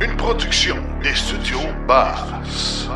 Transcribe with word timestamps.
Une 0.00 0.16
production 0.16 0.74
des 1.02 1.14
studios 1.14 1.58
Bass. 1.86 2.88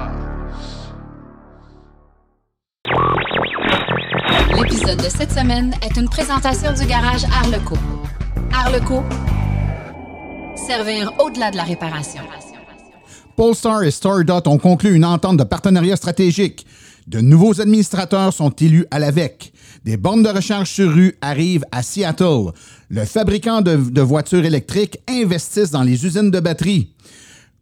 L'épisode 4.56 4.98
de 4.98 5.08
cette 5.08 5.30
semaine 5.30 5.74
est 5.82 5.96
une 5.96 6.08
présentation 6.08 6.72
du 6.72 6.84
garage 6.86 7.24
Arleco. 7.24 7.76
Arleco, 8.52 9.04
servir 10.56 11.12
au-delà 11.20 11.52
de 11.52 11.56
la 11.56 11.62
réparation. 11.62 12.22
Polestar 13.36 13.84
et 13.84 13.92
Stardot 13.92 14.42
ont 14.46 14.58
conclu 14.58 14.96
une 14.96 15.04
entente 15.04 15.36
de 15.36 15.44
partenariat 15.44 15.94
stratégique. 15.94 16.66
De 17.08 17.22
nouveaux 17.22 17.58
administrateurs 17.58 18.34
sont 18.34 18.50
élus 18.50 18.84
à 18.90 18.98
l'AVEC. 18.98 19.54
Des 19.82 19.96
bornes 19.96 20.22
de 20.22 20.28
recharge 20.28 20.68
sur 20.68 20.92
rue 20.92 21.16
arrivent 21.22 21.64
à 21.72 21.82
Seattle. 21.82 22.52
Le 22.90 23.06
fabricant 23.06 23.62
de, 23.62 24.00
voitures 24.02 24.44
électriques 24.44 24.98
investissent 25.08 25.70
dans 25.70 25.84
les 25.84 26.04
usines 26.04 26.30
de 26.30 26.38
batteries. 26.38 26.92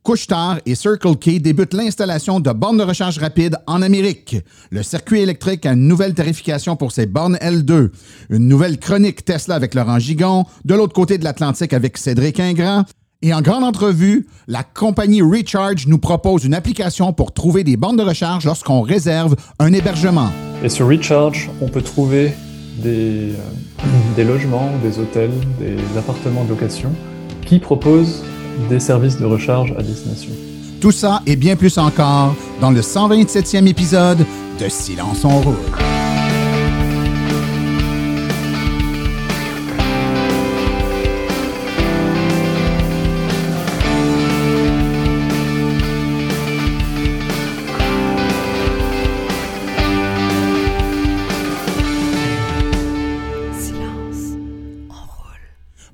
Couchetard 0.03 0.59
et 0.67 0.75
Circle 0.75 1.15
K 1.15 1.41
débutent 1.41 1.75
l'installation 1.75 2.41
de 2.41 2.51
bornes 2.51 2.79
de 2.79 2.83
recharge 2.83 3.19
rapide 3.19 3.57
en 3.69 3.83
Amérique. 3.83 4.37
Le 4.71 4.83
circuit 4.83 5.21
électrique 5.21 5.65
a 5.65 5.75
une 5.75 5.87
nouvelle 5.87 6.15
tarification 6.15 6.75
pour 6.75 6.91
ses 6.91 7.07
bornes 7.07 7.37
L2. 7.37 7.91
Une 8.31 8.49
nouvelle 8.49 8.81
chronique 8.81 9.25
Tesla 9.25 9.55
avec 9.55 9.75
Laurent 9.75 10.01
Gigon. 10.01 10.45
De 10.65 10.75
l'autre 10.75 10.93
côté 10.93 11.19
de 11.19 11.25
l'Atlantique 11.25 11.73
avec 11.73 11.99
Cédric 11.99 12.41
Ingrand. 12.41 12.85
Et 13.27 13.35
en 13.35 13.43
grande 13.43 13.65
entrevue, 13.65 14.29
la 14.47 14.63
compagnie 14.63 15.21
Recharge 15.21 15.89
nous 15.89 15.99
propose 15.99 16.45
une 16.45 16.55
application 16.55 17.13
pour 17.13 17.33
trouver 17.33 17.65
des 17.65 17.77
bornes 17.77 17.97
de 17.97 18.05
recharge 18.05 18.45
lorsqu'on 18.45 18.83
réserve 18.83 19.35
un 19.59 19.73
hébergement. 19.73 20.31
Et 20.63 20.69
sur 20.69 20.87
Recharge, 20.87 21.51
on 21.61 21.67
peut 21.67 21.83
trouver 21.83 22.35
des, 22.81 23.33
euh, 23.33 23.87
des 24.15 24.23
logements, 24.23 24.71
des 24.81 25.01
hôtels, 25.01 25.33
des 25.59 25.99
appartements 25.99 26.45
de 26.45 26.51
location 26.51 26.93
qui 27.45 27.59
proposent 27.59 28.23
des 28.69 28.79
services 28.79 29.19
de 29.19 29.25
recharge 29.25 29.75
à 29.77 29.83
destination. 29.83 30.31
Tout 30.81 30.93
ça 30.93 31.21
et 31.27 31.35
bien 31.35 31.57
plus 31.57 31.79
encore 31.79 32.33
dans 32.61 32.71
le 32.71 32.81
127e 32.81 33.67
épisode 33.67 34.25
de 34.61 34.69
Silence 34.69 35.25
on 35.25 35.41
roule. 35.41 36.06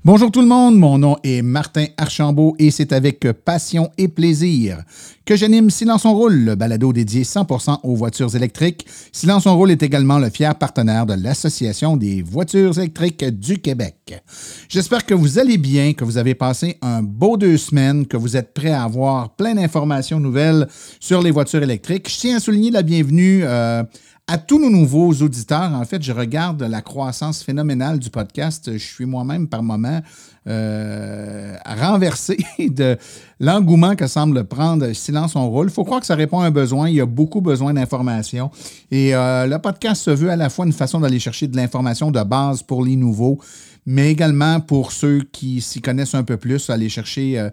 Bonjour 0.05 0.29
tout 0.31 0.41
le 0.41 0.47
monde, 0.47 0.77
mon 0.77 0.97
nom 0.97 1.15
est 1.23 1.41
Martin 1.41 1.85
Archambault 1.95 2.57
et 2.59 2.71
c'est 2.71 2.91
avec 2.91 3.25
passion 3.45 3.89
et 3.97 4.09
plaisir 4.09 4.83
que 5.25 5.37
j'anime 5.37 5.69
Silence 5.69 6.03
on 6.03 6.13
roule, 6.13 6.33
le 6.33 6.55
balado 6.55 6.91
dédié 6.91 7.23
100% 7.23 7.79
aux 7.83 7.95
voitures 7.95 8.35
électriques. 8.35 8.85
Silence 9.13 9.45
on 9.45 9.55
roule 9.55 9.71
est 9.71 9.81
également 9.81 10.19
le 10.19 10.29
fier 10.29 10.53
partenaire 10.55 11.05
de 11.05 11.13
l'Association 11.13 11.95
des 11.95 12.21
voitures 12.21 12.77
électriques 12.77 13.23
du 13.23 13.59
Québec. 13.59 14.21
J'espère 14.67 15.05
que 15.05 15.13
vous 15.13 15.39
allez 15.39 15.57
bien, 15.57 15.93
que 15.93 16.03
vous 16.03 16.17
avez 16.17 16.35
passé 16.35 16.77
un 16.81 17.01
beau 17.01 17.37
deux 17.37 17.55
semaines, 17.55 18.05
que 18.05 18.17
vous 18.17 18.35
êtes 18.35 18.53
prêts 18.53 18.71
à 18.71 18.83
avoir 18.83 19.29
plein 19.29 19.55
d'informations 19.55 20.19
nouvelles 20.19 20.67
sur 20.99 21.21
les 21.21 21.31
voitures 21.31 21.63
électriques. 21.63 22.09
Je 22.09 22.19
tiens 22.19 22.37
à 22.37 22.39
souligner 22.41 22.71
la 22.71 22.81
bienvenue 22.81 23.43
euh, 23.43 23.83
à 24.27 24.37
tous 24.37 24.57
nos 24.57 24.69
nouveaux 24.69 25.11
auditeurs, 25.11 25.73
en 25.73 25.83
fait, 25.83 26.01
je 26.01 26.13
regarde 26.13 26.63
la 26.63 26.81
croissance 26.81 27.43
phénoménale 27.43 27.99
du 27.99 28.09
podcast. 28.09 28.71
Je 28.71 28.77
suis 28.77 29.05
moi-même 29.05 29.49
par 29.49 29.63
moment 29.63 29.99
euh, 30.47 31.57
renversé 31.65 32.37
de 32.59 32.97
l'engouement 33.41 33.97
que 33.97 34.07
semble 34.07 34.45
prendre 34.45 34.93
Silence 34.93 35.35
on 35.35 35.49
roule. 35.49 35.67
Il 35.67 35.73
faut 35.73 35.83
croire 35.83 35.99
que 35.99 36.05
ça 36.05 36.15
répond 36.15 36.39
à 36.39 36.45
un 36.45 36.51
besoin. 36.51 36.87
Il 36.87 36.95
y 36.95 37.01
a 37.01 37.05
beaucoup 37.05 37.41
besoin 37.41 37.73
d'informations. 37.73 38.49
Et 38.91 39.13
euh, 39.13 39.45
le 39.45 39.59
podcast 39.59 40.01
se 40.01 40.11
veut 40.11 40.29
à 40.29 40.37
la 40.37 40.49
fois 40.49 40.65
une 40.65 40.73
façon 40.73 41.01
d'aller 41.01 41.19
chercher 41.19 41.47
de 41.47 41.57
l'information 41.57 42.09
de 42.09 42.23
base 42.23 42.63
pour 42.63 42.85
les 42.85 42.95
nouveaux, 42.95 43.39
mais 43.85 44.09
également 44.09 44.61
pour 44.61 44.93
ceux 44.93 45.23
qui 45.33 45.59
s'y 45.59 45.81
connaissent 45.81 46.15
un 46.15 46.23
peu 46.23 46.37
plus, 46.37 46.69
aller 46.69 46.89
chercher... 46.89 47.39
Euh, 47.39 47.49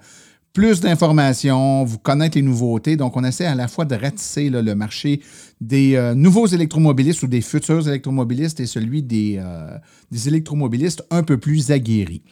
plus 0.53 0.81
d'informations, 0.81 1.85
vous 1.85 1.99
connaître 1.99 2.37
les 2.37 2.43
nouveautés. 2.43 2.97
Donc, 2.97 3.17
on 3.17 3.23
essaie 3.23 3.47
à 3.47 3.55
la 3.55 3.69
fois 3.69 3.85
de 3.85 3.95
ratisser 3.95 4.51
le 4.51 4.75
marché 4.75 5.21
des 5.61 5.95
euh, 5.95 6.15
nouveaux 6.15 6.47
électromobilistes 6.47 7.23
ou 7.23 7.27
des 7.27 7.43
futurs 7.43 7.87
électromobilistes 7.87 8.61
et 8.61 8.67
celui 8.67 9.03
des, 9.03 9.37
euh, 9.39 9.77
des 10.11 10.29
électromobilistes 10.29 11.05
un 11.11 11.23
peu 11.23 11.39
plus 11.39 11.71
aguerris. 11.71 12.23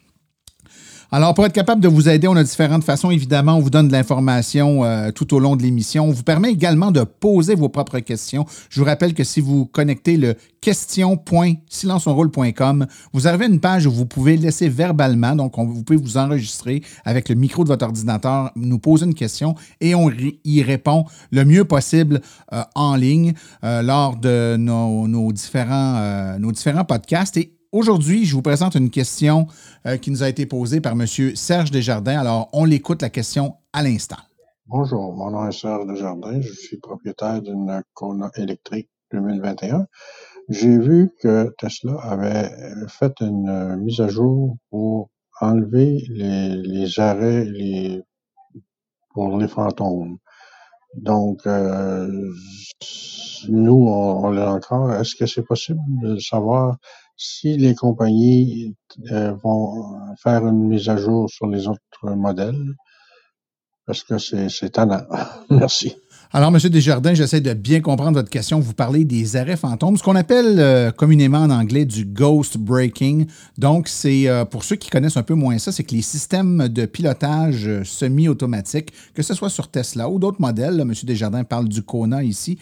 Alors, 1.10 1.32
pour 1.32 1.46
être 1.46 1.54
capable 1.54 1.80
de 1.80 1.88
vous 1.88 2.10
aider, 2.10 2.28
on 2.28 2.36
a 2.36 2.44
différentes 2.44 2.84
façons. 2.84 3.10
Évidemment, 3.10 3.54
on 3.54 3.60
vous 3.60 3.70
donne 3.70 3.88
de 3.88 3.92
l'information 3.92 4.84
euh, 4.84 5.10
tout 5.10 5.32
au 5.32 5.38
long 5.38 5.56
de 5.56 5.62
l'émission. 5.62 6.04
On 6.04 6.10
vous 6.10 6.22
permet 6.22 6.50
également 6.50 6.90
de 6.90 7.02
poser 7.02 7.54
vos 7.54 7.70
propres 7.70 8.00
questions. 8.00 8.44
Je 8.68 8.78
vous 8.78 8.84
rappelle 8.84 9.14
que 9.14 9.24
si 9.24 9.40
vous 9.40 9.64
connectez 9.64 10.18
le 10.18 10.34
question.silenceonroule.com, 10.60 12.86
vous 13.14 13.26
arrivez 13.26 13.46
à 13.46 13.48
une 13.48 13.60
page 13.60 13.86
où 13.86 13.90
vous 13.90 14.04
pouvez 14.04 14.36
laisser 14.36 14.68
verbalement, 14.68 15.34
donc 15.34 15.56
on, 15.56 15.64
vous 15.64 15.82
pouvez 15.82 15.98
vous 15.98 16.18
enregistrer 16.18 16.82
avec 17.06 17.30
le 17.30 17.36
micro 17.36 17.64
de 17.64 17.68
votre 17.68 17.86
ordinateur, 17.86 18.50
nous 18.54 18.78
poser 18.78 19.06
une 19.06 19.14
question 19.14 19.54
et 19.80 19.94
on 19.94 20.10
y 20.44 20.62
répond 20.62 21.06
le 21.30 21.46
mieux 21.46 21.64
possible 21.64 22.20
euh, 22.52 22.62
en 22.74 22.96
ligne 22.96 23.32
euh, 23.64 23.80
lors 23.80 24.16
de 24.16 24.56
nos, 24.58 25.32
différents, 25.32 26.34
podcasts. 26.86 27.38
Aujourd'hui, 27.70 28.24
je 28.24 28.34
vous 28.34 28.40
présente 28.40 28.76
une 28.76 28.88
question 28.88 29.46
euh, 29.84 29.98
qui 29.98 30.10
nous 30.10 30.22
a 30.22 30.28
été 30.30 30.46
posée 30.46 30.80
par 30.80 30.92
M. 30.92 31.06
Serge 31.06 31.70
Desjardins. 31.70 32.18
Alors, 32.18 32.48
on 32.54 32.64
l'écoute 32.64 33.02
la 33.02 33.10
question 33.10 33.56
à 33.74 33.82
l'instant. 33.82 34.16
Bonjour, 34.64 35.14
mon 35.14 35.30
nom 35.30 35.46
est 35.46 35.52
Serge 35.52 35.86
Desjardins. 35.86 36.40
Je 36.40 36.50
suis 36.50 36.78
propriétaire 36.78 37.42
d'une 37.42 37.82
Kona 37.92 38.30
électrique 38.36 38.88
2021. 39.12 39.86
J'ai 40.48 40.78
vu 40.78 41.10
que 41.20 41.54
Tesla 41.58 41.96
avait 42.00 42.50
fait 42.88 43.12
une 43.20 43.50
euh, 43.50 43.76
mise 43.76 44.00
à 44.00 44.08
jour 44.08 44.56
pour 44.70 45.10
enlever 45.42 46.02
les, 46.08 46.98
arrêts 46.98 47.46
pour 49.10 49.36
les 49.36 49.48
fantômes. 49.48 50.16
Donc, 50.94 51.46
euh, 51.46 52.32
nous, 53.50 53.86
on, 53.88 54.24
on 54.24 54.30
l'a 54.30 54.54
encore. 54.54 54.90
Est-ce 54.94 55.14
que 55.14 55.26
c'est 55.26 55.44
possible 55.44 55.80
de 56.00 56.18
savoir 56.18 56.78
si 57.18 57.58
les 57.58 57.74
compagnies 57.74 58.76
euh, 59.10 59.32
vont 59.32 60.14
faire 60.16 60.46
une 60.46 60.68
mise 60.68 60.88
à 60.88 60.96
jour 60.96 61.28
sur 61.28 61.48
les 61.48 61.66
autres 61.66 62.10
modèles, 62.14 62.74
parce 63.84 64.04
que 64.04 64.18
c'est 64.18 64.48
étonnant. 64.62 65.02
Merci. 65.50 65.96
Alors, 66.30 66.54
M. 66.54 66.58
Desjardins, 66.68 67.14
j'essaie 67.14 67.40
de 67.40 67.54
bien 67.54 67.80
comprendre 67.80 68.12
votre 68.12 68.28
question. 68.28 68.60
Vous 68.60 68.74
parlez 68.74 69.04
des 69.04 69.36
arrêts 69.36 69.56
fantômes, 69.56 69.96
ce 69.96 70.02
qu'on 70.02 70.14
appelle 70.14 70.56
euh, 70.58 70.90
communément 70.90 71.38
en 71.38 71.48
anglais 71.48 71.86
du 71.86 72.04
ghost 72.04 72.58
braking. 72.58 73.26
Donc, 73.56 73.88
c'est 73.88 74.28
euh, 74.28 74.44
pour 74.44 74.62
ceux 74.62 74.76
qui 74.76 74.90
connaissent 74.90 75.16
un 75.16 75.22
peu 75.22 75.32
moins 75.32 75.56
ça, 75.56 75.72
c'est 75.72 75.84
que 75.84 75.94
les 75.94 76.02
systèmes 76.02 76.68
de 76.68 76.84
pilotage 76.84 77.82
semi-automatique, 77.82 78.92
que 79.14 79.22
ce 79.22 79.32
soit 79.32 79.48
sur 79.48 79.68
Tesla 79.68 80.10
ou 80.10 80.18
d'autres 80.18 80.42
modèles, 80.42 80.78
M. 80.80 80.92
Desjardins 81.04 81.44
parle 81.44 81.66
du 81.66 81.80
Kona 81.80 82.22
ici, 82.22 82.58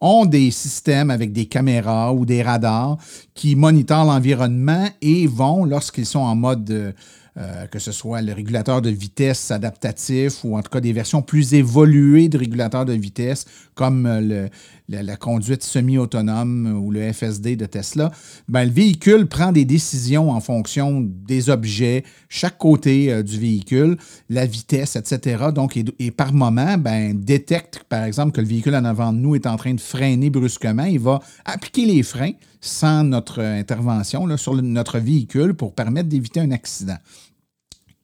ont 0.00 0.24
des 0.24 0.50
systèmes 0.50 1.10
avec 1.10 1.34
des 1.34 1.44
caméras 1.44 2.14
ou 2.14 2.24
des 2.24 2.42
radars 2.42 2.96
qui 3.34 3.54
monitorent 3.54 4.06
l'environnement 4.06 4.88
et 5.02 5.26
vont, 5.26 5.66
lorsqu'ils 5.66 6.06
sont 6.06 6.20
en 6.20 6.34
mode, 6.34 6.94
euh, 7.36 7.66
que 7.66 7.78
ce 7.78 7.92
soit 7.92 8.22
le 8.22 8.32
régulateur 8.32 8.82
de 8.82 8.90
vitesse 8.90 9.50
adaptatif 9.50 10.44
ou 10.44 10.56
en 10.56 10.62
tout 10.62 10.70
cas 10.70 10.80
des 10.80 10.92
versions 10.92 11.22
plus 11.22 11.54
évoluées 11.54 12.28
de 12.28 12.38
régulateurs 12.38 12.84
de 12.84 12.92
vitesse, 12.92 13.46
comme 13.74 14.06
le, 14.06 14.48
la, 14.88 15.16
conduite 15.16 15.62
semi-autonome 15.62 16.80
ou 16.82 16.90
le 16.90 17.12
FSD 17.12 17.56
de 17.56 17.66
Tesla, 17.66 18.10
ben, 18.48 18.64
le 18.64 18.70
véhicule 18.70 19.26
prend 19.26 19.52
des 19.52 19.64
décisions 19.64 20.30
en 20.30 20.40
fonction 20.40 21.00
des 21.00 21.50
objets, 21.50 22.04
chaque 22.28 22.58
côté 22.58 23.12
euh, 23.12 23.22
du 23.22 23.38
véhicule, 23.38 23.96
la 24.28 24.46
vitesse, 24.46 24.96
etc. 24.96 25.44
Donc, 25.54 25.76
et, 25.76 26.10
par 26.10 26.32
moment, 26.32 26.76
ben, 26.78 27.18
détecte, 27.18 27.84
par 27.88 28.04
exemple, 28.04 28.32
que 28.32 28.40
le 28.40 28.46
véhicule 28.46 28.74
en 28.74 28.84
avant 28.84 29.12
de 29.12 29.18
nous 29.18 29.34
est 29.34 29.46
en 29.46 29.56
train 29.56 29.74
de 29.74 29.80
freiner 29.80 30.30
brusquement. 30.30 30.84
Il 30.84 31.00
va 31.00 31.20
appliquer 31.44 31.86
les 31.86 32.02
freins 32.02 32.32
sans 32.60 33.04
notre 33.04 33.40
intervention 33.40 34.36
sur 34.36 34.54
notre 34.62 34.98
véhicule 34.98 35.54
pour 35.54 35.74
permettre 35.74 36.08
d'éviter 36.08 36.40
un 36.40 36.50
accident. 36.50 36.98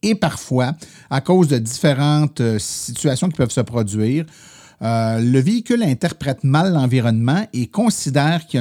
Et 0.06 0.14
parfois, 0.14 0.76
à 1.10 1.20
cause 1.20 1.48
de 1.48 1.58
différentes 1.58 2.40
euh, 2.40 2.60
situations 2.60 3.28
qui 3.28 3.36
peuvent 3.36 3.50
se 3.50 3.60
produire, 3.60 4.24
euh, 4.80 5.18
le 5.18 5.40
véhicule 5.40 5.82
interprète 5.82 6.44
mal 6.44 6.72
l'environnement 6.72 7.44
et 7.52 7.66
considère 7.66 8.46
qu'il 8.46 8.60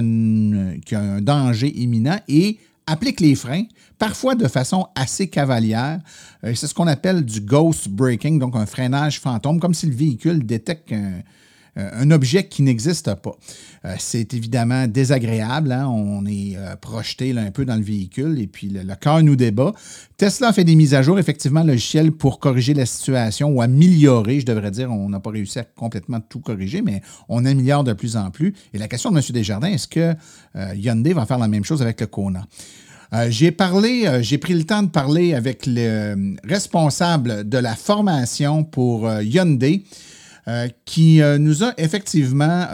y, 0.90 0.96
a 0.96 1.00
un 1.00 1.22
danger 1.22 1.72
imminent 1.80 2.18
et 2.28 2.58
applique 2.88 3.20
les 3.20 3.36
freins, 3.36 3.66
parfois 4.00 4.34
de 4.34 4.48
façon 4.48 4.88
assez 4.96 5.28
cavalière. 5.28 6.00
Euh, 6.44 6.56
c'est 6.56 6.66
ce 6.66 6.74
qu'on 6.74 6.88
appelle 6.88 7.24
du 7.24 7.42
ghost 7.42 7.90
braking, 7.90 8.40
donc 8.40 8.56
un 8.56 8.66
freinage 8.66 9.20
fantôme, 9.20 9.60
comme 9.60 9.76
si 9.76 9.86
le 9.86 9.94
véhicule 9.94 10.44
détecte 10.48 10.94
un 10.94 11.22
objet 12.12 12.48
qui 12.48 12.62
n'existe 12.62 13.14
pas. 13.16 13.36
c'est 13.98 14.34
évidemment 14.34 14.88
désagréable. 14.88 15.72
Hein. 15.72 15.88
On 15.88 16.26
est 16.26 16.58
projeté 16.82 17.38
un 17.38 17.52
peu 17.52 17.66
dans 17.66 17.76
le 17.76 17.84
véhicule 17.84 18.40
et 18.40 18.48
puis 18.48 18.70
le, 18.70 18.96
cœur 18.96 19.22
nous 19.24 19.36
débat. 19.36 19.74
Tesla 20.18 20.54
fait 20.54 20.64
des 20.64 20.76
mises 20.76 20.94
à 20.94 21.02
jour, 21.02 21.20
effectivement, 21.20 21.64
logicielles 21.64 22.12
pour 22.12 22.40
corriger 22.40 22.74
la 22.74 22.86
situation 22.86 23.50
ou 23.50 23.62
améliorer, 23.62 24.40
je 24.40 24.46
devrais 24.46 24.72
dire. 24.72 24.92
On 24.92 25.10
n'a 25.10 25.20
pas 25.20 25.32
réussi 25.32 25.60
à 25.60 25.64
complètement 25.64 26.22
tout 26.22 26.40
corriger, 26.40 26.82
mais 26.82 27.02
on 27.28 27.46
améliore 27.46 27.84
de 27.84 27.94
plus 27.94 28.16
en 28.16 28.32
plus. 28.32 28.54
Et 28.74 28.78
la 28.78 28.88
question 28.88 29.12
de 29.12 29.18
M. 29.18 29.24
Desjardins, 29.30 29.68
est-ce 29.68 29.88
que 29.88 30.14
Hyundai 30.76 31.14
va 31.14 31.26
faire 31.26 31.40
la 31.40 31.48
même 31.48 31.66
chose 31.66 31.82
avec 31.82 32.00
le 32.00 32.08
Kona? 32.08 32.46
Euh, 33.14 33.28
j'ai 33.30 33.52
parlé, 33.52 34.06
euh, 34.06 34.22
j'ai 34.22 34.38
pris 34.38 34.54
le 34.54 34.64
temps 34.64 34.84
de 34.84 34.90
parler 34.90 35.34
avec 35.34 35.66
le 35.66 36.36
responsable 36.44 37.48
de 37.48 37.58
la 37.58 37.76
formation 37.76 38.64
pour 38.64 39.10
euh, 40.48 40.68
qui 40.86 41.22
nous 41.40 41.64
a 41.64 41.74
effectivement 41.78 42.68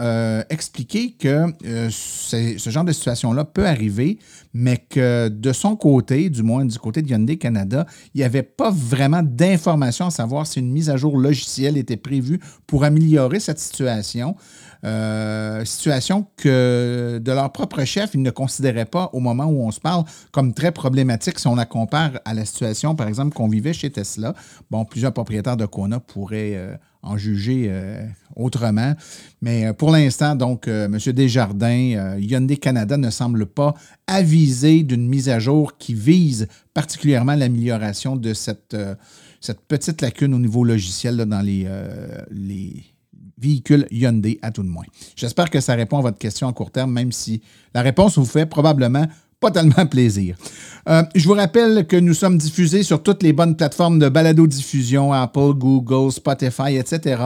expliqué 0.50 1.12
que 1.12 1.46
ce 1.90 2.70
genre 2.70 2.84
de 2.84 2.92
situation-là 2.92 3.44
peut 3.44 3.66
arriver, 3.66 4.18
mais 4.54 4.76
que 4.76 5.28
de 5.28 5.52
son 5.52 5.76
côté, 5.76 6.28
du 6.30 6.42
moins 6.42 6.64
du 6.64 6.78
côté 6.78 7.02
de 7.02 7.08
Hyundai 7.08 7.38
Canada, 7.38 7.86
il 8.14 8.18
n'y 8.18 8.24
avait 8.24 8.42
pas 8.42 8.70
vraiment 8.70 9.22
d'informations 9.22 10.06
à 10.06 10.10
savoir 10.10 10.46
si 10.46 10.60
une 10.60 10.70
mise 10.70 10.90
à 10.90 10.96
jour 10.96 11.16
logicielle 11.18 11.76
était 11.76 11.96
prévue 11.96 12.40
pour 12.66 12.84
améliorer 12.84 13.40
cette 13.40 13.58
situation. 13.58 14.36
Euh, 14.84 15.64
situation 15.64 16.26
que 16.36 17.20
de 17.22 17.32
leur 17.32 17.52
propre 17.52 17.84
chef, 17.84 18.14
ils 18.14 18.22
ne 18.22 18.30
considéraient 18.30 18.84
pas 18.84 19.10
au 19.12 19.20
moment 19.20 19.44
où 19.44 19.64
on 19.64 19.70
se 19.70 19.78
parle 19.78 20.04
comme 20.32 20.54
très 20.54 20.72
problématique 20.72 21.38
si 21.38 21.46
on 21.46 21.54
la 21.54 21.66
compare 21.66 22.12
à 22.24 22.34
la 22.34 22.44
situation, 22.44 22.96
par 22.96 23.06
exemple, 23.06 23.34
qu'on 23.34 23.48
vivait 23.48 23.72
chez 23.72 23.90
Tesla. 23.90 24.34
Bon, 24.70 24.84
plusieurs 24.84 25.12
propriétaires 25.12 25.56
de 25.56 25.66
Kona 25.66 26.00
pourraient 26.00 26.56
euh, 26.56 26.74
en 27.02 27.16
juger 27.16 27.66
euh, 27.68 28.06
autrement. 28.36 28.94
Mais 29.40 29.72
pour 29.72 29.90
l'instant, 29.90 30.34
donc, 30.36 30.68
M. 30.68 30.96
Desjardins, 30.98 32.16
Hyundai 32.18 32.56
Canada 32.56 32.96
ne 32.96 33.10
semble 33.10 33.46
pas 33.46 33.74
aviser 34.06 34.82
d'une 34.82 35.08
mise 35.08 35.28
à 35.28 35.38
jour 35.38 35.76
qui 35.76 35.94
vise 35.94 36.48
particulièrement 36.74 37.34
l'amélioration 37.34 38.16
de 38.16 38.32
cette, 38.34 38.76
petite 39.68 40.00
lacune 40.00 40.34
au 40.34 40.38
niveau 40.38 40.64
logiciel 40.64 41.16
dans 41.16 41.42
les, 41.42 41.66
les 42.30 42.84
véhicule 43.42 43.86
Hyundai 43.90 44.38
à 44.42 44.50
tout 44.52 44.62
de 44.62 44.68
moins. 44.68 44.84
J'espère 45.16 45.50
que 45.50 45.60
ça 45.60 45.74
répond 45.74 45.98
à 45.98 46.02
votre 46.02 46.18
question 46.18 46.48
à 46.48 46.52
court 46.52 46.70
terme, 46.70 46.92
même 46.92 47.12
si 47.12 47.42
la 47.74 47.82
réponse 47.82 48.16
vous 48.16 48.24
fait 48.24 48.46
probablement 48.46 49.06
pas 49.42 49.50
tellement 49.50 49.86
plaisir. 49.86 50.36
Euh, 50.88 51.02
je 51.14 51.28
vous 51.28 51.34
rappelle 51.34 51.86
que 51.86 51.96
nous 51.96 52.14
sommes 52.14 52.38
diffusés 52.38 52.82
sur 52.82 53.02
toutes 53.02 53.22
les 53.22 53.32
bonnes 53.32 53.56
plateformes 53.56 53.98
de 53.98 54.08
balado-diffusion, 54.08 55.12
Apple, 55.12 55.52
Google, 55.54 56.10
Spotify, 56.10 56.76
etc. 56.76 57.22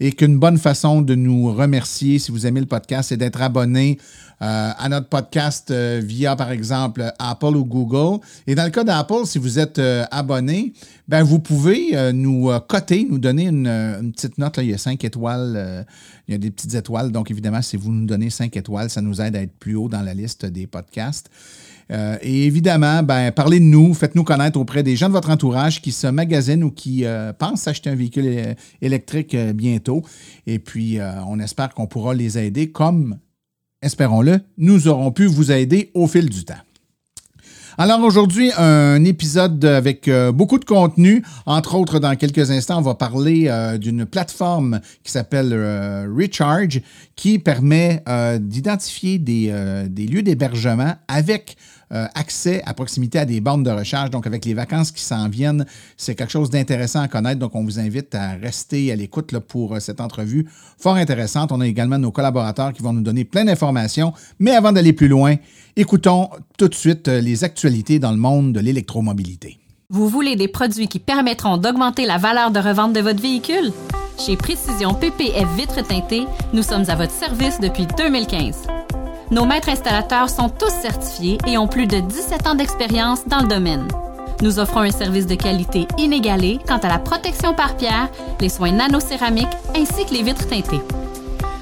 Et 0.00 0.12
qu'une 0.12 0.38
bonne 0.38 0.58
façon 0.58 1.00
de 1.00 1.14
nous 1.14 1.52
remercier 1.52 2.18
si 2.18 2.32
vous 2.32 2.46
aimez 2.46 2.60
le 2.60 2.66
podcast, 2.66 3.10
c'est 3.10 3.16
d'être 3.16 3.40
abonné 3.40 3.98
à 4.40 4.88
notre 4.88 5.08
podcast 5.08 5.70
euh, 5.70 6.00
via, 6.02 6.36
par 6.36 6.52
exemple, 6.52 7.12
Apple 7.18 7.56
ou 7.56 7.64
Google. 7.64 8.20
Et 8.46 8.54
dans 8.54 8.64
le 8.64 8.70
cas 8.70 8.84
d'Apple, 8.84 9.24
si 9.24 9.38
vous 9.38 9.58
êtes 9.58 9.78
euh, 9.78 10.04
abonné, 10.10 10.72
ben, 11.08 11.22
vous 11.22 11.38
pouvez 11.40 12.12
nous 12.12 12.50
coter, 12.68 13.06
nous 13.08 13.18
donner 13.18 13.46
une, 13.46 14.12
petite 14.12 14.36
note. 14.38 14.58
Là. 14.58 14.62
Il 14.62 14.70
y 14.70 14.74
a 14.74 14.78
cinq 14.78 15.04
étoiles, 15.04 15.86
il 16.28 16.32
y 16.32 16.34
a 16.34 16.38
des 16.38 16.50
petites 16.50 16.74
étoiles. 16.74 17.10
Donc, 17.10 17.30
évidemment, 17.30 17.62
si 17.62 17.78
vous 17.78 17.90
nous 17.90 18.06
donnez 18.06 18.28
cinq 18.28 18.56
étoiles, 18.56 18.90
ça 18.90 19.00
nous 19.00 19.20
aide 19.20 19.34
à 19.34 19.42
être 19.42 19.58
plus 19.58 19.74
haut 19.74 19.88
dans 19.88 20.02
la 20.02 20.12
liste 20.12 20.44
des 20.44 20.66
podcasts. 20.66 21.30
et 21.90 22.44
évidemment, 22.44 23.02
ben, 23.02 23.32
parlez 23.32 23.58
de 23.58 23.64
nous, 23.64 23.94
faites-nous 23.94 24.24
connaître 24.24 24.60
auprès 24.60 24.82
des 24.82 24.96
gens 24.96 25.08
de 25.08 25.14
votre 25.14 25.30
entourage 25.30 25.80
qui 25.80 25.92
se 25.92 26.06
magasinent 26.06 26.64
ou 26.64 26.70
qui 26.70 27.04
pensent 27.38 27.66
acheter 27.66 27.88
un 27.88 27.94
véhicule 27.94 28.54
électrique 28.82 29.34
bientôt. 29.54 30.04
Et 30.46 30.58
puis, 30.58 30.98
on 31.26 31.40
espère 31.40 31.72
qu'on 31.72 31.86
pourra 31.86 32.12
les 32.12 32.36
aider 32.36 32.70
comme 32.70 33.16
espérons-le, 33.82 34.40
nous 34.56 34.88
aurons 34.88 35.12
pu 35.12 35.26
vous 35.26 35.52
aider 35.52 35.90
au 35.94 36.06
fil 36.06 36.28
du 36.28 36.44
temps. 36.44 36.54
Alors 37.80 38.02
aujourd'hui, 38.02 38.50
un 38.58 39.04
épisode 39.04 39.64
avec 39.64 40.08
euh, 40.08 40.32
beaucoup 40.32 40.58
de 40.58 40.64
contenu. 40.64 41.22
Entre 41.46 41.76
autres, 41.76 42.00
dans 42.00 42.16
quelques 42.16 42.50
instants, 42.50 42.78
on 42.78 42.82
va 42.82 42.96
parler 42.96 43.44
euh, 43.46 43.78
d'une 43.78 44.04
plateforme 44.04 44.80
qui 45.04 45.12
s'appelle 45.12 45.52
euh, 45.52 46.12
Recharge 46.12 46.80
qui 47.14 47.38
permet 47.38 48.02
d'identifier 48.40 49.18
des, 49.18 49.52
des, 49.88 50.06
lieux 50.06 50.22
d'hébergement 50.22 50.94
avec 51.06 51.56
euh, 51.92 52.06
accès 52.14 52.62
à 52.66 52.74
proximité 52.74 53.18
à 53.18 53.24
des 53.24 53.40
bornes 53.40 53.62
de 53.62 53.70
recharge. 53.70 54.10
Donc, 54.10 54.26
avec 54.26 54.44
les 54.44 54.54
vacances 54.54 54.90
qui 54.90 55.02
s'en 55.02 55.28
viennent, 55.28 55.64
c'est 55.96 56.14
quelque 56.14 56.30
chose 56.30 56.50
d'intéressant 56.50 57.00
à 57.00 57.08
connaître. 57.08 57.38
Donc, 57.38 57.54
on 57.54 57.64
vous 57.64 57.78
invite 57.78 58.14
à 58.14 58.32
rester 58.32 58.92
à 58.92 58.96
l'écoute 58.96 59.36
pour 59.38 59.74
euh, 59.74 59.80
cette 59.80 60.00
entrevue 60.00 60.46
fort 60.78 60.96
intéressante. 60.96 61.52
On 61.52 61.60
a 61.60 61.66
également 61.66 61.98
nos 61.98 62.12
collaborateurs 62.12 62.72
qui 62.72 62.82
vont 62.82 62.92
nous 62.92 63.02
donner 63.02 63.24
plein 63.24 63.44
d'informations. 63.44 64.12
Mais 64.38 64.52
avant 64.52 64.72
d'aller 64.72 64.92
plus 64.92 65.08
loin, 65.08 65.36
écoutons 65.76 66.28
tout 66.58 66.68
de 66.68 66.74
suite 66.74 67.08
euh, 67.08 67.20
les 67.20 67.44
actualités 67.44 67.98
dans 67.98 68.10
le 68.12 68.18
monde 68.18 68.52
de 68.52 68.60
l'électromobilité. 68.60 69.58
Vous 69.90 70.08
voulez 70.08 70.36
des 70.36 70.48
produits 70.48 70.88
qui 70.88 70.98
permettront 70.98 71.56
d'augmenter 71.56 72.04
la 72.04 72.18
valeur 72.18 72.50
de 72.50 72.60
revente 72.60 72.92
de 72.92 73.00
votre 73.00 73.22
véhicule? 73.22 73.72
Chez 74.18 74.36
Précision 74.36 74.92
PPF 74.92 75.48
Vitres 75.56 75.86
teintées, 75.86 76.26
nous 76.52 76.62
sommes 76.62 76.84
à 76.88 76.96
votre 76.96 77.12
service 77.12 77.58
depuis 77.60 77.86
2015. 77.96 78.66
Nos 79.30 79.44
maîtres 79.44 79.68
installateurs 79.68 80.30
sont 80.30 80.48
tous 80.48 80.70
certifiés 80.70 81.36
et 81.46 81.58
ont 81.58 81.68
plus 81.68 81.86
de 81.86 82.00
17 82.00 82.46
ans 82.46 82.54
d'expérience 82.54 83.26
dans 83.26 83.40
le 83.40 83.48
domaine. 83.48 83.86
Nous 84.40 84.58
offrons 84.58 84.80
un 84.80 84.90
service 84.90 85.26
de 85.26 85.34
qualité 85.34 85.86
inégalé 85.98 86.58
quant 86.66 86.78
à 86.78 86.88
la 86.88 86.98
protection 86.98 87.52
par 87.52 87.76
pierre, 87.76 88.08
les 88.40 88.48
soins 88.48 88.72
nanocéramiques 88.72 89.46
ainsi 89.76 90.06
que 90.06 90.14
les 90.14 90.22
vitres 90.22 90.48
teintées. 90.48 90.80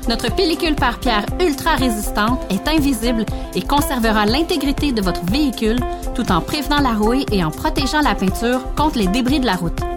Notre 0.08 0.32
pellicule 0.32 0.76
par 0.76 1.00
pierre 1.00 1.26
ultra 1.40 1.74
résistante 1.74 2.40
est 2.50 2.68
invisible 2.68 3.26
et 3.56 3.62
conservera 3.62 4.26
l'intégrité 4.26 4.92
de 4.92 5.02
votre 5.02 5.24
véhicule 5.24 5.80
tout 6.14 6.30
en 6.30 6.40
prévenant 6.40 6.80
la 6.80 6.92
rouille 6.92 7.26
et 7.32 7.42
en 7.42 7.50
protégeant 7.50 8.00
la 8.00 8.14
peinture 8.14 8.60
contre 8.76 8.98
les 8.98 9.08
débris 9.08 9.40
de 9.40 9.46
la 9.46 9.56
route. 9.56 9.95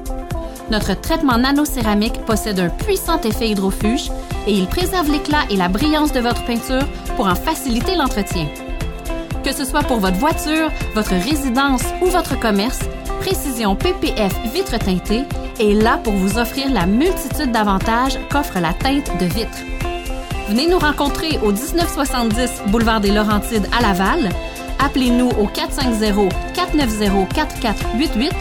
Notre 0.72 1.00
traitement 1.00 1.38
nanocéramique 1.38 2.26
possède 2.26 2.60
un 2.60 2.70
puissant 2.70 3.20
effet 3.22 3.50
hydrofuge 3.50 4.12
et 4.48 4.54
il 4.54 4.68
préserve 4.68 5.12
l'éclat 5.12 5.44
et 5.50 5.58
la 5.58 5.68
brillance 5.68 6.12
de 6.12 6.20
votre 6.20 6.46
peinture 6.46 6.88
pour 7.16 7.28
en 7.28 7.36
faciliter 7.36 7.96
l'entretien. 7.96 8.48
Que 9.44 9.52
ce 9.52 9.66
soit 9.66 9.84
pour 9.84 10.00
votre 10.00 10.18
voiture, 10.18 10.72
votre 10.94 11.16
résidence 11.16 11.84
ou 12.02 12.06
votre 12.08 12.40
commerce, 12.40 12.80
Précision 13.20 13.76
PPF 13.76 14.34
vitre 14.54 14.78
teintée 14.78 15.24
est 15.60 15.74
là 15.74 16.00
pour 16.04 16.14
vous 16.14 16.38
offrir 16.38 16.72
la 16.72 16.86
multitude 16.86 17.52
d'avantages 17.52 18.18
qu'offre 18.32 18.60
la 18.60 18.74
teinte 18.74 19.12
de 19.20 19.26
vitre. 19.26 19.58
Venez 20.48 20.68
nous 20.68 20.80
rencontrer 20.80 21.38
au 21.44 21.52
1970 21.52 22.64
boulevard 22.68 23.02
des 23.02 23.12
Laurentides 23.12 23.68
à 23.78 23.82
Laval. 23.82 24.30
Appelez-nous 24.84 25.30
au 25.38 25.48
450 25.48 26.32
490 26.56 27.34
4488 27.36 28.32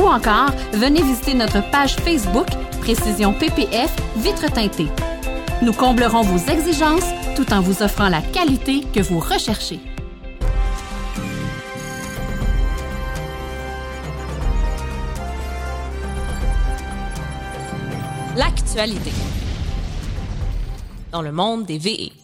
ou 0.00 0.06
encore 0.06 0.50
venez 0.72 1.02
visiter 1.02 1.34
notre 1.34 1.68
page 1.70 1.96
Facebook 1.96 2.46
Précision 2.80 3.32
PPF 3.32 3.90
vitre 4.16 4.50
teintée. 4.52 4.86
Nous 5.62 5.72
comblerons 5.72 6.22
vos 6.22 6.38
exigences 6.52 7.10
tout 7.34 7.52
en 7.52 7.60
vous 7.60 7.82
offrant 7.82 8.08
la 8.08 8.22
qualité 8.22 8.82
que 8.94 9.00
vous 9.00 9.18
recherchez. 9.18 9.80
L'actualité 18.36 19.12
dans 21.10 21.22
le 21.22 21.32
monde 21.32 21.64
des 21.64 21.78
VE. 21.78 22.15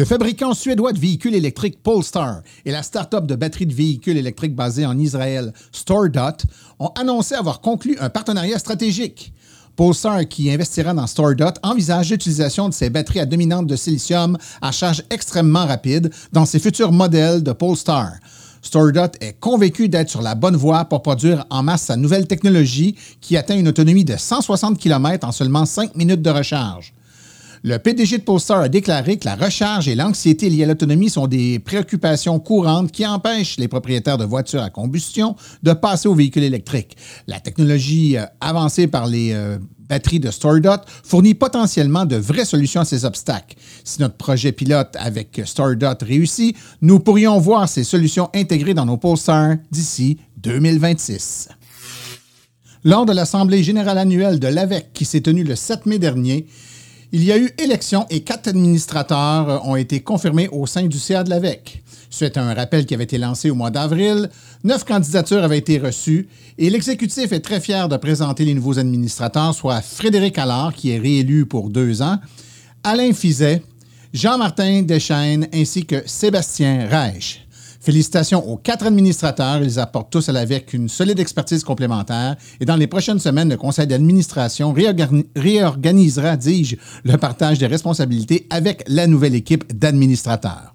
Le 0.00 0.06
fabricant 0.06 0.54
suédois 0.54 0.94
de 0.94 0.98
véhicules 0.98 1.34
électriques 1.34 1.82
Polestar 1.82 2.40
et 2.64 2.70
la 2.70 2.82
start-up 2.82 3.26
de 3.26 3.34
batteries 3.34 3.66
de 3.66 3.74
véhicules 3.74 4.16
électriques 4.16 4.54
basée 4.54 4.86
en 4.86 4.98
Israël, 4.98 5.52
StoreDot, 5.72 6.46
ont 6.78 6.90
annoncé 6.98 7.34
avoir 7.34 7.60
conclu 7.60 7.98
un 8.00 8.08
partenariat 8.08 8.58
stratégique. 8.58 9.34
Polestar, 9.76 10.26
qui 10.26 10.50
investira 10.50 10.94
dans 10.94 11.06
StoreDot, 11.06 11.52
envisage 11.62 12.12
l'utilisation 12.12 12.70
de 12.70 12.72
ses 12.72 12.88
batteries 12.88 13.20
à 13.20 13.26
dominante 13.26 13.66
de 13.66 13.76
silicium 13.76 14.38
à 14.62 14.72
charge 14.72 15.04
extrêmement 15.10 15.66
rapide 15.66 16.10
dans 16.32 16.46
ses 16.46 16.60
futurs 16.60 16.92
modèles 16.92 17.42
de 17.42 17.52
Polestar. 17.52 18.12
StoreDot 18.62 19.18
est 19.20 19.38
convaincu 19.38 19.90
d'être 19.90 20.08
sur 20.08 20.22
la 20.22 20.34
bonne 20.34 20.56
voie 20.56 20.86
pour 20.86 21.02
produire 21.02 21.44
en 21.50 21.62
masse 21.62 21.82
sa 21.82 21.96
nouvelle 21.96 22.26
technologie 22.26 22.96
qui 23.20 23.36
atteint 23.36 23.58
une 23.58 23.68
autonomie 23.68 24.06
de 24.06 24.16
160 24.16 24.78
km 24.78 25.28
en 25.28 25.32
seulement 25.32 25.66
5 25.66 25.94
minutes 25.94 26.22
de 26.22 26.30
recharge. 26.30 26.94
Le 27.62 27.78
PDG 27.78 28.18
de 28.18 28.22
Polestar 28.22 28.60
a 28.60 28.68
déclaré 28.70 29.18
que 29.18 29.26
la 29.26 29.34
recharge 29.34 29.86
et 29.86 29.94
l'anxiété 29.94 30.48
liées 30.48 30.64
à 30.64 30.66
l'autonomie 30.66 31.10
sont 31.10 31.26
des 31.26 31.58
préoccupations 31.58 32.38
courantes 32.40 32.90
qui 32.90 33.06
empêchent 33.06 33.58
les 33.58 33.68
propriétaires 33.68 34.16
de 34.16 34.24
voitures 34.24 34.62
à 34.62 34.70
combustion 34.70 35.36
de 35.62 35.74
passer 35.74 36.08
aux 36.08 36.14
véhicules 36.14 36.42
électriques. 36.42 36.96
La 37.26 37.38
technologie 37.38 38.16
euh, 38.16 38.24
avancée 38.40 38.86
par 38.86 39.06
les 39.06 39.32
euh, 39.34 39.58
batteries 39.90 40.20
de 40.20 40.30
StoreDot 40.30 40.80
fournit 41.04 41.34
potentiellement 41.34 42.06
de 42.06 42.16
vraies 42.16 42.46
solutions 42.46 42.80
à 42.80 42.86
ces 42.86 43.04
obstacles. 43.04 43.56
Si 43.84 44.00
notre 44.00 44.16
projet 44.16 44.52
pilote 44.52 44.96
avec 44.98 45.42
StoreDot 45.44 45.98
réussit, 46.00 46.56
nous 46.80 46.98
pourrions 46.98 47.38
voir 47.40 47.68
ces 47.68 47.84
solutions 47.84 48.30
intégrées 48.34 48.72
dans 48.72 48.86
nos 48.86 48.96
Polestar 48.96 49.56
d'ici 49.70 50.16
2026. 50.38 51.50
Lors 52.84 53.04
de 53.04 53.12
l'Assemblée 53.12 53.62
générale 53.62 53.98
annuelle 53.98 54.40
de 54.40 54.48
l'AVEC 54.48 54.94
qui 54.94 55.04
s'est 55.04 55.20
tenue 55.20 55.44
le 55.44 55.54
7 55.54 55.84
mai 55.84 55.98
dernier, 55.98 56.46
Il 57.12 57.24
y 57.24 57.32
a 57.32 57.38
eu 57.38 57.50
élection 57.58 58.06
et 58.08 58.20
quatre 58.20 58.46
administrateurs 58.46 59.66
ont 59.66 59.74
été 59.74 59.98
confirmés 59.98 60.48
au 60.52 60.64
sein 60.66 60.86
du 60.86 60.96
CA 60.96 61.24
de 61.24 61.30
l'AVEC. 61.30 61.82
Suite 62.08 62.36
à 62.36 62.44
un 62.44 62.54
rappel 62.54 62.86
qui 62.86 62.94
avait 62.94 63.02
été 63.02 63.18
lancé 63.18 63.50
au 63.50 63.56
mois 63.56 63.70
d'avril, 63.70 64.30
neuf 64.62 64.84
candidatures 64.84 65.42
avaient 65.42 65.58
été 65.58 65.78
reçues 65.78 66.28
et 66.56 66.70
l'exécutif 66.70 67.32
est 67.32 67.40
très 67.40 67.60
fier 67.60 67.88
de 67.88 67.96
présenter 67.96 68.44
les 68.44 68.54
nouveaux 68.54 68.78
administrateurs, 68.78 69.54
soit 69.56 69.80
Frédéric 69.80 70.38
Allard, 70.38 70.72
qui 70.72 70.90
est 70.90 70.98
réélu 70.98 71.46
pour 71.46 71.68
deux 71.68 72.00
ans, 72.00 72.18
Alain 72.84 73.12
Fizet, 73.12 73.60
Jean-Martin 74.14 74.82
Deschaines 74.82 75.48
ainsi 75.52 75.86
que 75.86 76.02
Sébastien 76.06 76.86
Reich. 76.88 77.44
Félicitations 77.80 78.46
aux 78.46 78.58
quatre 78.58 78.86
administrateurs. 78.86 79.62
Ils 79.62 79.78
apportent 79.78 80.12
tous 80.12 80.28
à 80.28 80.32
l'AVEC 80.32 80.74
une 80.74 80.90
solide 80.90 81.18
expertise 81.18 81.64
complémentaire. 81.64 82.36
Et 82.60 82.66
dans 82.66 82.76
les 82.76 82.86
prochaines 82.86 83.18
semaines, 83.18 83.48
le 83.48 83.56
conseil 83.56 83.86
d'administration 83.86 84.74
réorganisera, 85.34 86.36
dis-je, 86.36 86.76
le 87.04 87.16
partage 87.16 87.58
des 87.58 87.66
responsabilités 87.66 88.46
avec 88.50 88.84
la 88.86 89.06
nouvelle 89.06 89.34
équipe 89.34 89.76
d'administrateurs. 89.76 90.74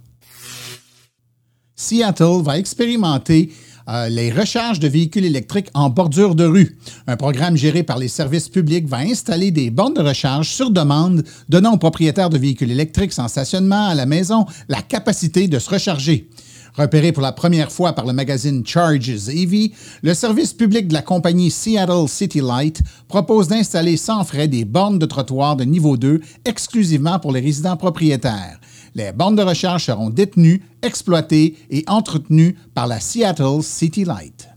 Seattle 1.76 2.42
va 2.42 2.58
expérimenter 2.58 3.52
euh, 3.88 4.10
les 4.10 4.32
recharges 4.32 4.80
de 4.80 4.88
véhicules 4.88 5.26
électriques 5.26 5.70
en 5.76 5.92
bordure 5.92 6.34
de 6.34 6.46
rue. 6.46 6.80
Un 7.06 7.18
programme 7.18 7.56
géré 7.56 7.84
par 7.84 8.00
les 8.00 8.08
services 8.08 8.50
publics 8.50 8.88
va 8.88 8.98
installer 8.98 9.52
des 9.52 9.70
bornes 9.70 9.94
de 9.94 10.02
recharge 10.02 10.50
sur 10.50 10.72
demande, 10.72 11.24
donnant 11.50 11.74
aux 11.74 11.78
propriétaires 11.78 12.32
de 12.32 12.40
véhicules 12.40 12.72
électriques 12.72 13.14
sans 13.14 13.28
stationnement 13.28 13.90
à 13.90 13.94
la 13.94 14.08
maison 14.08 14.48
la 14.70 14.82
capacité 14.82 15.48
de 15.48 15.60
se 15.60 15.70
recharger. 15.70 16.30
Repéré 16.78 17.14
pour 17.14 17.24
la 17.24 17.32
première 17.32 17.72
fois 17.72 17.94
par 17.94 18.06
le 18.06 18.12
magazine 18.12 18.66
Charges 18.66 19.30
EV, 19.30 19.72
le 20.02 20.14
service 20.14 20.52
public 20.52 20.90
de 20.90 20.94
la 20.94 21.02
compagnie 21.02 21.50
Seattle 21.50 22.10
City 22.10 22.42
Light 22.42 22.82
propose 23.08 23.48
d'installer 23.48 23.96
sans 23.96 24.26
frais 24.26 24.50
des 24.50 24.66
bornes 24.66 25.00
de 25.00 25.06
trottoir 25.06 25.56
de 25.56 25.64
niveau 25.64 25.96
2 25.96 26.20
exclusivement 26.44 27.18
pour 27.20 27.32
les 27.32 27.40
résidents 27.40 27.78
propriétaires. 27.78 28.60
Les 28.94 29.14
bornes 29.14 29.38
de 29.38 29.42
recharge 29.42 29.86
seront 29.86 30.10
détenues, 30.10 30.64
exploitées 30.82 31.56
et 31.70 31.86
entretenues 31.88 32.58
par 32.74 32.88
la 32.88 33.00
Seattle 33.00 33.62
City 33.62 34.04
Light. 34.04 34.50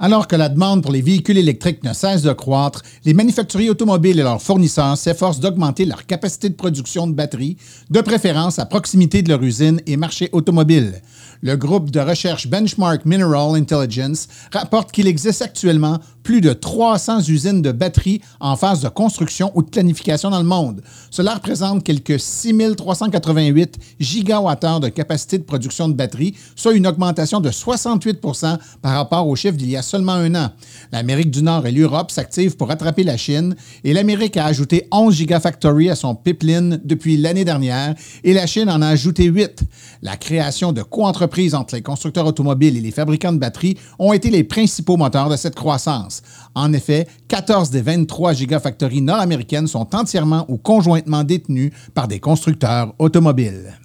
Alors 0.00 0.28
que 0.28 0.36
la 0.36 0.48
demande 0.48 0.82
pour 0.82 0.92
les 0.92 1.02
véhicules 1.02 1.38
électriques 1.38 1.82
ne 1.82 1.92
cesse 1.92 2.22
de 2.22 2.32
croître, 2.32 2.82
les 3.04 3.14
manufacturiers 3.14 3.70
automobiles 3.70 4.20
et 4.20 4.22
leurs 4.22 4.40
fournisseurs 4.40 4.96
s'efforcent 4.96 5.40
d'augmenter 5.40 5.86
leur 5.86 6.06
capacité 6.06 6.48
de 6.48 6.54
production 6.54 7.08
de 7.08 7.14
batteries, 7.14 7.56
de 7.90 8.00
préférence 8.00 8.60
à 8.60 8.66
proximité 8.66 9.22
de 9.22 9.28
leur 9.28 9.42
usine 9.42 9.80
et 9.86 9.96
marché 9.96 10.28
automobile. 10.30 11.02
Le 11.42 11.56
groupe 11.56 11.90
de 11.90 11.98
recherche 11.98 12.46
Benchmark 12.46 13.04
Mineral 13.06 13.56
Intelligence 13.56 14.28
rapporte 14.52 14.92
qu'il 14.92 15.08
existe 15.08 15.42
actuellement 15.42 15.98
plus 16.28 16.42
de 16.42 16.52
300 16.52 17.20
usines 17.28 17.62
de 17.62 17.72
batteries 17.72 18.20
en 18.38 18.54
phase 18.54 18.82
de 18.82 18.90
construction 18.90 19.50
ou 19.54 19.62
de 19.62 19.70
planification 19.70 20.28
dans 20.28 20.40
le 20.40 20.44
monde. 20.44 20.82
Cela 21.10 21.32
représente 21.32 21.82
quelques 21.82 22.20
6388 22.20 23.78
gigawattheures 23.98 24.80
de 24.80 24.90
capacité 24.90 25.38
de 25.38 25.44
production 25.44 25.88
de 25.88 25.94
batteries, 25.94 26.34
soit 26.54 26.74
une 26.74 26.86
augmentation 26.86 27.40
de 27.40 27.48
68% 27.48 28.58
par 28.82 28.92
rapport 28.92 29.26
au 29.26 29.36
chiffre 29.36 29.56
d'il 29.56 29.70
y 29.70 29.76
a 29.78 29.80
seulement 29.80 30.12
un 30.12 30.34
an. 30.34 30.50
L'Amérique 30.92 31.30
du 31.30 31.42
Nord 31.42 31.66
et 31.66 31.72
l'Europe 31.72 32.10
s'activent 32.10 32.58
pour 32.58 32.68
rattraper 32.68 33.04
la 33.04 33.16
Chine 33.16 33.56
et 33.82 33.94
l'Amérique 33.94 34.36
a 34.36 34.44
ajouté 34.44 34.86
11 34.92 35.14
gigafactories 35.14 35.88
à 35.88 35.96
son 35.96 36.14
pipeline 36.14 36.78
depuis 36.84 37.16
l'année 37.16 37.46
dernière 37.46 37.94
et 38.22 38.34
la 38.34 38.46
Chine 38.46 38.68
en 38.68 38.82
a 38.82 38.88
ajouté 38.88 39.24
8. 39.24 39.62
La 40.02 40.18
création 40.18 40.72
de 40.72 40.82
co-entreprises 40.82 41.54
entre 41.54 41.74
les 41.74 41.80
constructeurs 41.80 42.26
automobiles 42.26 42.76
et 42.76 42.82
les 42.82 42.90
fabricants 42.90 43.32
de 43.32 43.38
batteries 43.38 43.78
ont 43.98 44.12
été 44.12 44.28
les 44.28 44.44
principaux 44.44 44.98
moteurs 44.98 45.30
de 45.30 45.36
cette 45.36 45.54
croissance. 45.54 46.17
En 46.54 46.72
effet, 46.72 47.06
14 47.28 47.70
des 47.70 47.82
23 47.82 48.32
gigafactories 48.32 49.02
nord-américaines 49.02 49.66
sont 49.66 49.94
entièrement 49.94 50.44
ou 50.48 50.56
conjointement 50.56 51.24
détenues 51.24 51.72
par 51.94 52.08
des 52.08 52.20
constructeurs 52.20 52.94
automobiles. 52.98 53.78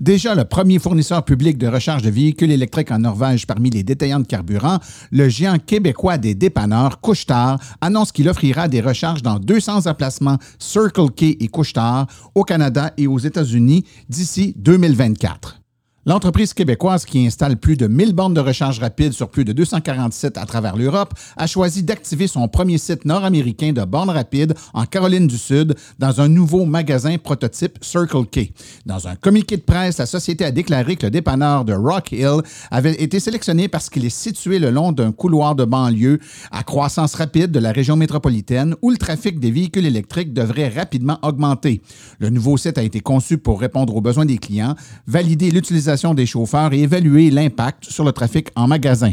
Déjà 0.00 0.34
le 0.34 0.44
premier 0.44 0.78
fournisseur 0.78 1.24
public 1.24 1.56
de 1.56 1.66
recharge 1.66 2.02
de 2.02 2.10
véhicules 2.10 2.50
électriques 2.50 2.90
en 2.90 2.98
Norvège 2.98 3.46
parmi 3.46 3.70
les 3.70 3.82
détaillants 3.82 4.20
de 4.20 4.26
carburant, 4.26 4.78
le 5.12 5.28
géant 5.28 5.58
québécois 5.58 6.18
des 6.18 6.34
dépanneurs 6.34 7.00
Couchetard 7.00 7.58
annonce 7.80 8.12
qu'il 8.12 8.28
offrira 8.28 8.68
des 8.68 8.80
recharges 8.80 9.22
dans 9.22 9.38
200 9.38 9.86
emplacements 9.86 10.38
Circle 10.58 11.10
K 11.10 11.22
et 11.40 11.48
Couchetard 11.48 12.06
au 12.34 12.42
Canada 12.42 12.92
et 12.96 13.06
aux 13.06 13.18
États-Unis 13.18 13.84
d'ici 14.08 14.54
2024. 14.58 15.63
L'entreprise 16.06 16.52
québécoise 16.52 17.06
qui 17.06 17.26
installe 17.26 17.56
plus 17.56 17.78
de 17.78 17.86
1000 17.86 18.12
bornes 18.12 18.34
de 18.34 18.40
recharge 18.40 18.78
rapide 18.78 19.14
sur 19.14 19.30
plus 19.30 19.46
de 19.46 19.54
240 19.54 20.12
sites 20.12 20.36
à 20.36 20.44
travers 20.44 20.76
l'Europe 20.76 21.14
a 21.38 21.46
choisi 21.46 21.82
d'activer 21.82 22.26
son 22.26 22.46
premier 22.46 22.76
site 22.76 23.06
nord-américain 23.06 23.72
de 23.72 23.82
bornes 23.84 24.10
rapides 24.10 24.52
en 24.74 24.84
Caroline 24.84 25.26
du 25.26 25.38
Sud 25.38 25.74
dans 25.98 26.20
un 26.20 26.28
nouveau 26.28 26.66
magasin 26.66 27.16
prototype 27.16 27.78
Circle 27.80 28.26
K. 28.26 28.52
Dans 28.84 29.08
un 29.08 29.16
communiqué 29.16 29.56
de 29.56 29.62
presse, 29.62 29.96
la 29.96 30.04
société 30.04 30.44
a 30.44 30.50
déclaré 30.50 30.96
que 30.96 31.06
le 31.06 31.10
dépanneur 31.10 31.64
de 31.64 31.72
Rock 31.72 32.12
Hill 32.12 32.42
avait 32.70 33.02
été 33.02 33.18
sélectionné 33.18 33.68
parce 33.68 33.88
qu'il 33.88 34.04
est 34.04 34.10
situé 34.10 34.58
le 34.58 34.68
long 34.68 34.92
d'un 34.92 35.10
couloir 35.10 35.54
de 35.54 35.64
banlieue 35.64 36.18
à 36.50 36.64
croissance 36.64 37.14
rapide 37.14 37.50
de 37.50 37.60
la 37.60 37.72
région 37.72 37.96
métropolitaine 37.96 38.76
où 38.82 38.90
le 38.90 38.98
trafic 38.98 39.40
des 39.40 39.50
véhicules 39.50 39.86
électriques 39.86 40.34
devrait 40.34 40.68
rapidement 40.68 41.18
augmenter. 41.22 41.80
Le 42.18 42.28
nouveau 42.28 42.58
site 42.58 42.76
a 42.76 42.82
été 42.82 43.00
conçu 43.00 43.38
pour 43.38 43.58
répondre 43.58 43.96
aux 43.96 44.02
besoins 44.02 44.26
des 44.26 44.36
clients, 44.36 44.74
valider 45.06 45.50
l'utilisation 45.50 45.93
des 46.14 46.26
chauffeurs 46.26 46.72
et 46.72 46.80
évaluer 46.80 47.30
l'impact 47.30 47.84
sur 47.84 48.04
le 48.04 48.12
trafic 48.12 48.48
en 48.56 48.66
magasin. 48.66 49.12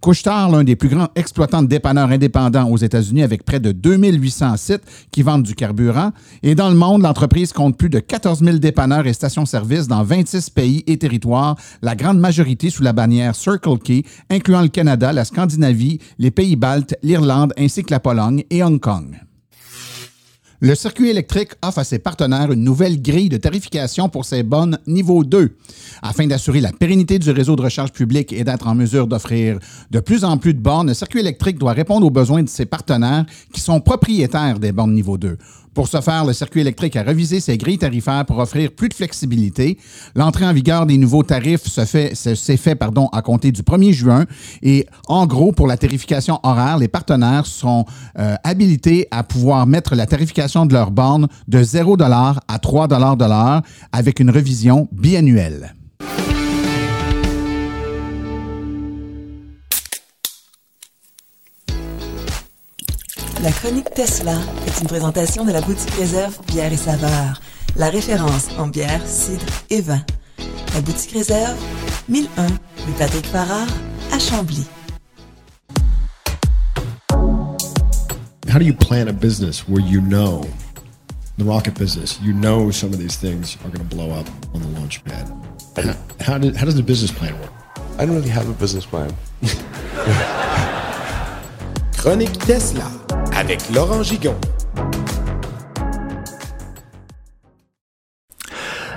Couchetard, 0.00 0.50
l'un 0.50 0.62
des 0.62 0.76
plus 0.76 0.88
grands 0.88 1.08
exploitants 1.14 1.62
de 1.62 1.68
dépanneurs 1.68 2.10
indépendants 2.10 2.68
aux 2.68 2.76
États-Unis 2.76 3.22
avec 3.22 3.44
près 3.44 3.60
de 3.60 3.72
2800 3.72 4.56
sites 4.56 4.82
qui 5.10 5.22
vendent 5.22 5.42
du 5.42 5.54
carburant. 5.54 6.12
Et 6.42 6.54
dans 6.54 6.68
le 6.68 6.74
monde, 6.74 7.02
l'entreprise 7.02 7.52
compte 7.52 7.76
plus 7.76 7.88
de 7.88 7.98
14 7.98 8.42
000 8.44 8.58
dépanneurs 8.58 9.06
et 9.06 9.12
stations-service 9.12 9.88
dans 9.88 10.02
26 10.04 10.50
pays 10.50 10.84
et 10.86 10.98
territoires, 10.98 11.56
la 11.82 11.94
grande 11.94 12.18
majorité 12.18 12.70
sous 12.70 12.82
la 12.82 12.92
bannière 12.92 13.34
Circle 13.34 13.78
K, 13.78 14.04
incluant 14.30 14.62
le 14.62 14.68
Canada, 14.68 15.12
la 15.12 15.24
Scandinavie, 15.24 15.98
les 16.18 16.30
Pays-Baltes, 16.30 16.94
l'Irlande 17.02 17.52
ainsi 17.58 17.82
que 17.82 17.90
la 17.90 18.00
Pologne 18.00 18.44
et 18.50 18.62
Hong 18.62 18.80
Kong. 18.80 19.25
Le 20.60 20.74
circuit 20.74 21.10
électrique 21.10 21.52
offre 21.62 21.80
à 21.80 21.84
ses 21.84 21.98
partenaires 21.98 22.50
une 22.50 22.64
nouvelle 22.64 23.02
grille 23.02 23.28
de 23.28 23.36
tarification 23.36 24.08
pour 24.08 24.24
ses 24.24 24.42
bonnes 24.42 24.78
niveau 24.86 25.22
2. 25.22 25.54
Afin 26.00 26.26
d'assurer 26.26 26.60
la 26.60 26.72
pérennité 26.72 27.18
du 27.18 27.30
réseau 27.30 27.56
de 27.56 27.62
recharge 27.62 27.92
public 27.92 28.32
et 28.32 28.42
d'être 28.42 28.66
en 28.66 28.74
mesure 28.74 29.06
d'offrir 29.06 29.58
de 29.90 30.00
plus 30.00 30.24
en 30.24 30.38
plus 30.38 30.54
de 30.54 30.60
bornes, 30.60 30.88
le 30.88 30.94
circuit 30.94 31.20
électrique 31.20 31.58
doit 31.58 31.72
répondre 31.72 32.06
aux 32.06 32.10
besoins 32.10 32.42
de 32.42 32.48
ses 32.48 32.64
partenaires 32.64 33.26
qui 33.52 33.60
sont 33.60 33.80
propriétaires 33.82 34.58
des 34.58 34.72
bornes 34.72 34.94
niveau 34.94 35.18
2. 35.18 35.36
Pour 35.76 35.88
ce 35.88 36.00
faire, 36.00 36.24
le 36.24 36.32
circuit 36.32 36.62
électrique 36.62 36.96
a 36.96 37.02
revisé 37.02 37.38
ses 37.38 37.58
grilles 37.58 37.76
tarifaires 37.76 38.24
pour 38.24 38.38
offrir 38.38 38.72
plus 38.72 38.88
de 38.88 38.94
flexibilité. 38.94 39.76
L'entrée 40.14 40.46
en 40.46 40.54
vigueur 40.54 40.86
des 40.86 40.96
nouveaux 40.96 41.22
tarifs 41.22 41.66
s'est 41.68 41.84
fait, 41.84 42.56
fait 42.56 42.74
pardon, 42.74 43.08
à 43.12 43.20
compter 43.20 43.52
du 43.52 43.60
1er 43.60 43.92
juin. 43.92 44.24
Et 44.62 44.86
en 45.06 45.26
gros, 45.26 45.52
pour 45.52 45.66
la 45.66 45.76
tarification 45.76 46.40
horaire, 46.44 46.78
les 46.78 46.88
partenaires 46.88 47.44
sont 47.44 47.84
euh, 48.18 48.36
habilités 48.42 49.06
à 49.10 49.22
pouvoir 49.22 49.66
mettre 49.66 49.94
la 49.94 50.06
tarification 50.06 50.64
de 50.64 50.72
leur 50.72 50.90
borne 50.90 51.28
de 51.46 51.62
0 51.62 51.98
à 52.00 52.58
3 52.58 52.88
de 52.88 53.28
l'heure 53.28 53.62
avec 53.92 54.18
une 54.18 54.30
revision 54.30 54.88
biannuelle. 54.92 55.74
La 63.42 63.52
chronique 63.52 63.92
Tesla 63.94 64.34
est 64.66 64.80
une 64.80 64.88
présentation 64.88 65.44
de 65.44 65.52
la 65.52 65.60
boutique 65.60 65.92
réserve 65.98 66.38
bière 66.46 66.72
et 66.72 66.76
saveur, 66.76 67.38
la 67.76 67.90
référence 67.90 68.48
en 68.58 68.66
bière, 68.66 69.06
cidre 69.06 69.44
et 69.68 69.82
vin. 69.82 70.00
La 70.74 70.80
boutique 70.80 71.12
réserve, 71.12 71.54
1001 72.08 72.46
rue 72.46 72.92
Patrick 72.98 73.26
Farrar 73.26 73.66
à 74.10 74.18
Chambly. 74.18 74.66
How 78.48 78.58
do 78.58 78.64
you 78.64 78.72
plan 78.72 79.06
a 79.06 79.12
business 79.12 79.68
where 79.68 79.82
you 79.82 80.00
know 80.00 80.40
the 81.36 81.44
rocket 81.44 81.78
business, 81.78 82.18
you 82.22 82.32
know 82.32 82.70
some 82.70 82.94
of 82.94 82.98
these 82.98 83.16
things 83.16 83.58
are 83.64 83.68
going 83.68 83.86
to 83.86 83.96
blow 83.96 84.12
up 84.12 84.26
on 84.54 84.62
the 84.62 84.80
launch 84.80 85.04
pad? 85.04 85.30
How, 85.76 86.32
how, 86.32 86.38
did, 86.38 86.56
how 86.56 86.64
does 86.64 86.74
the 86.74 86.82
business 86.82 87.12
plan 87.12 87.38
work? 87.38 87.52
I 87.98 88.06
don't 88.06 88.14
really 88.14 88.30
have 88.30 88.48
a 88.48 88.54
business 88.54 88.86
plan. 88.86 89.12
Chronique 91.98 92.32
Tesla 92.46 93.05
avec 93.36 93.60
Laurent 93.74 94.02
Gigon. 94.02 94.34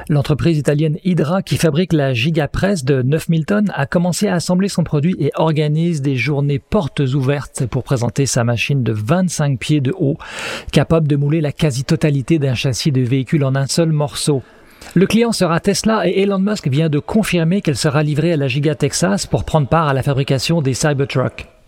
L'entreprise 0.07 0.57
italienne 0.57 0.97
Hydra, 1.03 1.43
qui 1.43 1.57
fabrique 1.57 1.91
la 1.91 2.13
Gigapress 2.13 2.85
de 2.85 3.01
9000 3.01 3.45
tonnes, 3.45 3.71
a 3.75 3.85
commencé 3.85 4.27
à 4.27 4.35
assembler 4.35 4.69
son 4.69 4.83
produit 4.83 5.15
et 5.19 5.31
organise 5.35 6.01
des 6.01 6.15
journées 6.15 6.57
portes 6.57 7.01
ouvertes 7.01 7.65
pour 7.67 7.83
présenter 7.83 8.25
sa 8.25 8.43
machine 8.45 8.81
de 8.81 8.93
25 8.93 9.59
pieds 9.59 9.81
de 9.81 9.93
haut, 9.99 10.17
capable 10.71 11.07
de 11.07 11.17
mouler 11.17 11.41
la 11.41 11.51
quasi-totalité 11.51 12.39
d'un 12.39 12.55
châssis 12.55 12.93
de 12.93 13.01
véhicule 13.01 13.43
en 13.43 13.55
un 13.55 13.67
seul 13.67 13.91
morceau. 13.91 14.41
Le 14.95 15.05
client 15.05 15.33
sera 15.33 15.59
Tesla 15.59 16.07
et 16.07 16.21
Elon 16.21 16.39
Musk 16.39 16.69
vient 16.69 16.89
de 16.89 16.99
confirmer 16.99 17.61
qu'elle 17.61 17.75
sera 17.75 18.03
livrée 18.03 18.31
à 18.31 18.37
la 18.37 18.47
Giga 18.47 18.73
Texas 18.73 19.27
pour 19.27 19.43
prendre 19.43 19.67
part 19.67 19.89
à 19.89 19.93
la 19.93 20.01
fabrication 20.01 20.61
des 20.61 20.73
Cybertruck. 20.73 21.58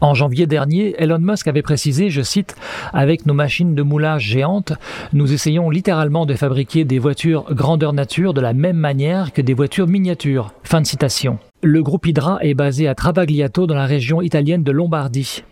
En 0.00 0.14
janvier 0.14 0.46
dernier, 0.46 0.94
Elon 0.98 1.18
Musk 1.18 1.48
avait 1.48 1.62
précisé, 1.62 2.10
je 2.10 2.20
cite, 2.20 2.54
Avec 2.92 3.24
nos 3.24 3.34
machines 3.34 3.74
de 3.74 3.82
moulage 3.82 4.24
géantes, 4.24 4.74
nous 5.12 5.32
essayons 5.32 5.70
littéralement 5.70 6.26
de 6.26 6.34
fabriquer 6.34 6.84
des 6.84 6.98
voitures 6.98 7.46
grandeur 7.54 7.92
nature 7.92 8.34
de 8.34 8.40
la 8.40 8.52
même 8.52 8.76
manière 8.76 9.32
que 9.32 9.40
des 9.40 9.54
voitures 9.54 9.86
miniatures. 9.86 10.52
Fin 10.64 10.82
de 10.82 10.86
citation. 10.86 11.38
Le 11.62 11.82
groupe 11.82 12.06
Hydra 12.06 12.38
est 12.42 12.54
basé 12.54 12.88
à 12.88 12.94
Travagliato 12.94 13.66
dans 13.66 13.74
la 13.74 13.86
région 13.86 14.20
italienne 14.20 14.62
de 14.62 14.72
Lombardie. 14.72 15.42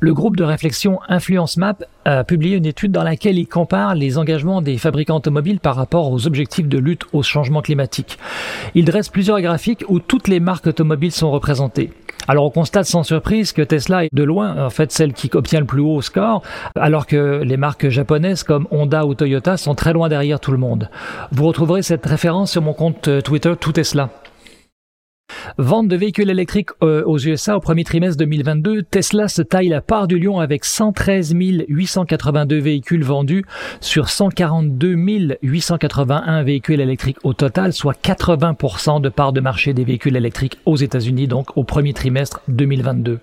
Le 0.00 0.14
groupe 0.14 0.36
de 0.36 0.44
réflexion 0.44 1.00
Influence 1.08 1.56
Map 1.56 1.76
a 2.04 2.24
publié 2.24 2.56
une 2.56 2.66
étude 2.66 2.92
dans 2.92 3.02
laquelle 3.02 3.38
il 3.38 3.46
compare 3.46 3.94
les 3.94 4.18
engagements 4.18 4.62
des 4.62 4.78
fabricants 4.78 5.16
automobiles 5.16 5.60
par 5.60 5.76
rapport 5.76 6.10
aux 6.10 6.26
objectifs 6.26 6.68
de 6.68 6.78
lutte 6.78 7.04
au 7.12 7.22
changement 7.22 7.62
climatique. 7.62 8.18
Il 8.74 8.84
dresse 8.84 9.08
plusieurs 9.08 9.40
graphiques 9.40 9.84
où 9.88 10.00
toutes 10.00 10.28
les 10.28 10.40
marques 10.40 10.66
automobiles 10.66 11.12
sont 11.12 11.30
représentées. 11.30 11.92
Alors 12.28 12.44
on 12.44 12.50
constate 12.50 12.86
sans 12.86 13.02
surprise 13.02 13.52
que 13.52 13.62
Tesla 13.62 14.04
est 14.04 14.14
de 14.14 14.22
loin 14.22 14.64
en 14.64 14.70
fait 14.70 14.92
celle 14.92 15.12
qui 15.12 15.28
obtient 15.34 15.60
le 15.60 15.66
plus 15.66 15.80
haut 15.80 16.00
score, 16.02 16.42
alors 16.76 17.06
que 17.06 17.42
les 17.42 17.56
marques 17.56 17.88
japonaises 17.88 18.44
comme 18.44 18.68
Honda 18.70 19.06
ou 19.06 19.14
Toyota 19.14 19.56
sont 19.56 19.74
très 19.74 19.92
loin 19.92 20.08
derrière 20.08 20.38
tout 20.38 20.52
le 20.52 20.58
monde. 20.58 20.88
Vous 21.32 21.46
retrouverez 21.46 21.82
cette 21.82 22.06
référence 22.06 22.52
sur 22.52 22.62
mon 22.62 22.74
compte 22.74 23.08
Twitter 23.24 23.54
Tout 23.58 23.72
Tesla. 23.72 24.08
Vente 25.58 25.88
de 25.88 25.96
véhicules 25.96 26.30
électriques 26.30 26.70
euh, 26.82 27.02
aux 27.04 27.18
USA 27.18 27.56
au 27.56 27.60
premier 27.60 27.84
trimestre 27.84 28.18
2022, 28.18 28.82
Tesla 28.82 29.28
se 29.28 29.42
taille 29.42 29.68
la 29.68 29.80
part 29.80 30.06
du 30.06 30.18
lion 30.18 30.40
avec 30.40 30.64
113 30.64 31.34
882 31.34 32.58
véhicules 32.58 33.04
vendus 33.04 33.44
sur 33.80 34.08
142 34.08 34.96
881 35.42 36.42
véhicules 36.42 36.80
électriques 36.80 37.18
au 37.24 37.32
total, 37.32 37.72
soit 37.72 38.00
80% 38.00 39.00
de 39.00 39.08
part 39.08 39.32
de 39.32 39.40
marché 39.40 39.74
des 39.74 39.84
véhicules 39.84 40.16
électriques 40.16 40.58
aux 40.66 40.76
États-Unis, 40.76 41.26
donc 41.26 41.56
au 41.56 41.64
premier 41.64 41.92
trimestre 41.92 42.40
2022. 42.48 43.20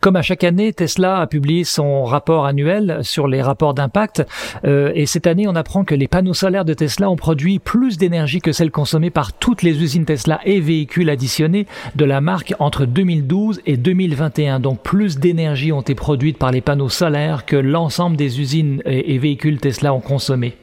Comme 0.00 0.16
à 0.16 0.22
chaque 0.22 0.44
année, 0.44 0.72
Tesla 0.72 1.18
a 1.20 1.26
publié 1.26 1.64
son 1.64 2.04
rapport 2.04 2.46
annuel 2.46 3.00
sur 3.02 3.28
les 3.28 3.42
rapports 3.42 3.74
d'impact 3.74 4.24
euh, 4.64 4.92
et 4.94 5.06
cette 5.06 5.26
année, 5.26 5.46
on 5.48 5.54
apprend 5.54 5.84
que 5.84 5.94
les 5.94 6.08
panneaux 6.08 6.34
solaires 6.34 6.64
de 6.64 6.74
Tesla 6.74 7.10
ont 7.10 7.16
produit 7.16 7.58
plus 7.58 7.98
d'énergie 7.98 8.40
que 8.40 8.52
celle 8.52 8.70
consommée 8.70 9.10
par 9.10 9.32
toutes 9.32 9.62
les 9.62 9.82
usines 9.82 10.04
Tesla 10.04 10.40
et 10.44 10.60
véhicules 10.60 11.10
additionnés 11.10 11.66
de 11.96 12.04
la 12.04 12.20
marque 12.20 12.54
entre 12.58 12.84
2012 12.84 13.62
et 13.66 13.76
2021. 13.76 14.60
Donc 14.60 14.82
plus 14.82 15.18
d'énergie 15.18 15.72
ont 15.72 15.80
été 15.80 15.94
produites 15.94 16.38
par 16.38 16.52
les 16.52 16.60
panneaux 16.60 16.88
solaires 16.88 17.46
que 17.46 17.56
l'ensemble 17.56 18.16
des 18.16 18.40
usines 18.40 18.82
et 18.84 19.18
véhicules 19.18 19.58
Tesla 19.60 19.94
ont 19.94 20.00
consommé. 20.00 20.56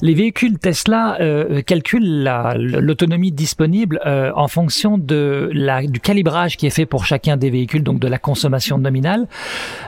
Les 0.00 0.14
véhicules 0.14 0.58
Tesla 0.58 1.16
euh, 1.20 1.62
calculent 1.62 2.28
l'autonomie 2.56 3.32
disponible 3.32 4.00
euh, 4.06 4.30
en 4.34 4.48
fonction 4.48 4.98
de 4.98 5.50
la, 5.52 5.86
du 5.86 6.00
calibrage 6.00 6.56
qui 6.56 6.66
est 6.66 6.70
fait 6.70 6.86
pour 6.86 7.04
chacun 7.04 7.36
des 7.36 7.50
véhicules, 7.50 7.82
donc 7.82 7.98
de 7.98 8.08
la 8.08 8.18
consommation 8.18 8.78
nominale, 8.78 9.26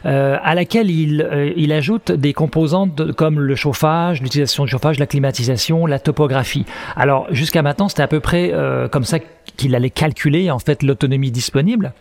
euh, 0.07 0.37
à 0.43 0.55
laquelle 0.55 0.91
il, 0.91 1.73
ajoute 1.73 2.13
des 2.13 2.33
composantes 2.33 3.13
comme 3.13 3.41
le 3.41 3.57
chauffage, 3.57 4.23
l'utilisation 4.23 4.65
du 4.65 4.71
chauffage, 4.71 4.99
la 4.99 5.07
climatisation, 5.07 5.87
la 5.87 5.99
topographie. 5.99 6.65
Alors 6.95 7.27
jusqu'à 7.31 7.63
maintenant, 7.63 7.89
c'était 7.89 8.03
à 8.03 8.09
peu 8.09 8.21
près 8.21 8.53
comme 8.93 9.03
ça 9.05 9.19
qu'il 9.57 9.75
allait 9.75 9.91
calculer 9.91 10.51
en 10.53 10.61
fait 10.61 10.83
l'autonomie 10.85 11.33
disponible. 11.33 11.93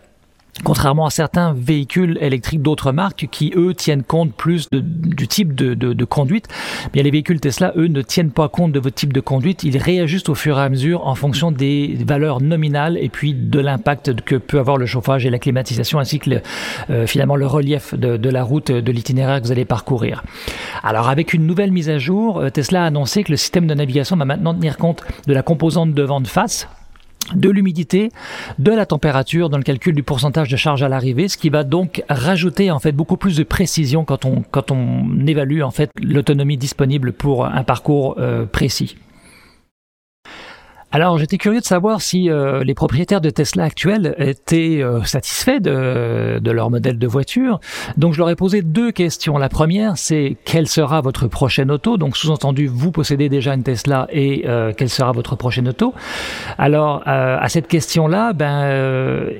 Contrairement 0.62 1.06
à 1.06 1.10
certains 1.10 1.52
véhicules 1.52 2.16
électriques 2.20 2.62
d'autres 2.62 2.92
marques 2.92 3.26
qui, 3.30 3.52
eux, 3.56 3.74
tiennent 3.74 4.04
compte 4.04 4.32
plus 4.32 4.68
du 4.70 5.26
type 5.26 5.54
de, 5.54 5.74
de, 5.74 6.04
conduite, 6.04 6.46
bien 6.92 7.02
les 7.02 7.10
véhicules 7.10 7.40
Tesla, 7.40 7.72
eux, 7.76 7.88
ne 7.88 8.02
tiennent 8.02 8.30
pas 8.30 8.48
compte 8.48 8.70
de 8.70 8.78
votre 8.78 8.94
type 8.94 9.12
de 9.12 9.20
conduite. 9.20 9.64
Ils 9.64 9.76
réajustent 9.78 10.28
au 10.28 10.34
fur 10.34 10.58
et 10.58 10.62
à 10.62 10.68
mesure 10.68 11.06
en 11.06 11.16
fonction 11.16 11.50
des 11.50 11.98
valeurs 12.06 12.40
nominales 12.40 12.96
et 12.98 13.08
puis 13.08 13.34
de 13.34 13.58
l'impact 13.58 14.20
que 14.22 14.36
peut 14.36 14.60
avoir 14.60 14.76
le 14.76 14.86
chauffage 14.86 15.26
et 15.26 15.30
la 15.30 15.40
climatisation, 15.40 15.98
ainsi 15.98 16.20
que 16.20 16.30
le, 16.30 16.40
euh, 16.90 17.06
finalement 17.06 17.36
le 17.36 17.46
relief 17.46 17.94
de, 17.94 18.16
de 18.16 18.30
la 18.30 18.44
route, 18.44 18.70
de 18.70 18.92
l'itinéraire 18.92 19.40
que 19.40 19.46
vous 19.46 19.52
allez 19.52 19.64
parcourir. 19.64 20.22
Alors, 20.84 21.08
avec 21.08 21.34
une 21.34 21.46
nouvelle 21.46 21.72
mise 21.72 21.90
à 21.90 21.98
jour, 21.98 22.38
euh, 22.38 22.50
Tesla 22.50 22.84
a 22.84 22.86
annoncé 22.86 23.24
que 23.24 23.32
le 23.32 23.36
système 23.36 23.66
de 23.66 23.74
navigation 23.74 24.16
va 24.16 24.24
maintenant 24.24 24.54
tenir 24.54 24.76
compte 24.76 25.02
de 25.26 25.32
la 25.32 25.42
composante 25.42 25.94
devant 25.94 26.20
de 26.20 26.28
face 26.28 26.68
de 27.34 27.50
l'humidité, 27.50 28.10
de 28.58 28.72
la 28.72 28.86
température 28.86 29.48
dans 29.48 29.56
le 29.56 29.62
calcul 29.62 29.94
du 29.94 30.02
pourcentage 30.02 30.48
de 30.48 30.56
charge 30.56 30.82
à 30.82 30.88
l'arrivée, 30.88 31.28
ce 31.28 31.36
qui 31.36 31.48
va 31.48 31.64
donc 31.64 32.02
rajouter 32.08 32.70
en 32.70 32.78
fait 32.78 32.92
beaucoup 32.92 33.16
plus 33.16 33.36
de 33.36 33.44
précision 33.44 34.04
quand 34.04 34.24
on 34.24 34.42
quand 34.50 34.70
on 34.70 35.26
évalue 35.26 35.62
en 35.62 35.70
fait 35.70 35.90
l'autonomie 36.00 36.56
disponible 36.56 37.12
pour 37.12 37.46
un 37.46 37.62
parcours 37.62 38.16
euh, 38.18 38.44
précis. 38.46 38.96
Alors 40.94 41.18
j'étais 41.18 41.38
curieux 41.38 41.58
de 41.58 41.64
savoir 41.64 42.00
si 42.00 42.30
euh, 42.30 42.62
les 42.62 42.74
propriétaires 42.74 43.20
de 43.20 43.28
Tesla 43.28 43.64
actuels 43.64 44.14
étaient 44.16 44.80
euh, 44.80 45.02
satisfaits 45.02 45.58
de, 45.58 46.50
leur 46.52 46.70
modèle 46.70 47.00
de 47.00 47.06
voiture. 47.08 47.58
Donc 47.96 48.12
je 48.12 48.18
leur 48.18 48.30
ai 48.30 48.36
posé 48.36 48.62
deux 48.62 48.92
questions. 48.92 49.36
La 49.36 49.48
première, 49.48 49.98
c'est 49.98 50.36
quelle 50.44 50.68
sera 50.68 51.00
votre 51.00 51.26
prochaine 51.26 51.72
auto? 51.72 51.96
Donc 51.96 52.16
sous-entendu, 52.16 52.68
vous 52.68 52.92
possédez 52.92 53.28
déjà 53.28 53.54
une 53.54 53.64
Tesla 53.64 54.06
et 54.12 54.44
euh, 54.46 54.72
quelle 54.72 54.88
sera 54.88 55.10
votre 55.10 55.34
prochaine 55.34 55.66
auto? 55.66 55.94
Alors 56.58 57.02
à 57.04 57.48
cette 57.48 57.66
question-là, 57.66 58.32
ben 58.32 59.32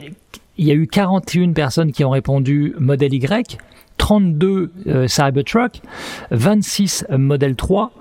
il 0.59 0.67
y 0.67 0.73
a 0.73 0.75
eu 0.75 0.89
41 0.89 1.53
personnes 1.53 1.93
qui 1.93 2.05
ont 2.05 2.11
répondu 2.11 2.75
modèle 2.81 3.15
Y, 3.15 3.59
32 3.97 4.73
Cybertruck, 5.07 5.81
26 6.31 7.07
modèle 7.11 7.57
3 7.57 7.93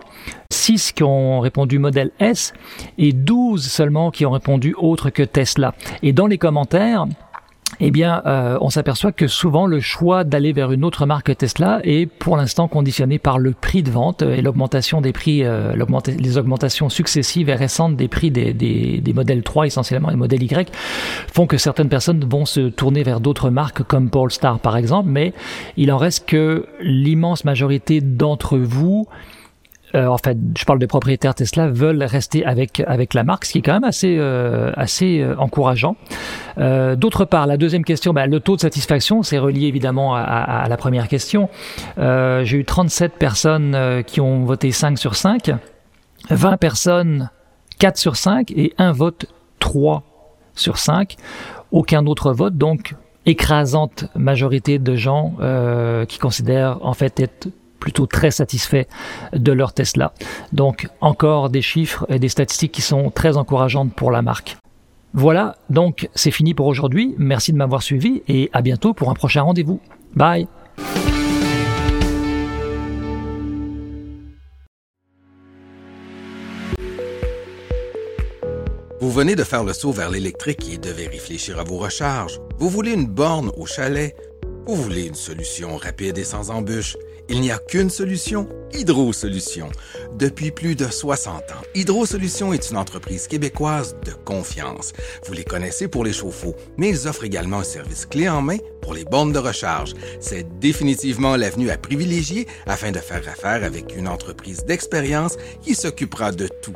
6 0.51 0.91
qui 0.93 1.03
ont 1.03 1.39
répondu 1.39 1.79
modèle 1.79 2.11
S 2.19 2.53
et 2.97 3.11
12 3.11 3.65
seulement 3.65 4.11
qui 4.11 4.25
ont 4.25 4.31
répondu 4.31 4.73
autre 4.77 5.09
que 5.09 5.23
Tesla. 5.23 5.73
Et 6.01 6.13
dans 6.13 6.27
les 6.27 6.37
commentaires, 6.37 7.05
eh 7.79 7.91
bien, 7.91 8.21
euh, 8.25 8.57
on 8.61 8.69
s'aperçoit 8.69 9.11
que 9.11 9.27
souvent 9.27 9.65
le 9.65 9.79
choix 9.79 10.23
d'aller 10.23 10.53
vers 10.53 10.71
une 10.71 10.83
autre 10.83 11.05
marque 11.05 11.35
Tesla 11.35 11.79
est 11.83 12.05
pour 12.05 12.37
l'instant 12.37 12.67
conditionné 12.67 13.19
par 13.19 13.39
le 13.39 13.51
prix 13.51 13.83
de 13.83 13.91
vente 13.91 14.21
et 14.21 14.41
l'augmentation 14.41 15.01
des 15.01 15.13
prix, 15.13 15.43
euh, 15.43 15.73
les 16.07 16.37
augmentations 16.37 16.89
successives 16.89 17.49
et 17.49 17.55
récentes 17.55 17.95
des 17.95 18.07
prix 18.07 18.31
des, 18.31 18.53
des, 18.53 18.99
des, 18.99 19.13
modèles 19.13 19.43
3, 19.43 19.67
essentiellement 19.67 20.09
les 20.09 20.15
modèles 20.15 20.43
Y, 20.43 20.71
font 21.31 21.47
que 21.47 21.57
certaines 21.57 21.89
personnes 21.89 22.23
vont 22.23 22.45
se 22.45 22.69
tourner 22.69 23.03
vers 23.03 23.19
d'autres 23.19 23.49
marques 23.49 23.83
comme 23.83 24.09
Polestar 24.09 24.59
par 24.59 24.77
exemple, 24.77 25.09
mais 25.09 25.33
il 25.77 25.91
en 25.91 25.97
reste 25.97 26.27
que 26.27 26.65
l'immense 26.81 27.45
majorité 27.45 28.01
d'entre 28.01 28.57
vous 28.57 29.07
euh, 29.95 30.07
en 30.07 30.17
fait, 30.17 30.37
je 30.57 30.65
parle 30.65 30.79
des 30.79 30.87
propriétaires 30.87 31.35
Tesla, 31.35 31.67
veulent 31.67 32.03
rester 32.03 32.45
avec 32.45 32.81
avec 32.87 33.13
la 33.13 33.23
marque, 33.23 33.45
ce 33.45 33.51
qui 33.51 33.59
est 33.59 33.61
quand 33.61 33.73
même 33.73 33.83
assez 33.83 34.17
euh, 34.17 34.71
assez 34.75 35.19
euh, 35.19 35.35
encourageant. 35.37 35.95
D'autre 36.57 37.25
part, 37.25 37.47
la 37.47 37.57
deuxième 37.57 37.83
question, 37.83 38.13
ben, 38.13 38.29
le 38.29 38.39
taux 38.39 38.55
de 38.55 38.61
satisfaction, 38.61 39.23
c'est 39.23 39.39
relié 39.39 39.67
évidemment 39.67 40.15
à, 40.15 40.21
à, 40.21 40.69
la 40.69 40.77
première 40.77 41.07
question. 41.07 41.49
J'ai 41.97 42.57
eu 42.57 42.63
37 42.63 43.13
personnes 43.13 44.03
qui 44.05 44.21
ont 44.21 44.45
voté 44.45 44.71
5 44.71 44.97
sur 44.97 45.15
5, 45.15 45.51
20 46.29 46.57
personnes 46.57 47.29
4 47.79 47.97
sur 47.97 48.15
5 48.15 48.51
et 48.51 48.73
un 48.77 48.91
vote 48.91 49.25
3 49.59 50.03
sur 50.53 50.77
5. 50.77 51.15
Aucun 51.71 52.05
autre 52.05 52.33
vote, 52.33 52.55
donc 52.55 52.93
écrasante 53.25 54.05
majorité 54.15 54.77
de 54.77 54.95
gens 54.95 55.33
qui 56.07 56.19
considèrent 56.19 56.77
en 56.81 56.93
fait 56.93 57.19
être 57.19 57.47
plutôt 57.83 58.07
très 58.07 58.31
satisfaits 58.31 58.85
de 59.33 59.51
leur 59.51 59.73
Tesla. 59.73 60.13
Donc 60.53 60.87
encore 61.01 61.49
des 61.49 61.61
chiffres 61.61 62.05
et 62.07 62.17
des 62.17 62.29
statistiques 62.29 62.71
qui 62.71 62.81
sont 62.81 63.11
très 63.11 63.35
encourageantes 63.35 63.93
pour 63.93 64.09
la 64.09 64.21
marque. 64.21 64.55
Voilà, 65.13 65.57
donc 65.69 66.07
c'est 66.15 66.31
fini 66.31 66.53
pour 66.53 66.67
aujourd'hui. 66.67 67.13
Merci 67.17 67.51
de 67.51 67.57
m'avoir 67.57 67.83
suivi 67.83 68.23
et 68.29 68.49
à 68.53 68.61
bientôt 68.61 68.93
pour 68.93 69.09
un 69.09 69.15
prochain 69.15 69.41
rendez-vous. 69.41 69.81
Bye 70.15 70.47
Vous 79.01 79.11
venez 79.11 79.35
de 79.35 79.43
faire 79.43 79.65
le 79.65 79.73
saut 79.73 79.91
vers 79.91 80.09
l'électrique 80.09 80.69
et 80.71 80.77
devez 80.77 81.07
réfléchir 81.07 81.59
à 81.59 81.65
vos 81.65 81.79
recharges. 81.79 82.39
Vous 82.59 82.69
voulez 82.69 82.93
une 82.93 83.07
borne 83.07 83.51
au 83.57 83.65
chalet? 83.65 84.15
Vous 84.65 84.77
voulez 84.77 85.07
une 85.07 85.15
solution 85.15 85.75
rapide 85.75 86.17
et 86.17 86.23
sans 86.23 86.49
embûches? 86.49 86.95
Il 87.29 87.39
n'y 87.39 87.51
a 87.51 87.57
qu'une 87.57 87.89
solution, 87.89 88.49
Hydro 88.73 89.13
Solutions. 89.13 89.71
Depuis 90.17 90.51
plus 90.51 90.75
de 90.75 90.87
60 90.87 91.51
ans, 91.51 91.63
Hydro 91.73 92.05
Solutions 92.05 92.53
est 92.53 92.69
une 92.69 92.77
entreprise 92.77 93.27
québécoise 93.27 93.95
de 94.05 94.11
confiance. 94.11 94.91
Vous 95.25 95.33
les 95.33 95.45
connaissez 95.45 95.87
pour 95.87 96.03
les 96.03 96.11
chauffe-eau, 96.11 96.55
mais 96.77 96.89
ils 96.89 97.07
offrent 97.07 97.23
également 97.23 97.59
un 97.59 97.63
service 97.63 98.05
clé 98.05 98.27
en 98.27 98.41
main 98.41 98.57
pour 98.81 98.93
les 98.93 99.05
bornes 99.05 99.31
de 99.31 99.39
recharge. 99.39 99.93
C'est 100.19 100.59
définitivement 100.59 101.37
l'avenue 101.37 101.69
à 101.69 101.77
privilégier 101.77 102.47
afin 102.65 102.91
de 102.91 102.99
faire 102.99 103.27
affaire 103.27 103.63
avec 103.63 103.95
une 103.95 104.07
entreprise 104.07 104.65
d'expérience 104.65 105.37
qui 105.61 105.75
s'occupera 105.75 106.31
de 106.31 106.47
tout 106.61 106.75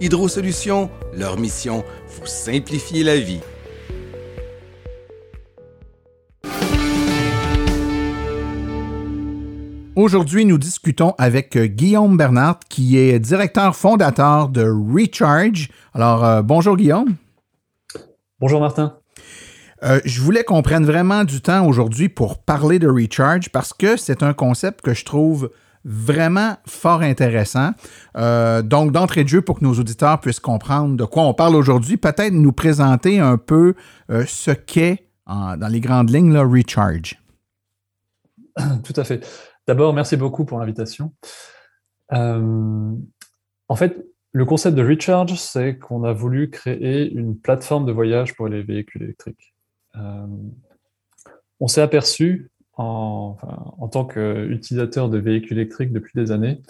Hydro 0.00 0.26
Solutions, 0.26 0.90
leur 1.16 1.38
mission, 1.38 1.84
vous 2.08 2.26
simplifier 2.26 3.04
la 3.04 3.16
vie. 3.16 3.38
Aujourd'hui, 9.94 10.44
nous 10.46 10.58
discutons 10.58 11.14
avec 11.16 11.56
euh, 11.56 11.66
Guillaume 11.66 12.16
Bernard, 12.16 12.58
qui 12.68 12.98
est 12.98 13.20
directeur 13.20 13.76
fondateur 13.76 14.48
de 14.48 14.64
Recharge. 14.64 15.68
Alors, 15.94 16.24
euh, 16.24 16.42
bonjour 16.42 16.76
Guillaume. 16.76 17.14
Bonjour 18.40 18.60
Martin. 18.60 18.96
Euh, 19.84 20.00
je 20.04 20.20
voulais 20.20 20.42
qu'on 20.42 20.62
prenne 20.62 20.84
vraiment 20.84 21.22
du 21.22 21.40
temps 21.40 21.64
aujourd'hui 21.68 22.08
pour 22.08 22.38
parler 22.38 22.80
de 22.80 22.88
Recharge 22.88 23.50
parce 23.50 23.72
que 23.72 23.96
c'est 23.96 24.24
un 24.24 24.32
concept 24.32 24.80
que 24.80 24.92
je 24.92 25.04
trouve 25.04 25.50
vraiment 25.84 26.56
fort 26.66 27.02
intéressant. 27.02 27.72
Euh, 28.16 28.62
donc, 28.62 28.92
d'entrée 28.92 29.24
de 29.24 29.28
jeu, 29.28 29.42
pour 29.42 29.58
que 29.58 29.64
nos 29.64 29.74
auditeurs 29.74 30.20
puissent 30.20 30.40
comprendre 30.40 30.96
de 30.96 31.04
quoi 31.04 31.24
on 31.24 31.34
parle 31.34 31.54
aujourd'hui, 31.54 31.96
peut-être 31.96 32.32
nous 32.32 32.52
présenter 32.52 33.20
un 33.20 33.36
peu 33.36 33.74
euh, 34.10 34.24
ce 34.26 34.50
qu'est, 34.50 35.08
dans 35.26 35.70
les 35.70 35.80
grandes 35.80 36.10
lignes, 36.10 36.32
là, 36.32 36.42
Recharge. 36.42 37.20
Tout 38.84 38.92
à 38.96 39.04
fait. 39.04 39.26
D'abord, 39.66 39.94
merci 39.94 40.16
beaucoup 40.16 40.44
pour 40.44 40.58
l'invitation. 40.58 41.12
Euh, 42.12 42.92
en 43.68 43.76
fait, 43.76 44.04
le 44.32 44.44
concept 44.44 44.76
de 44.76 44.86
Recharge, 44.86 45.34
c'est 45.34 45.78
qu'on 45.78 46.04
a 46.04 46.12
voulu 46.12 46.50
créer 46.50 47.10
une 47.10 47.38
plateforme 47.38 47.86
de 47.86 47.92
voyage 47.92 48.34
pour 48.34 48.48
les 48.48 48.62
véhicules 48.62 49.02
électriques. 49.02 49.54
on 51.60 51.68
s'est 51.68 51.80
aperçu 51.80 52.50
en, 52.76 53.36
en 53.78 53.88
tant 53.88 54.04
qu'utilisateur 54.04 55.08
de 55.08 55.18
véhicules 55.18 55.58
électriques 55.58 55.92
depuis 55.92 56.12
des 56.14 56.32
années, 56.32 56.60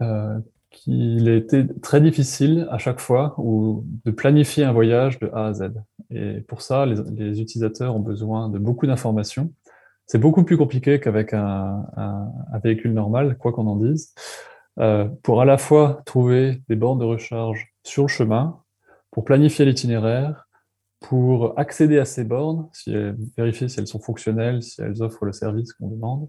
euh, 0.00 0.38
qu'il 0.70 1.28
a 1.28 1.34
été 1.34 1.66
très 1.80 2.00
difficile 2.00 2.68
à 2.70 2.78
chaque 2.78 3.00
fois 3.00 3.34
ou 3.38 3.84
de 4.04 4.10
planifier 4.10 4.64
un 4.64 4.72
voyage 4.72 5.18
de 5.18 5.30
A 5.32 5.46
à 5.46 5.52
Z. 5.54 5.72
Et 6.10 6.40
pour 6.42 6.62
ça, 6.62 6.86
les, 6.86 7.40
utilisateurs 7.40 7.96
ont 7.96 8.00
besoin 8.00 8.48
de 8.48 8.58
beaucoup 8.58 8.86
d'informations. 8.86 9.50
C'est 10.06 10.18
beaucoup 10.18 10.44
plus 10.44 10.56
compliqué 10.56 11.00
qu'avec 11.00 11.32
un, 11.32 11.86
véhicule 12.62 12.92
normal, 12.92 13.36
quoi 13.38 13.52
qu'on 13.52 13.66
en 13.66 13.76
dise, 13.76 14.14
euh, 14.78 15.06
pour 15.22 15.40
à 15.40 15.44
la 15.44 15.58
fois 15.58 16.02
trouver 16.04 16.62
des 16.68 16.76
bornes 16.76 16.98
de 16.98 17.04
recharge 17.04 17.72
sur 17.82 18.02
le 18.02 18.08
chemin, 18.08 18.60
pour 19.10 19.24
planifier 19.24 19.64
l'itinéraire, 19.64 20.47
pour 21.00 21.58
accéder 21.58 21.98
à 21.98 22.04
ces 22.04 22.24
bornes, 22.24 22.68
si, 22.72 22.94
vérifier 23.36 23.68
si 23.68 23.78
elles 23.78 23.86
sont 23.86 24.00
fonctionnelles, 24.00 24.62
si 24.62 24.80
elles 24.80 25.02
offrent 25.02 25.24
le 25.24 25.32
service 25.32 25.72
qu'on 25.72 25.88
demande, 25.88 26.28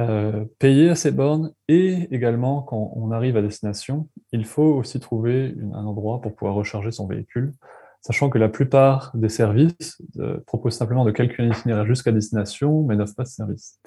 euh, 0.00 0.44
payer 0.58 0.90
à 0.90 0.96
ces 0.96 1.12
bornes 1.12 1.52
et 1.68 2.12
également 2.12 2.62
quand 2.62 2.92
on 2.96 3.12
arrive 3.12 3.36
à 3.36 3.42
destination, 3.42 4.08
il 4.32 4.44
faut 4.44 4.74
aussi 4.74 4.98
trouver 4.98 5.54
un 5.72 5.84
endroit 5.84 6.20
pour 6.20 6.34
pouvoir 6.34 6.56
recharger 6.56 6.90
son 6.90 7.06
véhicule, 7.06 7.52
sachant 8.00 8.28
que 8.28 8.38
la 8.38 8.48
plupart 8.48 9.12
des 9.14 9.28
services 9.28 10.02
euh, 10.18 10.38
proposent 10.46 10.74
simplement 10.74 11.04
de 11.04 11.12
calculer 11.12 11.48
un 11.48 11.52
itinéraire 11.52 11.86
jusqu'à 11.86 12.10
destination, 12.10 12.82
mais 12.82 12.96
n'offrent 12.96 13.14
pas 13.14 13.22
de 13.22 13.28
service. 13.28 13.80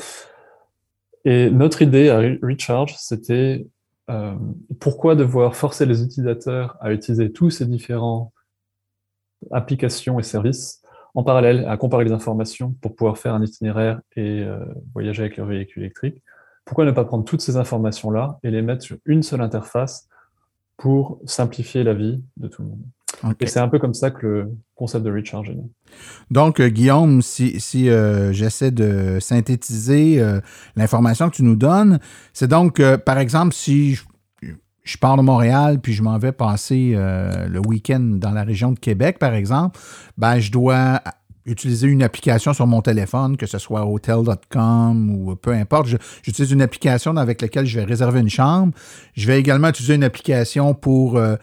Et 1.25 1.49
notre 1.49 1.81
idée 1.81 2.09
à 2.09 2.19
Recharge, 2.19 2.95
c'était 2.97 3.67
euh, 4.09 4.33
pourquoi 4.79 5.15
devoir 5.15 5.57
forcer 5.57 5.85
les 5.85 6.01
utilisateurs 6.01 6.77
à 6.79 6.93
utiliser 6.93 7.33
tous 7.33 7.49
ces 7.49 7.65
différents 7.65 8.31
applications 9.51 10.19
et 10.19 10.23
services 10.23 10.81
en 11.17 11.23
parallèle, 11.23 11.65
à 11.67 11.77
comparer 11.77 12.05
les 12.05 12.11
informations 12.11 12.75
pour 12.79 12.95
pouvoir 12.95 13.17
faire 13.17 13.33
un 13.33 13.43
itinéraire 13.43 14.01
et 14.15 14.43
euh, 14.43 14.59
voyager 14.93 15.23
avec 15.23 15.37
leur 15.37 15.47
véhicule 15.47 15.81
électrique. 15.81 16.21
Pourquoi 16.63 16.85
ne 16.85 16.91
pas 16.91 17.05
prendre 17.05 17.23
toutes 17.23 17.41
ces 17.41 17.57
informations-là 17.57 18.37
et 18.43 18.51
les 18.51 18.61
mettre 18.61 18.83
sur 18.83 18.97
une 19.05 19.23
seule 19.23 19.41
interface 19.41 20.07
pour 20.77 21.19
simplifier 21.25 21.83
la 21.83 21.95
vie 21.95 22.21
de 22.37 22.47
tout 22.47 22.61
le 22.61 22.67
monde? 22.67 22.81
Et 23.39 23.47
c'est 23.47 23.59
un 23.59 23.67
peu 23.67 23.79
comme 23.79 23.95
ça 23.95 24.11
que 24.11 24.27
le 24.27 24.55
concept 24.75 25.03
de 25.03 25.11
Recharge 25.11 25.49
est 25.49 25.55
né. 25.55 25.63
Donc, 26.29 26.59
euh, 26.59 26.67
Guillaume, 26.67 27.23
si, 27.23 27.59
si 27.59 27.89
euh, 27.89 28.31
j'essaie 28.31 28.69
de 28.69 29.17
synthétiser 29.19 30.23
l'information 30.75 31.31
que 31.31 31.35
tu 31.35 31.43
nous 31.43 31.55
donnes, 31.55 31.99
c'est 32.31 32.47
donc, 32.47 32.79
par 32.97 33.17
exemple, 33.17 33.55
si 33.55 33.95
je 33.95 34.03
je 34.87 34.97
pars 34.97 35.17
de 35.17 35.21
Montréal, 35.21 35.79
puis 35.81 35.93
je 35.93 36.01
m'en 36.01 36.17
vais 36.17 36.31
passer 36.31 36.93
euh, 36.95 37.47
le 37.47 37.59
week-end 37.59 37.99
dans 37.99 38.31
la 38.31 38.43
région 38.43 38.71
de 38.71 38.79
Québec, 38.79 39.19
par 39.19 39.33
exemple, 39.33 39.77
ben, 40.17 40.39
je 40.39 40.49
dois 40.49 41.01
utiliser 41.45 41.87
une 41.87 42.03
application 42.03 42.53
sur 42.53 42.67
mon 42.67 42.81
téléphone, 42.81 43.35
que 43.35 43.45
ce 43.45 43.57
soit 43.57 43.85
hotel.com 43.85 45.11
ou 45.11 45.35
peu 45.35 45.51
importe. 45.51 45.89
J'utilise 46.23 46.51
une 46.51 46.61
application 46.61 47.15
avec 47.17 47.41
laquelle 47.41 47.65
je 47.65 47.79
vais 47.79 47.85
réserver 47.85 48.21
une 48.21 48.29
chambre. 48.29 48.73
Je 49.13 49.27
vais 49.27 49.39
également 49.39 49.69
utiliser 49.69 49.95
une 49.95 50.03
application 50.03 50.73
pour 50.73 51.17
euh, 51.17 51.35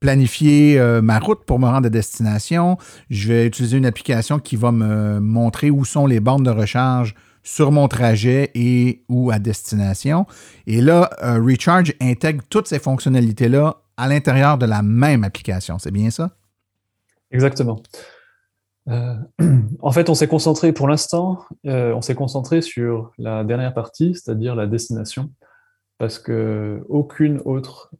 planifier 0.00 0.78
euh, 0.78 1.02
ma 1.02 1.18
route 1.18 1.44
pour 1.44 1.58
me 1.58 1.66
rendre 1.66 1.86
à 1.86 1.90
destination. 1.90 2.78
Je 3.10 3.28
vais 3.28 3.46
utiliser 3.46 3.76
une 3.76 3.86
application 3.86 4.38
qui 4.38 4.56
va 4.56 4.72
me 4.72 5.20
montrer 5.20 5.70
où 5.70 5.84
sont 5.84 6.06
les 6.06 6.20
bornes 6.20 6.44
de 6.44 6.50
recharge 6.50 7.14
sur 7.46 7.70
mon 7.70 7.86
trajet 7.86 8.50
et 8.56 9.04
ou 9.08 9.30
à 9.30 9.38
destination. 9.38 10.26
Et 10.66 10.80
là, 10.80 11.10
euh, 11.22 11.40
Recharge 11.40 11.94
intègre 12.02 12.42
toutes 12.50 12.66
ces 12.66 12.80
fonctionnalités-là 12.80 13.76
à 13.96 14.08
l'intérieur 14.08 14.58
de 14.58 14.66
la 14.66 14.82
même 14.82 15.22
application. 15.22 15.78
C'est 15.78 15.92
bien 15.92 16.10
ça? 16.10 16.32
Exactement. 17.30 17.80
Euh, 18.88 19.14
en 19.80 19.92
fait, 19.92 20.10
on 20.10 20.14
s'est 20.14 20.26
concentré 20.26 20.72
pour 20.72 20.88
l'instant, 20.88 21.38
euh, 21.66 21.94
on 21.94 22.02
s'est 22.02 22.16
concentré 22.16 22.62
sur 22.62 23.12
la 23.16 23.44
dernière 23.44 23.72
partie, 23.72 24.14
c'est-à-dire 24.14 24.56
la 24.56 24.66
destination, 24.66 25.30
parce 25.98 26.18
que 26.18 26.84
aucune 26.88 27.40
autre 27.44 27.92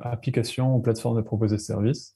application 0.00 0.74
ou 0.74 0.80
plateforme 0.80 1.16
ne 1.16 1.22
propose 1.22 1.52
ce 1.52 1.58
service. 1.58 2.14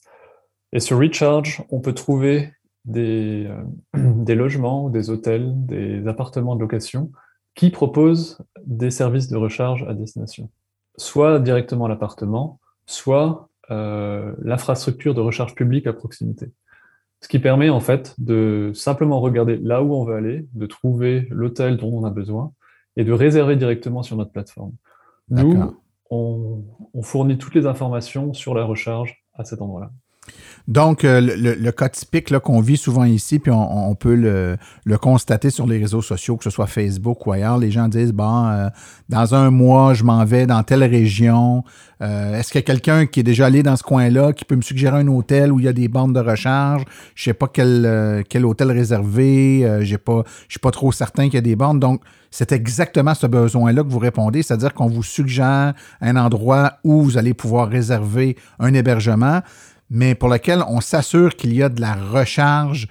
Et 0.72 0.80
sur 0.80 0.98
Recharge, 0.98 1.62
on 1.70 1.78
peut 1.80 1.94
trouver 1.94 2.52
des, 2.88 3.46
euh, 3.46 3.62
des 4.24 4.34
logements, 4.34 4.90
des 4.90 5.10
hôtels, 5.10 5.52
des 5.66 6.08
appartements 6.08 6.56
de 6.56 6.60
location 6.60 7.12
qui 7.54 7.70
proposent 7.70 8.38
des 8.64 8.90
services 8.90 9.28
de 9.28 9.36
recharge 9.36 9.84
à 9.88 9.94
destination. 9.94 10.50
Soit 10.96 11.38
directement 11.38 11.88
l'appartement, 11.88 12.60
soit 12.86 13.48
euh, 13.70 14.32
l'infrastructure 14.42 15.14
de 15.14 15.20
recharge 15.20 15.54
publique 15.54 15.86
à 15.86 15.92
proximité. 15.92 16.52
Ce 17.20 17.28
qui 17.28 17.38
permet 17.40 17.68
en 17.68 17.80
fait 17.80 18.14
de 18.18 18.70
simplement 18.74 19.20
regarder 19.20 19.56
là 19.56 19.82
où 19.82 19.94
on 19.94 20.04
veut 20.04 20.14
aller, 20.14 20.46
de 20.54 20.66
trouver 20.66 21.26
l'hôtel 21.30 21.76
dont 21.76 21.92
on 21.92 22.04
a 22.04 22.10
besoin 22.10 22.52
et 22.96 23.04
de 23.04 23.12
réserver 23.12 23.56
directement 23.56 24.02
sur 24.02 24.16
notre 24.16 24.30
plateforme. 24.30 24.72
Nous, 25.30 25.74
on, 26.10 26.64
on 26.94 27.02
fournit 27.02 27.38
toutes 27.38 27.54
les 27.54 27.66
informations 27.66 28.32
sur 28.32 28.54
la 28.54 28.64
recharge 28.64 29.24
à 29.34 29.44
cet 29.44 29.60
endroit-là. 29.60 29.90
Donc, 30.68 31.02
euh, 31.02 31.18
le, 31.22 31.72
cas 31.72 31.88
typique 31.88 32.38
qu'on 32.40 32.60
vit 32.60 32.76
souvent 32.76 33.04
ici, 33.04 33.38
puis 33.38 33.50
on, 33.50 33.94
peut 33.94 34.14
le, 34.14 34.98
constater 34.98 35.48
sur 35.48 35.66
les 35.66 35.78
réseaux 35.78 36.02
sociaux, 36.02 36.36
que 36.36 36.44
ce 36.44 36.50
soit 36.50 36.66
Facebook 36.66 37.26
ou 37.26 37.32
ailleurs, 37.32 37.56
les 37.56 37.70
gens 37.70 37.88
disent, 37.88 38.12
bon, 38.12 38.46
euh, 38.46 38.68
dans 39.08 39.34
un 39.34 39.50
mois, 39.50 39.94
je 39.94 40.04
m'en 40.04 40.26
vais 40.26 40.46
dans 40.46 40.62
telle 40.62 40.84
région. 40.84 41.64
Euh, 42.02 42.38
est-ce 42.38 42.52
qu'il 42.52 42.58
y 42.58 42.64
a 42.64 42.66
quelqu'un 42.66 43.06
qui 43.06 43.20
est 43.20 43.22
déjà 43.22 43.46
allé 43.46 43.62
dans 43.62 43.76
ce 43.76 43.82
coin-là, 43.82 44.34
qui 44.34 44.44
peut 44.44 44.56
me 44.56 44.62
suggérer 44.62 44.98
un 44.98 45.08
hôtel 45.08 45.52
où 45.52 45.58
il 45.58 45.64
y 45.64 45.68
a 45.68 45.72
des 45.72 45.88
bandes 45.88 46.14
de 46.14 46.20
recharge? 46.20 46.84
Je 47.14 47.24
sais 47.24 47.34
pas 47.34 47.48
quel, 47.50 48.22
quel 48.28 48.44
hôtel 48.44 48.70
réservé. 48.70 49.78
j'ai 49.80 49.98
pas, 49.98 50.22
je 50.48 50.52
suis 50.52 50.60
pas 50.60 50.70
trop 50.70 50.92
certain 50.92 51.24
qu'il 51.24 51.36
y 51.36 51.38
a 51.38 51.40
des 51.40 51.56
bandes. 51.56 51.80
Donc, 51.80 52.02
c'est 52.30 52.52
exactement 52.52 53.14
ce 53.14 53.26
besoin-là 53.26 53.82
que 53.82 53.88
vous 53.88 53.98
répondez, 53.98 54.42
c'est-à-dire 54.42 54.74
qu'on 54.74 54.88
vous 54.88 55.02
suggère 55.02 55.72
un 56.02 56.16
endroit 56.16 56.74
où 56.84 57.00
vous 57.00 57.16
allez 57.16 57.32
pouvoir 57.32 57.70
réserver 57.70 58.36
un 58.58 58.74
hébergement 58.74 59.40
mais 59.90 60.14
pour 60.14 60.28
lequel 60.28 60.62
on 60.68 60.80
s'assure 60.80 61.36
qu'il 61.36 61.54
y 61.54 61.62
a 61.62 61.68
de 61.68 61.80
la 61.80 61.94
recharge 61.94 62.88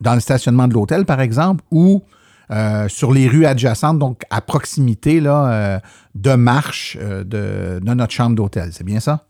dans 0.00 0.14
le 0.14 0.20
stationnement 0.20 0.68
de 0.68 0.74
l'hôtel, 0.74 1.04
par 1.04 1.20
exemple, 1.20 1.64
ou 1.70 2.02
euh, 2.50 2.88
sur 2.88 3.12
les 3.12 3.28
rues 3.28 3.44
adjacentes, 3.44 3.98
donc 3.98 4.22
à 4.30 4.40
proximité 4.40 5.20
là, 5.20 5.52
euh, 5.52 5.78
de 6.14 6.34
marche 6.34 6.96
euh, 7.00 7.22
de, 7.24 7.80
notre 7.84 8.12
chambre 8.12 8.36
d'hôtel. 8.36 8.72
C'est 8.72 8.84
bien 8.84 9.00
ça? 9.00 9.26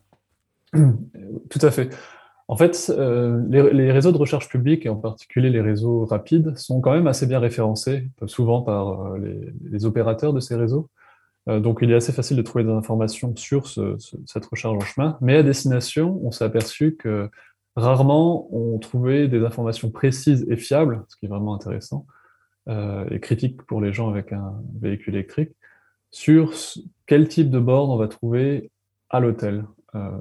Tout 0.72 1.59
à 1.62 1.70
fait. 1.70 1.90
En 2.46 2.57
fait, 2.57 2.90
les, 3.50 3.92
réseaux 3.92 4.12
de 4.12 4.16
recharge 4.16 4.48
publique, 4.48 4.87
et 4.87 4.88
en 4.88 4.96
particulier 4.96 5.50
les 5.50 5.61
réseaux 5.61 6.07
rapides, 6.07 6.57
sont 6.57 6.81
quand 6.81 6.92
même 6.92 7.07
assez 7.07 7.26
bien 7.26 7.40
référencés, 7.40 8.09
souvent 8.26 8.62
par 8.62 9.16
les 9.70 9.85
opérateurs 9.85 10.33
de 10.33 10.40
ces 10.40 10.54
réseaux. 10.57 10.88
Euh, 11.48 11.61
donc, 11.61 11.78
il 11.82 11.90
est 11.90 11.94
assez 11.94 12.12
facile 12.12 12.37
de 12.37 12.42
trouver 12.42 12.64
des 12.64 12.70
informations 12.70 13.34
sur 13.37 13.68
cette 13.68 14.46
recharge 14.46 14.76
en 14.76 14.80
chemin. 14.80 15.18
Mais 15.20 15.37
à 15.37 15.42
destination, 15.42 16.20
on 16.22 16.30
s'est 16.30 16.44
aperçu 16.44 16.96
que 16.96 17.30
rarement 17.76 18.48
on 18.54 18.78
trouvait 18.78 19.28
des 19.28 19.44
informations 19.44 19.90
précises 19.90 20.46
et 20.50 20.56
fiables, 20.56 21.04
ce 21.08 21.16
qui 21.16 21.26
est 21.26 21.28
vraiment 21.28 21.54
intéressant 21.54 22.06
et 23.11 23.18
critique 23.20 23.62
pour 23.62 23.80
les 23.80 23.94
gens 23.94 24.11
avec 24.11 24.30
un 24.30 24.61
véhicule 24.78 25.14
électrique, 25.14 25.52
sur 26.11 26.52
quel 27.06 27.26
type 27.26 27.48
de 27.48 27.58
borne 27.58 27.90
on 27.90 27.96
va 27.96 28.08
trouver 28.08 28.70
à 29.08 29.20
l'hôtel. 29.20 29.64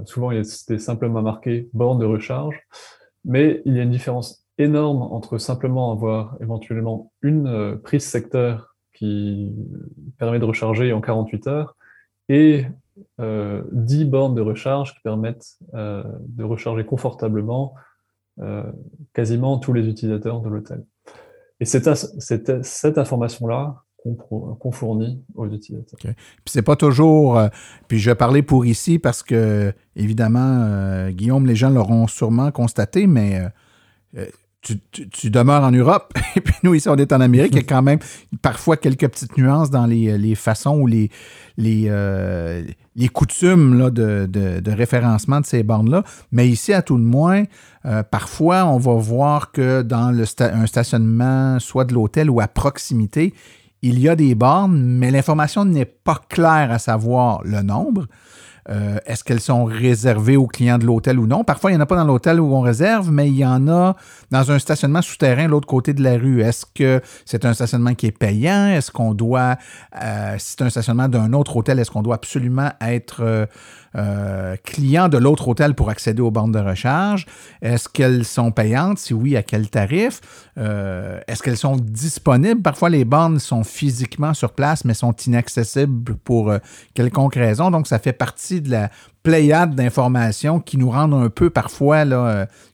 souvent, 0.06 0.32
il 0.32 0.38
était 0.38 0.80
simplement 0.80 1.22
marqué 1.22 1.68
borne 1.74 2.00
de 2.00 2.06
recharge, 2.06 2.58
mais 3.26 3.62
il 3.66 3.76
y 3.76 3.80
a 3.80 3.84
une 3.84 3.92
différence 3.92 4.46
énorme 4.58 5.02
entre 5.02 5.40
simplement 5.40 5.92
avoir 5.92 6.38
éventuellement 6.40 7.12
une 7.22 7.78
prise 7.84 8.06
secteur 8.06 8.67
qui 8.98 9.54
permet 10.18 10.40
de 10.40 10.46
recharger 10.46 10.92
en 10.92 11.02
48 11.02 11.48
heures 11.48 11.76
et 12.30 12.66
euh, 13.20 13.62
10 13.72 14.06
bornes 14.06 14.36
de 14.36 14.42
recharge 14.42 14.96
qui 14.96 15.02
permettent 15.02 15.58
euh, 15.76 16.04
de 16.20 16.44
recharger 16.44 16.84
confortablement 16.84 17.76
euh, 18.40 18.64
quasiment 19.14 19.60
tous 19.60 19.74
les 19.74 19.88
utilisateurs 19.88 20.42
de 20.42 20.50
l'hôtel. 20.50 20.84
Et 21.60 21.66
c'est 21.66 21.88
cette 22.20 22.98
information-là 22.98 23.84
qu'on 24.30 24.72
fournit 24.72 25.22
aux 25.36 25.48
utilisateurs. 25.48 26.00
Puis 26.00 26.16
c'est 26.46 26.62
pas 26.62 26.76
toujours. 26.76 27.38
Euh, 27.38 27.50
puis 27.88 28.00
je 28.00 28.10
vais 28.10 28.16
parler 28.16 28.42
pour 28.42 28.66
ici 28.66 29.00
parce 29.00 29.22
que, 29.22 29.74
évidemment, 29.96 31.10
Guillaume, 31.10 31.46
les 31.46 31.56
gens 31.56 31.70
l'auront 31.70 32.08
sûrement 32.08 32.52
constaté, 32.52 33.06
mais 33.06 33.42
tu, 35.12 35.30
demeures 35.30 35.64
en 35.64 35.72
Europe, 35.72 36.14
et 36.36 36.42
puis 36.42 36.56
nous, 36.64 36.74
ici, 36.74 36.90
on 36.90 36.96
est 36.96 37.12
en 37.14 37.22
Amérique. 37.22 37.54
Il 37.54 37.58
y 37.58 37.62
a 37.62 37.64
quand 37.64 37.82
même 37.82 38.00
parfois 38.42 38.78
quelques 38.78 39.08
petites 39.08 39.38
nuances 39.38 39.70
dans 39.70 39.86
les, 39.86 40.36
façons 40.36 40.80
ou 40.80 40.88
les, 40.88 41.10
les, 41.58 41.86
euh, 41.88 42.64
les 42.96 43.10
coutumes 43.10 43.78
là, 43.78 43.90
de, 43.90 44.72
référencement 44.72 45.42
de 45.42 45.46
ces 45.46 45.64
bornes-là. 45.64 46.04
Mais 46.32 46.48
ici, 46.48 46.74
à 46.74 46.82
tout 46.82 46.98
le 46.98 47.04
moins, 47.04 47.44
euh, 47.86 48.04
parfois, 48.04 48.66
on 48.66 48.78
va 48.78 48.94
voir 48.94 49.52
que 49.52 49.82
dans 49.82 50.12
le 50.12 50.26
un 50.40 50.66
stationnement, 50.66 51.60
soit 51.60 51.86
de 51.86 51.94
l'hôtel 51.94 52.30
ou 52.30 52.42
à 52.42 52.48
proximité, 52.48 53.34
il 53.82 54.00
y 54.00 54.10
a 54.10 54.16
des 54.16 54.36
bornes, 54.36 54.78
mais 54.78 55.12
l'information 55.12 55.64
n'est 55.64 55.86
pas 55.86 56.20
claire 56.30 56.72
à 56.72 56.80
savoir 56.80 57.42
le 57.44 57.62
nombre. 57.62 58.08
Euh, 58.70 58.98
est-ce 59.06 59.24
qu'elles 59.24 59.40
sont 59.40 59.66
réservées 59.66 60.36
aux 60.36 60.48
clients 60.48 60.78
de 60.78 60.86
l'hôtel 60.86 61.20
ou 61.20 61.28
non? 61.28 61.44
Parfois, 61.44 61.72
il 61.72 61.76
n'y 61.76 61.80
en 61.80 61.84
a 61.84 61.86
pas 61.86 61.96
dans 61.96 62.06
l'hôtel 62.06 62.40
où 62.40 62.54
on 62.54 62.62
réserve, 62.62 63.12
mais 63.12 63.28
il 63.28 63.38
y 63.38 63.46
en 63.46 63.68
a 63.68 63.96
dans 64.32 64.52
un 64.52 64.60
stationnement 64.60 65.02
souterrain 65.02 65.48
l'autre 65.48 65.68
côté 65.68 65.94
de 65.94 66.04
la 66.04 66.18
rue. 66.18 66.42
Est-ce 66.42 66.66
que 66.74 67.02
c'est 67.26 67.46
un 67.46 67.54
stationnement 67.54 67.94
qui 67.94 68.08
est 68.08 68.12
payant? 68.12 68.68
Est-ce 68.68 68.92
qu'on 68.92 69.14
doit, 69.14 69.56
euh, 70.02 70.36
si 70.38 70.56
c'est 70.58 70.64
un 70.64 70.70
stationnement 70.70 71.08
d'un 71.08 71.34
autre 71.34 71.56
hôtel, 71.56 71.80
est-ce 71.80 71.92
qu'on 71.92 72.02
doit 72.02 72.16
absolument 72.16 72.72
être 72.82 73.48
euh, 73.98 74.56
clients 74.64 75.10
de 75.10 75.18
l'autre 75.18 75.48
hôtel 75.48 75.74
pour 75.74 75.90
accéder 75.90 76.22
aux 76.22 76.30
bornes 76.30 76.52
de 76.52 76.60
recharge? 76.60 77.26
Est-ce 77.62 77.90
qu'elles 77.90 78.26
sont 78.26 78.52
payantes? 78.52 79.00
Si 79.00 79.14
oui, 79.14 79.36
à 79.36 79.44
quel 79.44 79.70
tarif? 79.70 80.22
Euh, 80.58 81.20
est-ce 81.28 81.42
qu'elles 81.42 81.58
sont 81.58 81.78
disponibles? 81.78 82.62
Parfois, 82.62 82.90
les 82.90 83.06
bornes 83.06 83.40
sont 83.40 83.64
physiquement 83.64 84.36
sur 84.36 84.54
place, 84.54 84.86
mais 84.86 84.94
sont 84.94 85.14
inaccessibles 85.14 86.16
pour 86.16 86.52
euh, 86.52 86.60
quelconque 86.94 87.36
raison. 87.36 87.72
Donc, 87.72 87.88
ça 87.88 87.98
fait 87.98 88.14
partie 88.14 88.62
de 88.62 88.70
la 88.70 88.92
pléiade 89.24 89.74
d'informations 89.74 90.60
qui 90.60 90.78
nous 90.78 90.92
rendent 90.92 91.16
un 91.16 91.30
peu 91.30 91.50
parfois 91.50 92.06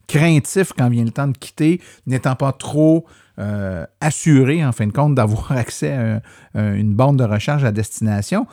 craintifs 0.08 0.74
quand 0.78 0.90
vient 0.90 1.06
le 1.06 1.12
temps 1.12 1.28
de 1.28 1.38
quitter, 1.38 1.82
n'étant 2.06 2.36
pas 2.36 2.52
trop 2.52 3.06
assurés, 4.00 4.64
en 4.64 4.72
fin 4.72 4.86
de 4.86 4.92
compte, 4.92 5.16
d'avoir 5.16 5.52
accès 5.58 6.22
à, 6.54 6.62
une 6.62 6.94
borne 6.94 7.18
de 7.18 7.24
recharge 7.24 7.64
à 7.64 7.72
destination. 7.72 8.46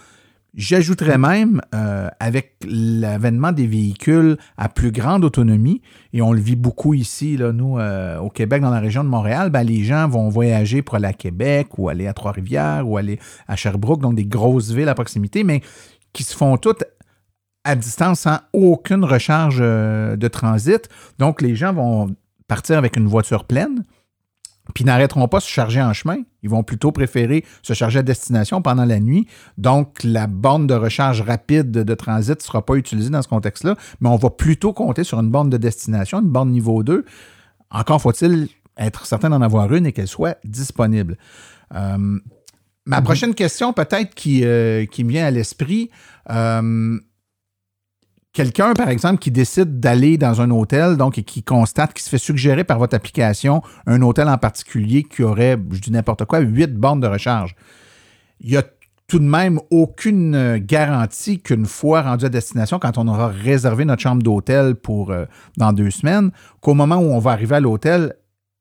J'ajouterais 0.55 1.17
même, 1.17 1.61
euh, 1.75 2.09
avec 2.19 2.57
l'avènement 2.67 3.53
des 3.53 3.69
véhicules 3.69 4.37
à 4.57 4.69
plus 4.69 4.91
grande 4.91 5.25
autonomie, 5.25 5.81
et 6.13 6.23
on 6.23 6.33
le 6.33 6.41
vit 6.41 6.57
beaucoup 6.57 6.93
ici, 6.93 7.39
nous, 7.39 7.79
euh, 7.79 8.19
au 8.19 8.31
Québec, 8.31 8.61
dans 8.61 8.71
la 8.71 8.81
région 8.81 9.05
de 9.05 9.09
Montréal, 9.09 9.51
ben, 9.51 9.63
les 9.63 9.85
gens 9.85 10.09
vont 10.09 10.29
voyager 10.29 10.83
pour 10.83 10.97
aller 10.97 11.07
à 11.07 11.13
Québec 11.13 11.79
ou 11.79 11.89
aller 11.89 12.09
à 12.09 12.13
Trois-Rivières 12.15 12.89
ou 12.89 12.97
aller 12.97 13.21
à 13.47 13.55
Sherbrooke, 13.55 14.01
donc 14.01 14.17
des 14.17 14.25
grosses 14.25 14.73
villes 14.73 14.89
à 14.89 14.95
proximité, 14.95 15.45
mais 15.45 15.61
qui 16.13 16.25
se 16.25 16.37
font 16.37 16.57
toutes 16.57 16.83
à 17.63 17.77
distance 17.77 18.21
sans 18.21 18.39
aucune 18.53 19.05
recharge 19.05 19.59
euh, 19.61 20.17
de 20.17 20.27
transit. 20.27 20.89
Donc, 21.19 21.43
les 21.43 21.55
gens 21.55 21.73
vont 21.73 22.15
partir 22.49 22.77
avec 22.77 22.97
une 22.97 23.07
voiture 23.07 23.45
pleine, 23.45 23.85
puis 24.75 24.85
n'arrêteront 24.85 25.29
pas 25.29 25.39
de 25.39 25.43
se 25.43 25.49
charger 25.49 25.83
en 25.83 25.93
chemin. 25.93 26.19
Ils 26.43 26.51
vont 26.51 26.63
plutôt 26.63 26.93
préférer 26.93 27.45
se 27.63 27.73
charger 27.73 28.01
à 28.01 28.03
destination 28.03 28.63
pendant 28.63 28.85
la 28.85 29.01
nuit. 29.01 29.27
Donc, 29.59 30.03
la 30.05 30.27
borne 30.27 30.67
de 30.67 30.75
recharge 30.75 31.23
rapide 31.23 31.71
de 31.71 31.95
transit 31.95 32.39
ne 32.39 32.43
sera 32.43 32.65
pas 32.65 32.75
utilisée 32.75 33.11
dans 33.11 33.23
ce 33.23 33.29
contexte-là, 33.29 33.77
mais 34.01 34.09
on 34.09 34.17
va 34.17 34.31
plutôt 34.31 34.73
compter 34.73 35.05
sur 35.05 35.21
une 35.21 35.31
borne 35.31 35.51
de 35.51 35.57
destination, 35.57 36.21
une 36.21 36.31
borne 36.31 36.51
niveau 36.51 36.83
2. 36.83 37.05
Encore 37.71 38.01
faut-il 38.01 38.49
être 38.77 39.07
certain 39.07 39.31
d'en 39.31 39.43
avoir 39.43 39.73
une 39.73 39.87
et 39.87 39.93
qu'elle 39.93 40.09
soit 40.09 40.39
disponible. 40.45 41.17
Euh, 41.75 42.19
ma 42.87 42.99
mhm. 42.99 43.05
prochaine 43.05 43.35
question, 43.35 43.73
peut-être 43.73 44.15
qui, 44.15 44.45
euh, 44.45 44.87
qui 44.87 45.05
me 45.05 45.11
vient 45.11 45.27
à 45.27 45.31
l'esprit, 45.31 45.91
euh, 46.31 46.99
quelqu'un, 48.33 48.75
par 48.75 48.89
exemple, 48.89 49.19
qui 49.19 49.31
décide 49.31 49.81
d'aller 49.81 50.19
dans 50.19 50.41
un 50.41 50.51
hôtel, 50.51 50.97
et 51.17 51.23
qui 51.23 51.43
constate, 51.43 51.95
qui 51.95 52.03
se 52.03 52.09
fait 52.09 52.19
suggérer 52.19 52.65
par 52.65 52.79
votre 52.79 52.95
application 52.95 53.63
un 53.87 54.03
hôtel 54.03 54.29
en 54.29 54.39
particulier 54.39 55.03
qui 55.03 55.23
aurait, 55.23 55.59
je 55.71 55.81
dis 55.81 55.91
n'importe 55.91 56.25
quoi, 56.25 56.41
huit 56.41 56.75
bornes 56.75 57.01
de 57.01 57.07
recharge. 57.07 57.55
Il 58.41 58.51
y 58.51 58.57
a 58.57 58.63
tout 59.07 59.19
de 59.19 59.25
même 59.25 59.59
aucune 59.71 60.59
garantie 60.59 61.41
qu'une 61.41 61.67
fois 61.67 62.03
rendu 62.03 62.25
à 62.27 62.29
destination, 62.29 62.79
quand 62.79 62.97
on 62.97 63.09
aura 63.09 63.27
réservé 63.27 63.85
notre 63.85 64.03
chambre 64.03 64.23
d'hôtel 64.23 64.77
pour 64.77 65.11
euh, 65.11 65.25
dans 65.57 65.73
deux 65.73 65.91
semaines, 65.91 66.31
qu'au 66.61 66.75
moment 66.75 66.99
où 66.99 67.11
on 67.11 67.19
va 67.19 67.33
arriver 67.33 67.57
à 67.57 67.61
l'hôtel, 67.61 68.15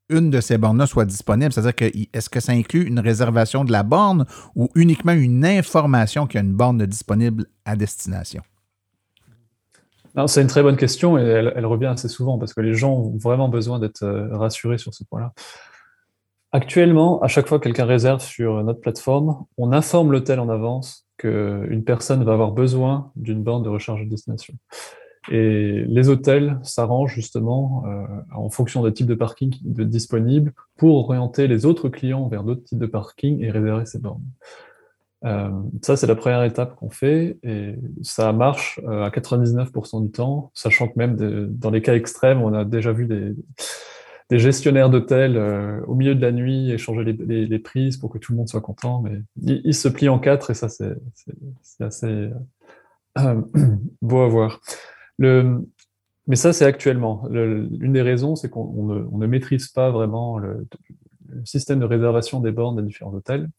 une 0.10 0.32
de 0.32 0.42
ces 0.42 0.58
bornes-là 0.58 0.88
soit 0.88 1.06
disponible. 1.06 1.54
C'est-à-dire 1.54 1.76
que 1.76 1.86
est-ce 2.14 2.32
que 2.32 2.40
ça 2.40 2.52
inclut 2.54 2.84
une 2.84 3.00
réservation 3.00 3.64
de 3.64 3.72
la 3.72 3.84
borne 3.84 4.26
ou 4.56 4.70
uniquement 4.74 5.12
une 5.12 5.46
information 5.46 6.26
qu'il 6.26 6.40
y 6.40 6.44
a 6.44 6.46
une 6.46 6.56
borne 6.56 6.84
disponible 6.84 7.46
à 7.64 7.76
destination? 7.76 8.42
C'est 10.28 10.42
une 10.42 10.48
très 10.48 10.64
bonne 10.64 10.78
question 10.78 11.18
et 11.18 11.22
elle, 11.22 11.66
revient 11.66 11.88
assez 11.88 12.08
souvent 12.08 12.38
parce 12.38 12.54
que 12.54 12.62
les 12.62 12.74
gens 12.74 12.94
ont 12.94 13.18
vraiment 13.18 13.50
besoin 13.50 13.80
d'être 13.80 14.04
euh, 14.04 14.36
rassurés 14.36 14.78
sur 14.78 14.94
ce 14.94 15.04
point-là. 15.04 15.34
Actuellement, 16.52 17.22
à 17.22 17.28
chaque 17.28 17.48
fois 17.48 17.60
que 17.60 17.66
quelqu'un 17.66 17.86
réserve 17.86 18.22
sur 18.22 18.64
notre 18.64 18.80
plateforme, 18.80 19.46
on 19.58 19.72
informe 19.72 20.12
l'hôtel 20.12 20.40
en 20.40 20.50
avance 20.50 21.06
qu'une 21.18 21.84
personne 21.86 22.24
va 22.24 22.34
avoir 22.34 22.52
besoin 22.52 23.12
d'une 23.16 23.44
borne 23.44 23.62
de 23.62 23.70
recharge 23.70 24.04
de 24.04 24.10
destination. 24.10 24.56
Et 25.30 25.84
les 25.86 26.10
hôtels 26.10 26.58
s'arrangent 26.64 27.14
justement 27.14 27.84
euh, 27.86 28.06
en 28.34 28.50
fonction 28.50 28.84
des 28.84 28.94
types 28.94 29.06
de 29.06 29.16
parking 29.16 29.54
disponibles 29.62 30.54
pour 30.76 30.96
orienter 30.96 31.48
les 31.48 31.66
autres 31.66 31.90
clients 31.90 32.28
vers 32.28 32.44
d'autres 32.44 32.64
types 32.64 32.80
de 32.80 32.88
parking 32.88 33.44
et 33.44 33.52
réserver 33.52 33.86
ces 33.86 34.00
bornes. 34.00 34.24
Euh, 35.26 35.50
ça, 35.82 35.98
c'est 35.98 36.08
la 36.08 36.16
première 36.16 36.44
étape 36.44 36.76
qu'on 36.76 36.90
fait 36.90 37.38
et 37.44 37.76
ça 38.02 38.32
marche 38.32 38.80
euh, 38.88 39.04
à 39.04 39.10
99% 39.10 40.04
du 40.06 40.12
temps, 40.12 40.52
sachant 40.54 40.88
que 40.88 40.94
même 40.96 41.18
dans 41.50 41.72
les 41.72 41.82
cas 41.82 41.96
extrêmes, 41.96 42.42
on 42.42 42.54
a 42.54 42.64
déjà 42.64 42.94
vu 42.94 43.06
des, 43.06 43.36
gestionnaires 44.32 44.90
d'hôtels 44.90 45.36
euh, 45.36 45.82
au 45.88 45.96
milieu 45.96 46.16
de 46.16 46.22
la 46.22 46.32
nuit 46.32 46.72
échanger 46.72 47.04
les, 47.04 47.60
prises 47.60 47.98
pour 47.98 48.12
que 48.12 48.18
tout 48.18 48.32
le 48.32 48.38
monde 48.38 48.48
soit 48.48 48.62
content, 48.62 49.02
mais 49.02 49.22
ils, 49.42 49.74
se 49.74 49.90
plient 49.90 50.10
en 50.10 50.20
quatre 50.20 50.52
et 50.52 50.54
ça, 50.54 50.70
c'est 50.70 50.94
assez 51.80 52.30
beau 54.02 54.22
à 54.22 54.28
voir. 54.28 54.62
Mais 55.18 56.36
ça, 56.36 56.54
c'est 56.54 56.66
actuellement. 56.66 57.28
une 57.30 57.92
des 57.92 58.04
raisons, 58.04 58.36
c'est 58.36 58.50
qu'on 58.50 59.10
ne, 59.18 59.28
maîtrise 59.28 59.68
pas 59.70 59.90
vraiment 59.90 60.38
le, 60.38 60.66
système 61.44 61.80
de 61.80 61.86
réservation 61.86 62.40
des 62.40 62.52
bornes 62.52 62.76
des 62.78 62.84
différents 62.84 63.14
hôtels. 63.14 63.50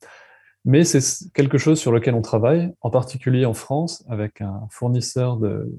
Mais 0.64 0.84
c'est 0.84 1.32
quelque 1.32 1.58
chose 1.58 1.80
sur 1.80 1.90
lequel 1.90 2.14
on 2.14 2.20
travaille, 2.20 2.72
en 2.82 2.90
particulier 2.90 3.46
en 3.46 3.54
France, 3.54 4.04
avec 4.08 4.40
un 4.40 4.66
fournisseur 4.70 5.38
de, 5.38 5.72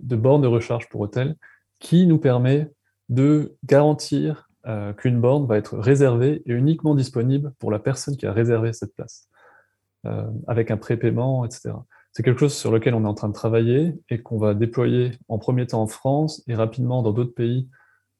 bornes 0.00 0.42
de 0.42 0.46
recharge 0.46 0.88
pour 0.88 1.00
hôtel, 1.00 1.36
qui 1.80 2.06
nous 2.06 2.18
permet 2.18 2.70
de 3.08 3.56
garantir 3.64 4.48
euh, 4.66 4.92
qu'une 4.92 5.20
borne 5.20 5.46
va 5.46 5.56
être 5.56 5.76
réservée 5.76 6.40
et 6.46 6.52
uniquement 6.52 6.94
disponible 6.94 7.52
pour 7.58 7.72
la 7.72 7.80
personne 7.80 8.16
qui 8.16 8.26
a 8.26 8.32
réservé 8.32 8.72
cette 8.72 8.94
place, 8.94 9.28
euh, 10.06 10.30
avec 10.46 10.70
un 10.70 10.76
prépaiement, 10.76 11.44
etc. 11.44 11.72
C'est 12.12 12.22
quelque 12.22 12.38
chose 12.38 12.54
sur 12.54 12.70
lequel 12.70 12.94
on 12.94 13.02
est 13.04 13.08
en 13.08 13.14
train 13.14 13.28
de 13.28 13.34
travailler 13.34 13.98
et 14.08 14.22
qu'on 14.22 14.38
va 14.38 14.54
déployer 14.54 15.18
en 15.28 15.38
premier 15.38 15.66
temps 15.66 15.82
en 15.82 15.88
France 15.88 16.44
et 16.46 16.54
rapidement 16.54 17.02
dans 17.02 17.12
d'autres 17.12 17.34
pays 17.34 17.68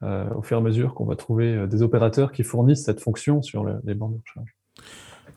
euh, 0.02 0.28
au 0.34 0.42
fur 0.42 0.56
et 0.56 0.60
à 0.60 0.62
mesure 0.62 0.94
qu'on 0.94 1.04
va 1.04 1.14
trouver 1.14 1.68
des 1.68 1.82
opérateurs 1.82 2.32
qui 2.32 2.42
fournissent 2.42 2.84
cette 2.84 3.00
fonction 3.00 3.40
sur 3.40 3.64
les 3.64 3.94
bornes 3.94 4.14
de 4.14 4.18
recharge. 4.18 4.56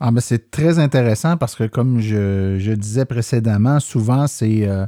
Ah, 0.00 0.10
ben 0.10 0.20
c'est 0.20 0.50
très 0.50 0.78
intéressant 0.78 1.36
parce 1.36 1.54
que, 1.54 1.64
comme 1.64 2.00
je, 2.00 2.74
disais 2.74 3.04
précédemment, 3.04 3.80
souvent, 3.80 4.26
c'est. 4.26 4.68
Euh, 4.68 4.86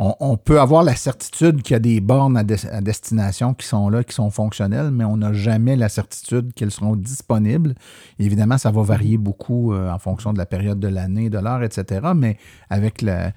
on, 0.00 0.36
peut 0.36 0.60
avoir 0.60 0.84
la 0.84 0.94
certitude 0.94 1.62
qu'il 1.62 1.74
y 1.74 1.76
a 1.76 1.80
des 1.80 2.00
bornes 2.00 2.36
à, 2.36 2.44
destination 2.44 3.52
qui 3.52 3.66
sont 3.66 3.88
là, 3.88 4.04
qui 4.04 4.14
sont 4.14 4.30
fonctionnelles, 4.30 4.92
mais 4.92 5.04
on 5.04 5.16
n'a 5.16 5.32
jamais 5.32 5.74
la 5.74 5.88
certitude 5.88 6.52
qu'elles 6.54 6.70
seront 6.70 6.94
disponibles. 6.94 7.74
évidemment, 8.20 8.58
ça 8.58 8.70
va 8.70 8.82
varier 8.82 9.18
beaucoup 9.18 9.72
euh, 9.72 9.90
en 9.90 9.98
fonction 9.98 10.32
de 10.32 10.38
la 10.38 10.46
période 10.46 10.78
de 10.78 10.86
l'année, 10.86 11.30
de 11.30 11.38
l'heure, 11.38 11.64
etc. 11.64 12.12
Mais 12.14 12.36
avec 12.70 13.02
la, 13.02 13.32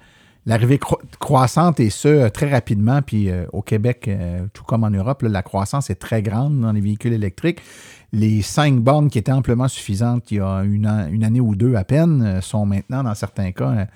l'arrivée 0.46 0.80
croissante 1.18 1.80
et 1.80 1.90
ce, 1.90 2.28
très 2.28 2.50
rapidement. 2.50 3.02
Puis 3.02 3.30
au 3.52 3.62
Québec, 3.62 4.10
tout 4.52 4.64
comme 4.64 4.84
en 4.84 4.90
Europe, 4.90 5.22
la 5.22 5.42
croissance 5.42 5.90
est 5.90 5.96
très 5.96 6.22
grande 6.22 6.60
dans 6.60 6.72
les 6.72 6.80
véhicules 6.80 7.12
électriques. 7.12 7.60
Les 8.12 8.42
cinq 8.42 8.80
bornes 8.80 9.08
qui 9.08 9.18
étaient 9.18 9.32
amplement 9.32 9.68
suffisantes 9.68 10.30
il 10.30 10.38
y 10.38 10.40
a 10.40 10.62
une, 10.62 10.86
une 11.10 11.24
année 11.24 11.40
ou 11.40 11.54
deux 11.54 11.76
à 11.76 11.84
peine 11.84 12.40
sont 12.42 12.66
maintenant, 12.66 13.02
dans 13.04 13.14
certains 13.14 13.52
cas, 13.52 13.86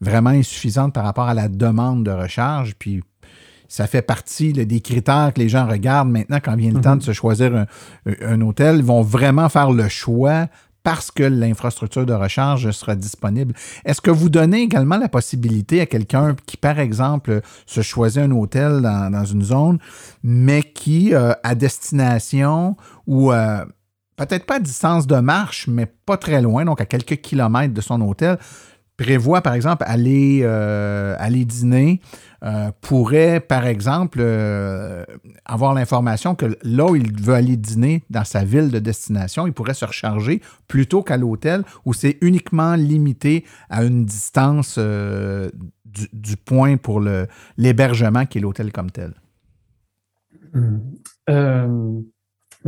vraiment 0.00 0.30
insuffisantes 0.30 0.94
par 0.94 1.04
rapport 1.04 1.28
à 1.28 1.34
la 1.34 1.48
demande 1.48 2.04
de 2.04 2.10
recharge. 2.10 2.74
Puis 2.78 3.02
ça 3.68 3.86
fait 3.86 4.02
partie 4.02 4.52
des 4.52 4.80
critères 4.80 5.32
que 5.34 5.40
les 5.40 5.48
gens 5.50 5.66
regardent 5.66 6.10
maintenant 6.10 6.38
quand 6.42 6.56
vient 6.56 6.72
le 6.72 6.80
temps 6.80 6.96
de 6.96 7.02
se 7.02 7.12
choisir 7.12 7.66
un, 8.06 8.40
hôtel. 8.40 8.76
Ils 8.76 8.84
vont 8.84 9.02
vraiment 9.02 9.50
faire 9.50 9.70
le 9.70 9.88
choix 9.88 10.46
parce 10.88 11.10
que 11.10 11.22
l'infrastructure 11.22 12.06
de 12.06 12.14
recharge 12.14 12.70
sera 12.70 12.96
disponible. 12.96 13.52
Est-ce 13.84 14.00
que 14.00 14.10
vous 14.10 14.30
donnez 14.30 14.62
également 14.62 14.96
la 14.96 15.10
possibilité 15.10 15.82
à 15.82 15.86
quelqu'un 15.86 16.34
qui, 16.46 16.56
par 16.56 16.78
exemple, 16.78 17.42
se 17.66 17.82
choisit 17.82 18.22
un 18.22 18.30
hôtel 18.30 18.80
dans, 18.80 19.24
une 19.26 19.42
zone, 19.42 19.78
mais 20.22 20.62
qui, 20.62 21.12
euh, 21.12 21.34
à 21.42 21.54
destination 21.54 22.74
ou 23.06 23.34
euh, 23.34 23.66
peut-être 24.16 24.46
pas 24.46 24.54
à 24.54 24.60
distance 24.60 25.06
de 25.06 25.16
marche, 25.16 25.68
mais 25.68 25.84
pas 25.84 26.16
très 26.16 26.40
loin, 26.40 26.64
donc 26.64 26.80
à 26.80 26.86
quelques 26.86 27.20
kilomètres 27.20 27.74
de 27.74 27.82
son 27.82 28.00
hôtel, 28.00 28.38
prévoit, 28.98 29.40
par 29.42 29.54
exemple, 29.54 29.84
aller, 29.86 30.40
euh, 30.42 31.14
aller 31.18 31.46
dîner, 31.46 32.02
euh, 32.44 32.70
pourrait, 32.80 33.40
par 33.40 33.64
exemple, 33.66 34.18
euh, 34.20 35.04
avoir 35.46 35.72
l'information 35.72 36.34
que 36.34 36.58
là 36.62 36.86
où 36.86 36.96
il 36.96 37.18
veut 37.18 37.34
aller 37.34 37.56
dîner 37.56 38.02
dans 38.10 38.24
sa 38.24 38.44
ville 38.44 38.70
de 38.70 38.80
destination, 38.80 39.46
il 39.46 39.52
pourrait 39.52 39.74
se 39.74 39.84
recharger 39.84 40.42
plutôt 40.66 41.02
qu'à 41.02 41.16
l'hôtel 41.16 41.62
où 41.86 41.94
c'est 41.94 42.18
uniquement 42.20 42.74
limité 42.74 43.44
à 43.70 43.84
une 43.84 44.04
distance 44.04 44.78
du, 44.78 46.36
point 46.36 46.76
pour 46.76 47.00
l'hébergement 47.56 48.26
qui 48.26 48.38
est 48.38 48.40
l'hôtel 48.40 48.72
comme 48.72 48.90
tel. 48.90 49.14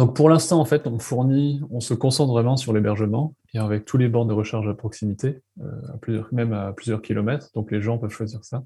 Donc 0.00 0.16
pour 0.16 0.30
l'instant, 0.30 0.64
on 0.86 0.98
fournit, 0.98 1.60
on 1.70 1.80
se 1.80 1.92
concentre 1.92 2.32
vraiment 2.32 2.56
sur 2.56 2.72
l'hébergement 2.72 3.34
et 3.52 3.58
avec 3.58 3.84
tous 3.84 3.98
les 3.98 4.08
bornes 4.08 4.28
de 4.28 4.32
recharge 4.32 4.66
à 4.66 4.72
proximité, 4.72 5.42
euh, 5.60 6.22
même 6.32 6.54
à 6.54 6.72
plusieurs 6.72 7.02
kilomètres, 7.02 7.50
donc 7.54 7.70
les 7.70 7.82
gens 7.82 7.98
peuvent 7.98 8.10
choisir 8.10 8.42
ça. 8.42 8.64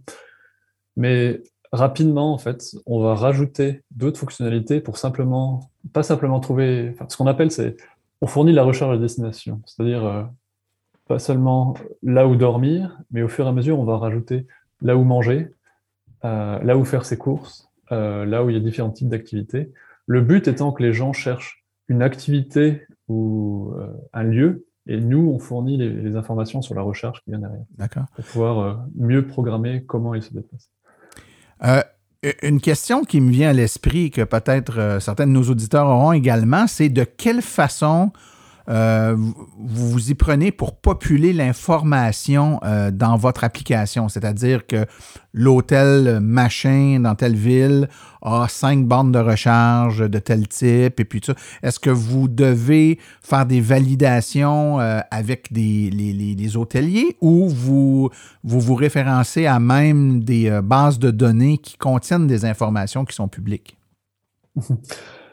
Mais 0.96 1.42
rapidement, 1.72 2.32
en 2.32 2.38
fait, 2.38 2.76
on 2.86 3.02
va 3.02 3.16
rajouter 3.16 3.82
d'autres 3.90 4.20
fonctionnalités 4.20 4.80
pour 4.80 4.96
simplement, 4.96 5.68
pas 5.92 6.04
simplement 6.04 6.38
trouver, 6.38 6.94
ce 7.08 7.16
qu'on 7.16 7.26
appelle, 7.26 7.50
c'est, 7.50 7.78
on 8.20 8.28
fournit 8.28 8.52
la 8.52 8.62
recharge 8.62 8.96
à 8.96 9.00
destination, 9.00 9.60
c'est-à-dire 9.66 10.06
euh, 10.06 10.22
pas 11.08 11.18
seulement 11.18 11.74
là 12.04 12.28
où 12.28 12.36
dormir, 12.36 12.96
mais 13.10 13.22
au 13.22 13.28
fur 13.28 13.46
et 13.46 13.48
à 13.48 13.52
mesure, 13.52 13.80
on 13.80 13.84
va 13.84 13.98
rajouter 13.98 14.46
là 14.82 14.96
où 14.96 15.02
manger, 15.02 15.50
euh, 16.24 16.60
là 16.62 16.76
où 16.76 16.84
faire 16.84 17.04
ses 17.04 17.18
courses, 17.18 17.68
là 17.90 18.44
où 18.44 18.50
il 18.50 18.54
y 18.54 18.56
a 18.56 18.60
différents 18.60 18.90
types 18.90 19.08
d'activités. 19.08 19.72
Le 20.06 20.20
but 20.20 20.48
étant 20.48 20.72
que 20.72 20.82
les 20.82 20.92
gens 20.92 21.12
cherchent 21.12 21.64
une 21.88 22.02
activité 22.02 22.82
ou 23.08 23.72
euh, 23.76 23.88
un 24.12 24.24
lieu, 24.24 24.66
et 24.86 25.00
nous, 25.00 25.30
on 25.34 25.38
fournit 25.38 25.78
les, 25.78 26.14
informations 26.14 26.60
sur 26.60 26.74
la 26.74 26.82
recherche 26.82 27.22
qui 27.24 27.30
vient 27.30 27.38
derrière. 27.38 27.64
D'accord. 27.78 28.04
Pour 28.14 28.24
pouvoir 28.24 28.58
euh, 28.58 28.74
mieux 28.96 29.26
programmer 29.26 29.82
comment 29.86 30.14
ils 30.14 30.22
se 30.22 30.34
déplacent. 30.34 30.70
Euh, 31.62 31.82
une 32.42 32.60
question 32.60 33.04
qui 33.04 33.20
me 33.20 33.30
vient 33.30 33.50
à 33.50 33.52
l'esprit, 33.54 34.10
que 34.10 34.22
peut-être 34.22 34.98
certains 35.00 35.26
de 35.26 35.32
nos 35.32 35.44
auditeurs 35.44 35.86
auront 35.86 36.12
également, 36.12 36.66
c'est 36.66 36.90
de 36.90 37.04
quelle 37.04 37.42
façon 37.42 38.12
euh, 38.68 39.14
vous 39.16 39.90
vous 39.90 40.10
y 40.10 40.14
prenez 40.14 40.52
pour 40.52 40.76
populer 40.76 41.32
l'information 41.32 42.60
euh, 42.64 42.90
dans 42.90 43.16
votre 43.16 43.44
application. 43.44 44.08
C'est-à-dire 44.08 44.66
que 44.66 44.86
l'hôtel 45.32 46.20
machin 46.20 47.00
dans 47.00 47.14
telle 47.14 47.36
ville 47.36 47.88
a 48.22 48.46
cinq 48.48 48.86
bandes 48.86 49.12
de 49.12 49.18
recharge 49.18 50.08
de 50.08 50.18
tel 50.18 50.48
type 50.48 50.98
et 50.98 51.04
puis 51.04 51.20
tout 51.20 51.32
ça. 51.32 51.38
Est-ce 51.62 51.78
que 51.78 51.90
vous 51.90 52.28
devez 52.28 52.98
faire 53.22 53.44
des 53.44 53.60
validations 53.60 54.80
euh, 54.80 55.00
avec 55.10 55.52
des, 55.52 55.90
les, 55.90 56.56
hôteliers 56.56 57.16
ou 57.20 57.48
vous, 57.48 58.10
vous 58.44 58.60
vous 58.60 58.74
référencez 58.74 59.46
à 59.46 59.58
même 59.58 60.22
des 60.22 60.60
bases 60.62 60.98
de 60.98 61.10
données 61.10 61.58
qui 61.58 61.76
contiennent 61.76 62.26
des 62.26 62.44
informations 62.44 63.04
qui 63.04 63.14
sont 63.14 63.28
publiques? 63.28 63.76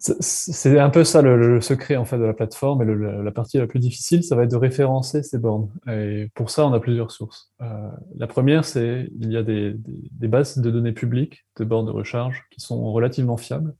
C'est 0.00 0.78
un 0.78 0.88
peu 0.88 1.04
ça 1.04 1.20
le, 1.20 1.60
secret 1.60 1.96
en 1.96 2.06
fait 2.06 2.16
de 2.16 2.24
la 2.24 2.32
plateforme 2.32 2.82
et 2.82 3.22
la 3.22 3.30
partie 3.32 3.58
la 3.58 3.66
plus 3.66 3.80
difficile, 3.80 4.24
ça 4.24 4.34
va 4.34 4.44
être 4.44 4.50
de 4.50 4.56
référencer 4.56 5.22
ces 5.22 5.38
bornes. 5.38 5.68
Et 5.88 6.30
pour 6.34 6.48
ça, 6.48 6.66
on 6.66 6.72
a 6.72 6.80
plusieurs 6.80 7.10
sources. 7.10 7.52
Euh, 7.60 7.90
la 8.16 8.26
première, 8.26 8.64
c'est 8.64 9.10
il 9.20 9.30
y 9.30 9.36
a 9.36 9.42
des, 9.42 9.76
bases 10.22 10.58
de 10.58 10.70
données 10.70 10.92
publiques 10.92 11.44
de 11.58 11.64
bornes 11.64 11.84
de 11.84 11.90
recharge 11.90 12.44
qui 12.50 12.60
sont 12.60 12.90
relativement 12.92 13.36
fiables 13.36 13.74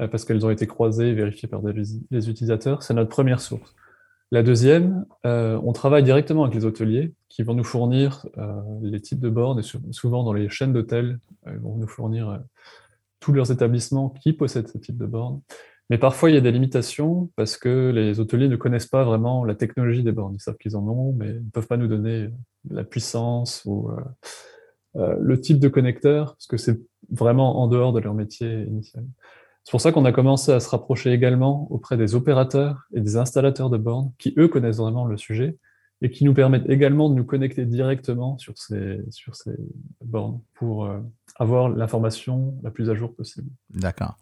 euh, 0.00 0.08
parce 0.08 0.26
qu'elles 0.26 0.44
ont 0.44 0.50
été 0.50 0.66
croisées 0.66 1.08
et 1.08 1.14
vérifiées 1.14 1.48
par 1.48 1.62
les 1.62 2.28
utilisateurs. 2.28 2.82
C'est 2.82 2.92
notre 2.92 3.10
première 3.10 3.40
source. 3.40 3.74
La 4.30 4.42
deuxième, 4.42 5.06
euh, 5.24 5.58
on 5.64 5.72
travaille 5.72 6.02
directement 6.02 6.44
avec 6.44 6.54
les 6.56 6.66
hôteliers 6.66 7.14
qui 7.30 7.42
vont 7.42 7.54
nous 7.54 7.64
fournir 7.64 8.26
les 8.82 9.00
types 9.00 9.20
de 9.20 9.30
bornes 9.30 9.60
et 9.60 9.92
souvent 9.92 10.24
dans 10.24 10.34
les 10.34 10.50
chaînes 10.50 10.74
d'hôtels, 10.74 11.18
ils 11.46 11.58
vont 11.58 11.76
nous 11.76 11.86
fournir 11.86 12.38
tous 13.20 13.32
leurs 13.32 13.50
établissements 13.50 14.10
qui 14.10 14.32
possèdent 14.32 14.68
ce 14.68 14.78
type 14.78 14.96
de 14.96 15.06
bornes. 15.06 15.40
Mais 15.90 15.98
parfois, 15.98 16.30
il 16.30 16.34
y 16.34 16.38
a 16.38 16.42
des 16.42 16.52
limitations 16.52 17.30
parce 17.34 17.56
que 17.56 17.90
les 17.90 18.20
hôteliers 18.20 18.48
ne 18.48 18.56
connaissent 18.56 18.86
pas 18.86 19.04
vraiment 19.04 19.44
la 19.44 19.54
technologie 19.54 20.02
des 20.02 20.12
bornes. 20.12 20.34
Ils 20.34 20.40
savent 20.40 20.58
qu'ils 20.58 20.76
en 20.76 20.86
ont, 20.86 21.14
mais 21.14 21.28
ils 21.30 21.44
ne 21.44 21.50
peuvent 21.50 21.66
pas 21.66 21.78
nous 21.78 21.86
donner 21.86 22.28
la 22.70 22.84
puissance 22.84 23.62
ou 23.64 23.90
euh, 23.90 24.00
euh, 24.96 25.16
le 25.18 25.40
type 25.40 25.58
de 25.58 25.68
connecteur, 25.68 26.34
parce 26.34 26.46
que 26.46 26.58
c'est 26.58 26.78
vraiment 27.10 27.60
en 27.62 27.68
dehors 27.68 27.92
de 27.92 28.00
leur 28.00 28.12
métier 28.14 28.64
initial. 28.64 29.04
C'est 29.64 29.70
pour 29.70 29.80
ça 29.80 29.92
qu'on 29.92 30.04
a 30.04 30.12
commencé 30.12 30.52
à 30.52 30.60
se 30.60 30.68
rapprocher 30.68 31.12
également 31.12 31.70
auprès 31.70 31.96
des 31.96 32.14
opérateurs 32.14 32.86
et 32.92 33.00
des 33.00 33.16
installateurs 33.16 33.70
de 33.70 33.78
bornes 33.78 34.12
qui, 34.18 34.34
eux, 34.38 34.48
connaissent 34.48 34.78
vraiment 34.78 35.06
le 35.06 35.16
sujet 35.16 35.56
et 36.00 36.10
qui 36.10 36.24
nous 36.24 36.34
permettent 36.34 36.68
également 36.68 37.08
de 37.08 37.14
nous 37.14 37.24
connecter 37.24 37.66
directement 37.66 38.38
sur 38.38 38.56
ces, 38.56 39.00
sur 39.10 39.34
ces 39.34 39.56
bornes 40.04 40.40
pour 40.54 40.84
euh, 40.84 41.00
avoir 41.36 41.68
l'information 41.68 42.54
la 42.62 42.70
plus 42.70 42.88
à 42.90 42.94
jour 42.94 43.14
possible. 43.14 43.50
D'accord. 43.70 44.16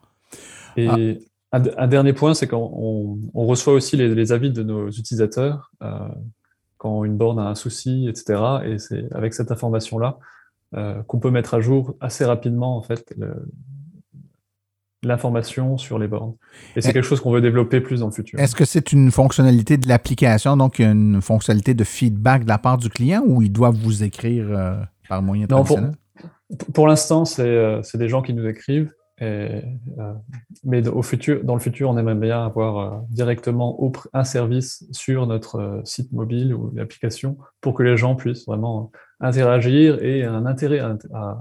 Et 0.76 1.20
ah. 1.52 1.60
un, 1.76 1.86
dernier 1.86 2.12
point, 2.12 2.34
c'est 2.34 2.46
qu'on 2.48 3.18
on, 3.34 3.46
reçoit 3.46 3.74
aussi 3.74 3.96
les, 3.96 4.32
avis 4.32 4.50
de 4.50 4.62
nos 4.62 4.88
utilisateurs 4.88 5.70
euh, 5.82 6.08
quand 6.78 7.04
une 7.04 7.16
borne 7.16 7.38
a 7.38 7.48
un 7.48 7.54
souci, 7.54 8.08
etc. 8.08 8.40
Et 8.64 8.78
c'est 8.78 9.12
avec 9.12 9.34
cette 9.34 9.50
information-là 9.50 10.18
euh, 10.74 11.02
qu'on 11.04 11.18
peut 11.18 11.30
mettre 11.30 11.54
à 11.54 11.60
jour 11.60 11.96
assez 12.00 12.24
rapidement 12.24 12.76
en 12.76 12.82
fait 12.82 13.14
le, 13.16 13.48
l'information 15.06 15.78
sur 15.78 15.98
les 15.98 16.08
bornes. 16.08 16.34
Et 16.74 16.80
c'est 16.80 16.92
quelque 16.92 17.04
chose 17.04 17.20
qu'on 17.20 17.32
veut 17.32 17.40
développer 17.40 17.80
plus 17.80 18.00
dans 18.00 18.06
le 18.06 18.12
futur. 18.12 18.38
Est-ce 18.38 18.54
que 18.54 18.64
c'est 18.64 18.92
une 18.92 19.10
fonctionnalité 19.10 19.76
de 19.76 19.88
l'application, 19.88 20.56
donc 20.56 20.78
une 20.78 21.20
fonctionnalité 21.22 21.74
de 21.74 21.84
feedback 21.84 22.44
de 22.44 22.48
la 22.48 22.58
part 22.58 22.78
du 22.78 22.88
client 22.88 23.22
ou 23.26 23.42
ils 23.42 23.52
doivent 23.52 23.76
vous 23.76 24.02
écrire 24.02 24.46
euh, 24.50 24.76
par 25.08 25.22
moyen 25.22 25.46
traditionnel? 25.46 25.92
Pour, 26.58 26.72
pour 26.72 26.86
l'instant, 26.86 27.24
euh, 27.38 27.80
c'est 27.82 27.98
des 27.98 28.08
gens 28.08 28.22
qui 28.22 28.34
nous 28.34 28.46
écrivent. 28.46 28.92
Et, 29.18 29.62
euh, 29.98 30.12
mais 30.62 30.86
au 30.88 31.02
futur, 31.02 31.42
dans 31.42 31.54
le 31.54 31.60
futur, 31.60 31.88
on 31.88 31.96
aimerait 31.96 32.14
bien 32.14 32.44
avoir 32.44 33.02
directement 33.08 33.78
un 34.12 34.24
service 34.24 34.84
sur 34.92 35.26
notre 35.26 35.80
site 35.84 36.12
mobile 36.12 36.52
ou 36.54 36.70
l'application 36.74 37.38
pour 37.62 37.72
que 37.72 37.82
les 37.82 37.96
gens 37.96 38.14
puissent 38.14 38.44
vraiment 38.46 38.90
interagir 39.20 40.02
et 40.02 40.24
un 40.24 40.44
intérêt 40.44 40.80
à, 40.80 40.98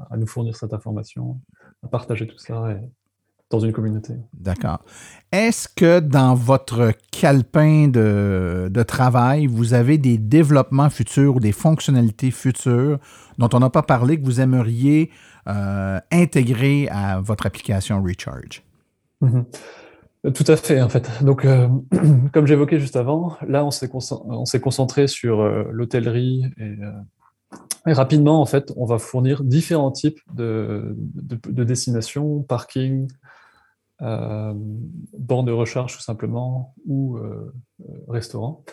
à, 0.10 0.16
nous 0.16 0.26
fournir 0.26 0.56
cette 0.56 0.74
information, 0.74 1.42
à 1.84 1.90
partager 1.90 2.28
tout 2.28 2.38
ça. 2.38 2.72
Et, 2.72 2.90
dans 3.50 3.60
une 3.60 3.72
communauté. 3.72 4.14
D'accord. 4.34 4.80
Est-ce 5.32 5.68
que 5.68 6.00
dans 6.00 6.34
votre 6.34 6.92
calepin 7.12 7.88
de, 7.88 8.84
travail, 8.84 9.48
vous 9.48 9.74
avez 9.74 9.98
des 9.98 10.18
développements 10.18 10.90
futurs 10.90 11.36
ou 11.36 11.40
des 11.40 11.52
fonctionnalités 11.52 12.32
futures 12.32 13.00
dont 13.38 13.50
on 13.54 13.60
n'a 13.60 13.70
pas 13.70 13.84
parlé 13.84 14.20
que 14.20 14.26
vous 14.26 14.42
aimeriez 14.42 15.12
euh, 15.48 16.00
intégrer 16.12 16.88
à 16.90 17.20
votre 17.20 17.46
application 17.46 18.02
Recharge? 18.02 18.64
Mhm. 19.22 19.46
Tout 20.34 20.46
à 20.48 20.56
fait, 20.56 20.82
en 20.82 20.90
fait. 20.90 21.08
Donc, 21.24 21.46
euh, 21.46 21.68
comme 22.34 22.48
j'évoquais 22.48 22.80
juste 22.80 22.96
avant, 22.96 23.38
là, 23.48 23.64
on 23.64 23.70
s'est 23.70 23.90
concentré, 23.90 24.60
concentré 24.60 25.08
sur 25.08 25.42
euh, 25.42 25.66
l'hôtellerie 25.72 26.46
et, 26.58 27.94
rapidement, 27.94 28.42
en 28.42 28.46
fait, 28.48 28.74
on 28.76 28.86
va 28.86 28.98
fournir 28.98 29.44
différents 29.44 29.92
types 29.92 30.20
de, 30.34 30.96
de 30.98 31.64
destinations, 31.64 32.42
parking, 32.42 33.08
euh, 34.02 34.54
de 34.54 35.52
recharge 35.52 35.96
tout 35.96 36.02
simplement 36.02 36.74
ou 36.86 37.18
euh, 37.18 37.54
euh, 37.82 37.94
restaurant. 38.10 38.66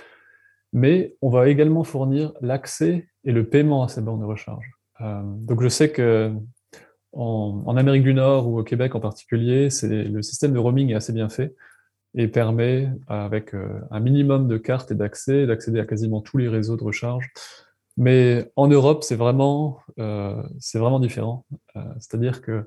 Mais 0.72 1.16
on 1.22 1.30
va 1.30 1.48
également 1.48 1.84
fournir 1.84 2.32
l'accès 2.40 3.08
et 3.24 3.30
le 3.30 3.48
paiement 3.48 3.84
à 3.84 3.88
ces 3.88 4.00
bornes 4.00 4.20
de 4.20 4.24
recharge. 4.24 4.72
donc 5.00 5.62
je 5.62 5.68
sais 5.68 5.92
que 5.92 6.32
en, 7.12 7.76
Amérique 7.76 8.02
du 8.02 8.14
Nord 8.14 8.48
ou 8.48 8.58
au 8.58 8.64
Québec 8.64 8.94
en 8.94 9.00
particulier, 9.00 9.68
le 9.82 10.22
système 10.22 10.52
de 10.52 10.58
roaming 10.58 10.90
est 10.90 10.94
assez 10.94 11.12
bien 11.12 11.28
fait 11.28 11.54
et 12.14 12.26
permet, 12.26 12.88
avec 13.06 13.54
un 13.90 14.00
minimum 14.00 14.48
de 14.48 14.56
cartes 14.56 14.90
et 14.90 14.94
d'accès, 14.94 15.46
d'accéder 15.46 15.78
à 15.78 15.84
quasiment 15.84 16.22
tous 16.22 16.38
les 16.38 16.48
réseaux 16.48 16.76
de 16.76 16.84
recharge 16.84 17.30
Mais 17.98 18.50
en 18.56 18.66
Europe, 18.66 19.04
c'est 19.04 19.16
vraiment, 19.16 19.80
c'est 20.58 20.78
vraiment 20.78 21.00
différent. 21.00 21.44
C'est-à-dire 21.98 22.40
que 22.40 22.66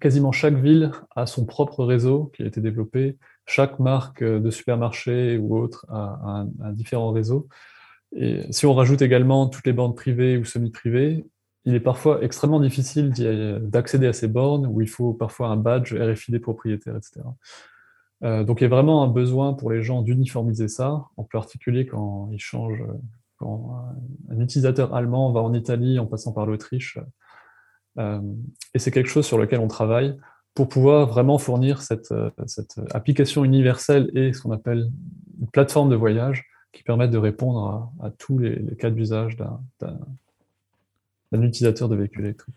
quasiment 0.00 0.32
chaque 0.32 0.54
ville 0.54 0.90
a 1.14 1.26
son 1.26 1.44
propre 1.44 1.84
réseau 1.84 2.30
qui 2.34 2.42
a 2.42 2.46
été 2.46 2.60
développé. 2.60 3.18
Chaque 3.46 3.78
marque 3.78 4.22
de 4.22 4.50
supermarché 4.50 5.38
ou 5.38 5.58
autre 5.58 5.86
a 5.88 6.46
un, 6.62 6.72
différent 6.72 7.12
réseau. 7.12 7.48
Et 8.16 8.50
si 8.52 8.66
on 8.66 8.74
rajoute 8.74 9.02
également 9.02 9.48
toutes 9.48 9.66
les 9.66 9.72
bornes 9.72 9.94
privées 9.94 10.36
ou 10.36 10.44
semi-privées, 10.44 11.24
il 11.64 11.74
est 11.74 11.80
parfois 11.80 12.22
extrêmement 12.22 12.60
difficile 12.60 13.12
d'accéder 13.62 14.06
à 14.06 14.12
ces 14.12 14.28
bornes 14.28 14.66
où 14.66 14.80
il 14.80 14.88
faut 14.88 15.12
parfois 15.12 15.48
un 15.48 15.56
badge 15.56 15.94
RFID 15.94 16.40
propriétaire, 16.40 16.96
etc. 16.96 17.20
Euh, 18.22 18.44
donc 18.44 18.60
il 18.60 18.64
y 18.64 18.66
a 18.66 18.70
vraiment 18.70 19.02
un 19.02 19.08
besoin 19.08 19.54
pour 19.54 19.70
les 19.70 19.82
gens 19.82 20.02
d'uniformiser 20.02 20.68
ça, 20.68 21.04
en 21.16 21.24
particulier 21.24 21.86
quand 21.86 22.30
ils 22.32 22.40
changent, 22.40 22.84
quand 23.36 23.92
un 24.30 24.40
utilisateur 24.40 24.94
allemand 24.94 25.32
va 25.32 25.40
en 25.40 25.52
Italie 25.52 25.98
en 25.98 26.06
passant 26.06 26.32
par 26.32 26.46
l'Autriche. 26.46 26.98
Euh, 27.98 28.20
et 28.74 28.78
c'est 28.78 28.90
quelque 28.90 29.08
chose 29.08 29.26
sur 29.26 29.38
lequel 29.38 29.60
on 29.60 29.68
travaille 29.68 30.16
pour 30.54 30.68
pouvoir 30.68 31.06
vraiment 31.06 31.38
fournir 31.38 31.82
cette, 31.82 32.12
cette 32.46 32.80
application 32.92 33.44
universelle 33.44 34.10
et 34.14 34.32
ce 34.32 34.42
qu'on 34.42 34.50
appelle 34.50 34.90
une 35.40 35.48
plateforme 35.48 35.90
de 35.90 35.96
voyage 35.96 36.44
qui 36.72 36.82
permettent 36.82 37.10
de 37.10 37.18
répondre 37.18 37.90
à, 38.02 38.10
tous 38.10 38.38
les, 38.38 38.58
cas 38.78 38.90
d'usage 38.90 39.36
d'un 39.36 41.42
utilisateur 41.42 41.88
de 41.88 41.96
véhicule 41.96 42.26
électrique. 42.26 42.54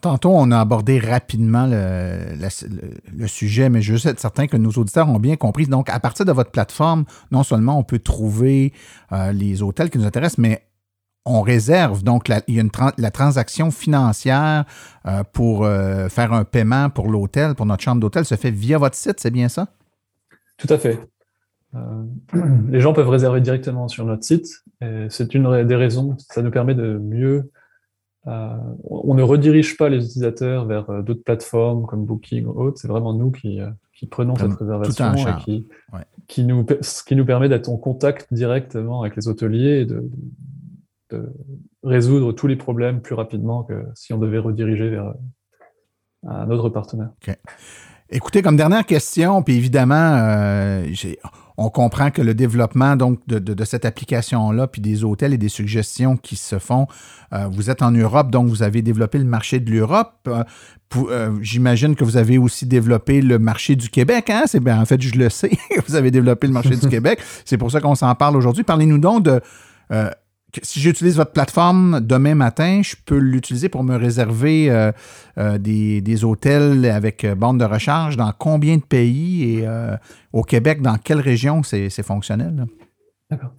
Tantôt, 0.00 0.30
on 0.30 0.50
a 0.50 0.60
abordé 0.60 0.98
rapidement 0.98 1.66
le, 1.68 3.26
sujet, 3.26 3.68
mais 3.68 3.82
je 3.82 3.94
suis 3.94 4.10
certain 4.16 4.46
que 4.46 4.56
nos 4.56 4.70
auditeurs 4.70 5.08
ont 5.08 5.20
bien 5.20 5.36
compris. 5.36 5.66
Donc, 5.66 5.88
à 5.88 6.00
partir 6.00 6.24
de 6.24 6.32
votre 6.32 6.50
plateforme, 6.50 7.04
non 7.30 7.42
seulement 7.42 7.78
on 7.78 7.84
peut 7.84 7.98
trouver 7.98 8.72
euh, 9.12 9.32
les 9.32 9.62
hôtels 9.62 9.90
qui 9.90 9.98
nous 9.98 10.06
intéressent, 10.06 10.38
mais 10.38 10.62
on 11.24 11.40
réserve. 11.40 12.02
Donc, 12.02 12.28
il 12.48 12.54
y 12.54 12.58
a 12.58 12.60
une 12.60 12.70
la 12.98 13.10
transaction 13.10 13.70
financière 13.70 14.64
euh, 15.06 15.22
pour 15.32 15.64
euh, 15.64 16.08
faire 16.08 16.32
un 16.32 16.44
paiement 16.44 16.90
pour 16.90 17.08
l'hôtel, 17.08 17.54
pour 17.54 17.66
notre 17.66 17.82
chambre 17.82 18.00
d'hôtel, 18.00 18.24
se 18.24 18.34
fait 18.34 18.50
via 18.50 18.78
votre 18.78 18.96
site, 18.96 19.20
c'est 19.20 19.30
bien 19.30 19.48
ça? 19.48 19.68
Tout 20.58 20.68
à 20.70 20.78
fait. 20.78 21.00
Euh, 21.74 22.04
les 22.68 22.80
gens 22.80 22.92
peuvent 22.92 23.08
réserver 23.08 23.40
directement 23.40 23.88
sur 23.88 24.04
notre 24.04 24.24
site. 24.24 24.46
C'est 25.08 25.34
une 25.34 25.66
des 25.66 25.76
raisons. 25.76 26.14
Ça 26.18 26.42
nous 26.42 26.50
permet 26.50 26.74
de 26.74 26.98
mieux. 26.98 27.50
On 28.26 29.14
ne 29.14 29.22
redirige 29.22 29.78
pas 29.78 29.88
les 29.88 30.04
utilisateurs 30.04 30.66
vers 30.66 31.02
d'autres 31.02 31.22
plateformes 31.24 31.86
comme 31.86 32.04
Booking 32.04 32.44
ou 32.44 32.50
autres. 32.50 32.78
C'est 32.78 32.88
vraiment 32.88 33.14
nous 33.14 33.30
qui, 33.30 33.60
prenons 34.10 34.36
cette 34.36 34.52
réservation 34.52 35.14
et 35.14 35.42
qui, 35.42 35.66
qui, 36.28 36.44
nous, 36.44 36.66
ce 36.82 37.02
qui 37.02 37.16
nous 37.16 37.24
permet 37.24 37.48
d'être 37.48 37.70
en 37.70 37.78
contact 37.78 38.28
directement 38.30 39.00
avec 39.00 39.16
les 39.16 39.26
hôteliers 39.26 39.80
et 39.80 39.86
de, 39.86 40.06
résoudre 41.82 42.32
tous 42.32 42.46
les 42.46 42.56
problèmes 42.56 43.00
plus 43.00 43.14
rapidement 43.14 43.64
que 43.64 43.84
si 43.94 44.12
on 44.12 44.18
devait 44.18 44.38
rediriger 44.38 44.88
vers 44.90 45.14
un 46.26 46.50
autre 46.50 46.68
partenaire. 46.68 47.10
Écoutez, 48.10 48.42
comme 48.42 48.56
dernière 48.56 48.86
question, 48.86 49.42
puis 49.42 49.56
évidemment, 49.56 50.82
on 51.56 51.70
comprend 51.70 52.10
que 52.10 52.22
le 52.22 52.34
développement 52.34 52.96
donc 52.96 53.20
de, 53.26 53.64
cette 53.64 53.84
application-là, 53.84 54.66
puis 54.66 54.80
des 54.80 55.04
hôtels 55.04 55.32
et 55.32 55.38
des 55.38 55.48
suggestions 55.48 56.16
qui 56.16 56.36
se 56.36 56.58
font, 56.58 56.86
euh, 57.32 57.46
vous 57.50 57.70
êtes 57.70 57.82
en 57.82 57.92
Europe, 57.92 58.30
donc 58.30 58.48
vous 58.48 58.62
avez 58.62 58.82
développé 58.82 59.18
le 59.18 59.24
marché 59.24 59.60
de 59.60 59.70
l'Europe. 59.70 60.14
Euh, 60.26 60.42
euh, 60.96 61.36
j'imagine 61.40 61.94
que 61.94 62.04
vous 62.04 62.16
avez 62.16 62.38
aussi 62.38 62.66
développé 62.66 63.20
le 63.20 63.38
marché 63.38 63.76
du 63.76 63.88
Québec. 63.88 64.30
Hein? 64.30 64.44
Bien, 64.60 64.80
en 64.80 64.84
fait, 64.84 65.00
je 65.00 65.16
le 65.16 65.28
sais, 65.30 65.50
vous 65.86 65.94
avez 65.94 66.10
développé 66.10 66.46
le 66.46 66.52
marché 66.52 66.76
du 66.76 66.88
Québec. 66.88 67.20
C'est 67.44 67.58
pour 67.58 67.70
ça 67.70 67.80
qu'on 67.80 67.94
s'en 67.94 68.14
parle 68.14 68.36
aujourd'hui. 68.36 68.64
Parlez-nous 68.64 68.98
donc 68.98 69.22
de 69.22 69.40
si 70.62 70.80
j'utilise 70.80 71.16
votre 71.16 71.32
plateforme 71.32 72.00
demain 72.00 72.34
matin, 72.34 72.80
je 72.82 72.94
peux 73.04 73.18
l'utiliser 73.18 73.68
pour 73.68 73.82
me 73.84 73.96
réserver 73.96 74.70
euh, 74.70 74.92
euh, 75.38 75.58
des, 75.58 76.24
hôtels 76.24 76.84
avec 76.86 77.24
euh, 77.24 77.34
bande 77.34 77.60
de 77.60 77.64
recharge 77.64 78.16
dans 78.16 78.32
combien 78.36 78.76
de 78.76 78.82
pays 78.82 79.58
et 79.58 79.68
au 80.32 80.42
Québec, 80.42 80.82
dans 80.82 80.96
quelle 80.96 81.20
région 81.20 81.62
c'est 81.62 82.02
fonctionnel? 82.02 82.66
D'accord. 83.30 83.52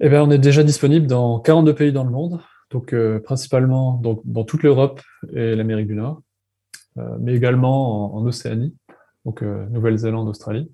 Eh 0.00 0.08
bien, 0.08 0.22
on 0.22 0.30
est 0.30 0.38
déjà 0.38 0.62
disponible 0.62 1.06
dans 1.06 1.40
42 1.40 1.74
pays 1.74 1.92
dans 1.92 2.04
le 2.04 2.10
monde, 2.10 2.40
donc 2.70 2.94
principalement 3.24 3.94
donc, 3.94 4.20
dans 4.24 4.44
toute 4.44 4.62
l'Europe 4.62 5.00
et 5.34 5.56
l'Amérique 5.56 5.88
du 5.88 5.94
Nord, 5.94 6.22
mais 7.20 7.34
également 7.34 8.14
en 8.14 8.24
Océanie, 8.26 8.74
donc 9.24 9.42
Nouvelle-Zélande, 9.42 10.28
Australie. 10.28 10.70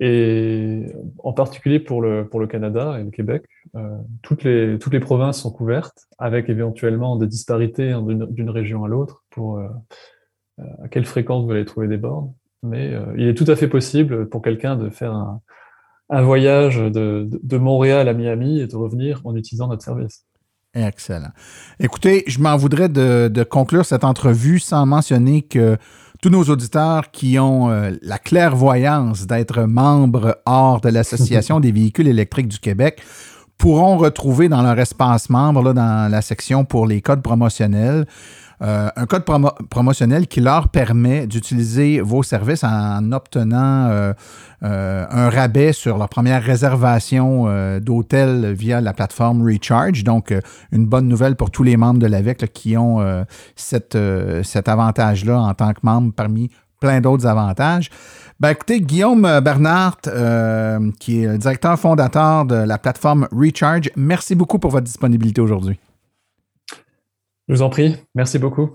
Et 0.00 0.86
en 1.18 1.32
particulier 1.32 1.80
pour 1.80 2.02
le, 2.02 2.28
pour 2.28 2.38
le 2.38 2.46
Canada 2.46 2.98
et 3.00 3.04
le 3.04 3.10
Québec, 3.10 3.44
euh, 3.74 3.96
toutes, 4.22 4.44
les, 4.44 4.78
toutes 4.78 4.92
les 4.92 5.00
provinces 5.00 5.40
sont 5.40 5.50
couvertes, 5.50 6.06
avec 6.18 6.48
éventuellement 6.50 7.16
des 7.16 7.26
disparités 7.26 7.94
d'une 8.30 8.50
région 8.50 8.84
à 8.84 8.88
l'autre 8.88 9.24
pour 9.30 9.58
euh, 9.58 9.68
euh, 10.60 10.64
à 10.84 10.88
quelle 10.88 11.06
fréquence 11.06 11.44
vous 11.44 11.50
allez 11.50 11.64
trouver 11.64 11.88
des 11.88 11.96
bornes. 11.96 12.32
Mais 12.62 12.94
il 13.16 13.28
est 13.28 13.34
tout 13.34 13.44
à 13.48 13.54
fait 13.54 13.68
possible 13.68 14.28
pour 14.28 14.42
quelqu'un 14.42 14.76
de 14.76 14.90
faire 14.90 15.12
un, 16.08 16.22
voyage 16.22 16.78
de, 16.78 17.28
de, 17.30 17.58
Montréal 17.58 18.08
à 18.08 18.14
Miami 18.14 18.60
et 18.60 18.66
de 18.66 18.74
revenir 18.74 19.20
en 19.24 19.36
utilisant 19.36 19.68
notre 19.68 19.84
service. 19.84 20.26
Excellent. 20.74 21.30
Écoutez, 21.78 22.24
je 22.26 22.40
m'en 22.40 22.56
voudrais 22.56 22.88
de 22.88 23.42
conclure 23.44 23.84
cette 23.84 24.02
entrevue 24.02 24.58
sans 24.58 24.84
mentionner 24.84 25.42
que 25.42 25.76
tous 26.26 26.32
nos 26.32 26.42
auditeurs 26.42 27.12
qui 27.12 27.38
ont 27.38 27.70
euh, 27.70 27.92
la 28.02 28.18
clairvoyance 28.18 29.28
d'être 29.28 29.62
membres 29.62 30.38
hors 30.44 30.80
de 30.80 30.88
l'Association 30.88 31.60
des 31.60 31.70
véhicules 31.70 32.08
électriques 32.08 32.48
du 32.48 32.58
Québec 32.58 33.00
pourront 33.58 33.96
retrouver 33.96 34.48
dans 34.48 34.60
leur 34.60 34.76
espace 34.80 35.30
membre, 35.30 35.62
là, 35.62 35.72
dans 35.72 36.10
la 36.10 36.22
section 36.22 36.64
pour 36.64 36.88
les 36.88 37.00
codes 37.00 37.22
promotionnels, 37.22 38.06
euh, 38.62 38.88
un 38.96 39.06
code 39.06 39.24
promotionnel 39.70 40.26
qui 40.26 40.40
leur 40.40 40.68
permet 40.68 41.26
d'utiliser 41.26 42.00
vos 42.00 42.22
services 42.22 42.64
en 42.64 43.12
obtenant 43.12 43.88
euh, 43.90 44.12
euh, 44.62 45.04
un 45.10 45.28
rabais 45.28 45.72
sur 45.72 45.98
leur 45.98 46.08
première 46.08 46.42
réservation 46.42 47.46
d'hôtel 47.80 48.52
via 48.52 48.80
la 48.80 48.92
plateforme 48.92 49.42
Recharge. 49.42 50.04
Donc, 50.04 50.34
une 50.72 50.86
bonne 50.86 51.08
nouvelle 51.08 51.36
pour 51.36 51.50
tous 51.50 51.62
les 51.62 51.76
membres 51.76 52.00
de 52.00 52.06
l'AVEC 52.06 52.52
qui 52.52 52.76
ont 52.76 53.24
cet 53.54 53.94
avantage-là 54.68 55.38
en 55.38 55.54
tant 55.54 55.72
que 55.72 55.80
membre 55.82 56.12
parmi 56.14 56.50
plein 56.80 57.00
d'autres 57.00 57.26
avantages. 57.26 57.90
Ben, 58.38 58.50
écoutez, 58.50 58.80
Guillaume 58.80 59.22
Bernard, 59.40 59.98
qui 60.98 61.22
est 61.22 61.26
le 61.26 61.38
directeur 61.38 61.78
fondateur 61.78 62.44
de 62.44 62.56
la 62.56 62.78
plateforme 62.78 63.28
Recharge, 63.32 63.90
merci 63.96 64.34
beaucoup 64.34 64.58
pour 64.58 64.70
votre 64.70 64.84
disponibilité 64.84 65.40
aujourd'hui. 65.40 65.78
Je 67.48 67.54
vous 67.54 67.62
en 67.62 67.70
prie, 67.70 67.94
merci 68.16 68.40
beaucoup. 68.40 68.70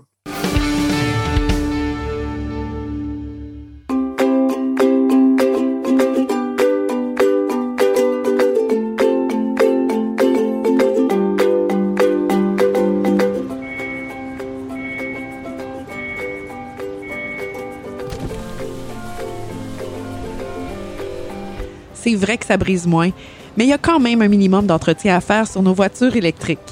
C'est 21.92 22.14
vrai 22.14 22.38
que 22.38 22.46
ça 22.46 22.56
brise 22.56 22.86
moins, 22.86 23.10
mais 23.56 23.64
il 23.64 23.68
y 23.68 23.72
a 23.72 23.78
quand 23.78 24.00
même 24.00 24.22
un 24.22 24.28
minimum 24.28 24.66
d'entretien 24.66 25.14
à 25.14 25.20
faire 25.20 25.46
sur 25.46 25.62
nos 25.62 25.74
voitures 25.74 26.16
électriques. 26.16 26.71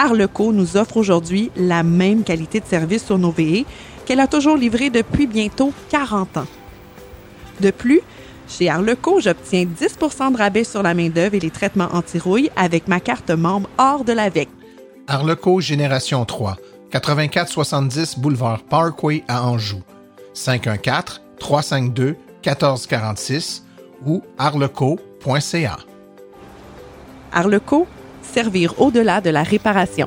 Arleco 0.00 0.50
nous 0.50 0.78
offre 0.78 0.96
aujourd'hui 0.96 1.50
la 1.56 1.82
même 1.82 2.24
qualité 2.24 2.58
de 2.58 2.64
service 2.64 3.04
sur 3.04 3.18
nos 3.18 3.30
VE 3.30 3.66
qu'elle 4.06 4.20
a 4.20 4.26
toujours 4.26 4.56
livré 4.56 4.88
depuis 4.88 5.26
bientôt 5.26 5.74
40 5.90 6.38
ans. 6.38 6.46
De 7.60 7.70
plus, 7.70 8.00
chez 8.48 8.70
Arleco, 8.70 9.20
j'obtiens 9.20 9.66
10% 9.66 10.32
de 10.32 10.38
rabais 10.38 10.64
sur 10.64 10.82
la 10.82 10.94
main-d'œuvre 10.94 11.34
et 11.34 11.40
les 11.40 11.50
traitements 11.50 11.90
anti-rouille 11.92 12.50
avec 12.56 12.88
ma 12.88 12.98
carte 12.98 13.30
membre 13.30 13.68
hors 13.76 14.04
de 14.04 14.14
la 14.14 14.30
VEC. 14.30 14.48
Arleco 15.06 15.60
Génération 15.60 16.24
3, 16.24 16.56
8470 16.94 18.18
Boulevard 18.18 18.62
Parkway 18.62 19.22
à 19.28 19.46
Anjou. 19.46 19.82
514 20.32 21.20
352 21.38 22.16
1446 22.46 23.66
ou 24.06 24.22
arleco.ca. 24.38 25.76
Arleco, 27.32 27.86
servir 28.30 28.80
au-delà 28.80 29.20
de 29.20 29.30
la 29.30 29.42
réparation. 29.42 30.06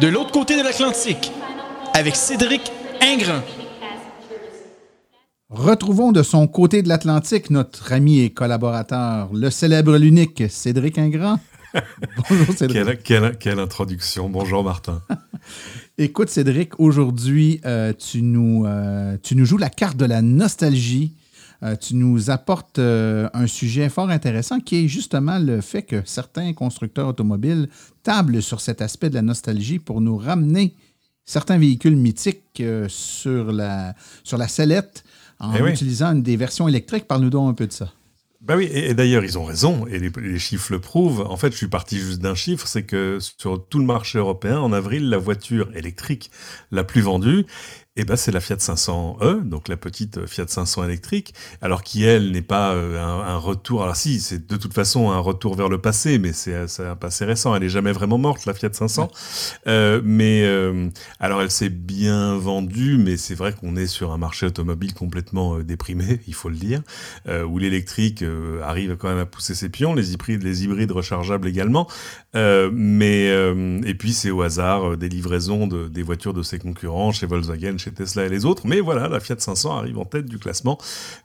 De 0.00 0.08
l'autre 0.08 0.32
côté 0.32 0.56
de 0.56 0.64
l'Atlantique, 0.64 1.30
avec 1.94 2.16
Cédric 2.16 2.72
Ingrand. 3.00 3.42
Retrouvons 5.48 6.10
de 6.10 6.22
son 6.24 6.48
côté 6.48 6.82
de 6.82 6.88
l'Atlantique 6.88 7.50
notre 7.50 7.92
ami 7.92 8.20
et 8.20 8.30
collaborateur, 8.30 9.28
le 9.32 9.50
célèbre 9.50 9.96
l'unique 9.98 10.44
Cédric 10.50 10.98
Ingrand. 10.98 11.38
Bonjour 12.28 12.54
Cédric. 12.54 13.02
Quelle, 13.02 13.36
quelle, 13.38 13.58
introduction. 13.58 14.28
Bonjour 14.28 14.64
Martin. 14.64 15.02
Écoute 15.98 16.28
Cédric, 16.28 16.78
aujourd'hui 16.78 17.60
euh, 17.64 17.92
tu, 17.92 18.22
nous, 18.22 18.64
euh, 18.66 19.16
tu 19.22 19.36
nous 19.36 19.44
joues 19.44 19.58
la 19.58 19.70
carte 19.70 19.96
de 19.96 20.04
la 20.04 20.22
nostalgie. 20.22 21.12
Euh, 21.62 21.76
tu 21.76 21.94
nous 21.94 22.30
apportes 22.30 22.78
un 22.78 23.46
sujet 23.46 23.88
fort 23.88 24.10
intéressant 24.10 24.58
qui 24.58 24.84
est 24.84 24.88
justement 24.88 25.38
le 25.38 25.60
fait 25.60 25.82
que 25.82 26.02
certains 26.04 26.52
constructeurs 26.52 27.08
automobiles 27.08 27.68
tablent 28.02 28.42
sur 28.42 28.60
cet 28.60 28.82
aspect 28.82 29.10
de 29.10 29.14
la 29.14 29.22
nostalgie 29.22 29.78
pour 29.78 30.00
nous 30.00 30.16
ramener 30.16 30.74
certains 31.24 31.58
véhicules 31.58 31.96
mythiques 31.96 32.62
sur, 32.88 33.52
la, 33.52 33.94
sur 34.24 34.38
la 34.38 34.48
sellette 34.48 35.04
en 35.38 35.54
eh 35.54 35.70
utilisant 35.70 36.12
une 36.12 36.22
des 36.22 36.36
versions 36.36 36.66
électriques. 36.66 37.06
Parle-nous 37.06 37.30
donc 37.30 37.50
un 37.50 37.54
peu 37.54 37.66
de 37.66 37.72
ça. 37.72 37.92
Bah 38.42 38.56
oui, 38.56 38.68
et, 38.72 38.92
d'ailleurs, 38.92 39.22
ils 39.22 39.38
ont 39.38 39.44
raison, 39.44 39.86
et 39.86 40.00
les, 40.00 40.38
chiffres 40.40 40.72
le 40.72 40.80
prouvent. 40.80 41.20
En 41.20 41.36
fait, 41.36 41.52
je 41.52 41.56
suis 41.56 41.68
parti 41.68 41.96
juste 41.98 42.20
d'un 42.20 42.34
chiffre, 42.34 42.66
c'est 42.66 42.82
que 42.82 43.18
sur 43.20 43.64
tout 43.68 43.78
le 43.78 43.84
marché 43.84 44.18
européen, 44.18 44.58
en 44.58 44.72
avril, 44.72 45.08
la 45.08 45.16
voiture 45.16 45.70
électrique 45.76 46.32
la 46.72 46.82
plus 46.82 47.02
vendue 47.02 47.46
eh 47.94 48.04
ben, 48.04 48.16
c'est 48.16 48.32
la 48.32 48.40
Fiat 48.40 48.56
500e, 48.56 49.42
donc 49.42 49.68
la 49.68 49.76
petite 49.76 50.24
Fiat 50.26 50.48
500 50.48 50.84
électrique, 50.84 51.34
alors 51.60 51.82
qui, 51.82 52.04
elle, 52.04 52.32
n'est 52.32 52.40
pas 52.40 52.72
euh, 52.72 52.98
un, 52.98 53.36
retour. 53.36 53.82
Alors 53.82 53.96
si, 53.96 54.18
c'est 54.20 54.46
de 54.46 54.56
toute 54.56 54.72
façon 54.72 55.10
un 55.10 55.18
retour 55.18 55.56
vers 55.56 55.68
le 55.68 55.76
passé, 55.76 56.18
mais 56.18 56.32
c'est 56.32 56.56
un 56.78 56.96
passé 56.96 57.26
récent. 57.26 57.54
Elle 57.54 57.62
n'est 57.62 57.68
jamais 57.68 57.92
vraiment 57.92 58.16
morte, 58.16 58.46
la 58.46 58.54
Fiat 58.54 58.72
500. 58.72 59.10
Euh, 59.66 60.00
mais 60.02 60.42
euh, 60.42 60.88
alors, 61.20 61.42
elle 61.42 61.50
s'est 61.50 61.68
bien 61.68 62.38
vendue, 62.38 62.96
mais 62.96 63.18
c'est 63.18 63.34
vrai 63.34 63.52
qu'on 63.52 63.76
est 63.76 63.86
sur 63.86 64.12
un 64.12 64.18
marché 64.18 64.46
automobile 64.46 64.94
complètement 64.94 65.58
déprimé, 65.58 66.20
il 66.26 66.34
faut 66.34 66.48
le 66.48 66.56
dire, 66.56 66.80
où 67.28 67.58
l'électrique 67.58 68.24
arrive 68.62 68.96
quand 68.96 69.08
même 69.08 69.18
à 69.18 69.26
pousser 69.26 69.54
ses 69.54 69.68
pions, 69.68 69.94
les 69.94 70.14
hybrides, 70.14 70.42
les 70.42 70.64
hybrides 70.64 70.92
rechargeables 70.92 71.46
également. 71.46 71.86
Mais 72.34 73.28
et 73.84 73.94
puis 73.94 74.12
c'est 74.12 74.30
au 74.30 74.42
hasard 74.42 74.96
des 74.96 75.08
livraisons 75.08 75.66
de, 75.66 75.88
des 75.88 76.02
voitures 76.02 76.34
de 76.34 76.42
ses 76.42 76.58
concurrents 76.58 77.12
chez 77.12 77.26
Volkswagen, 77.26 77.78
chez 77.78 77.92
Tesla 77.92 78.26
et 78.26 78.28
les 78.28 78.44
autres, 78.44 78.66
mais 78.66 78.80
voilà, 78.80 79.08
la 79.08 79.20
Fiat 79.20 79.36
500 79.38 79.76
arrive 79.76 79.98
en 79.98 80.04
tête 80.04 80.26
du 80.26 80.38
classement 80.38 80.78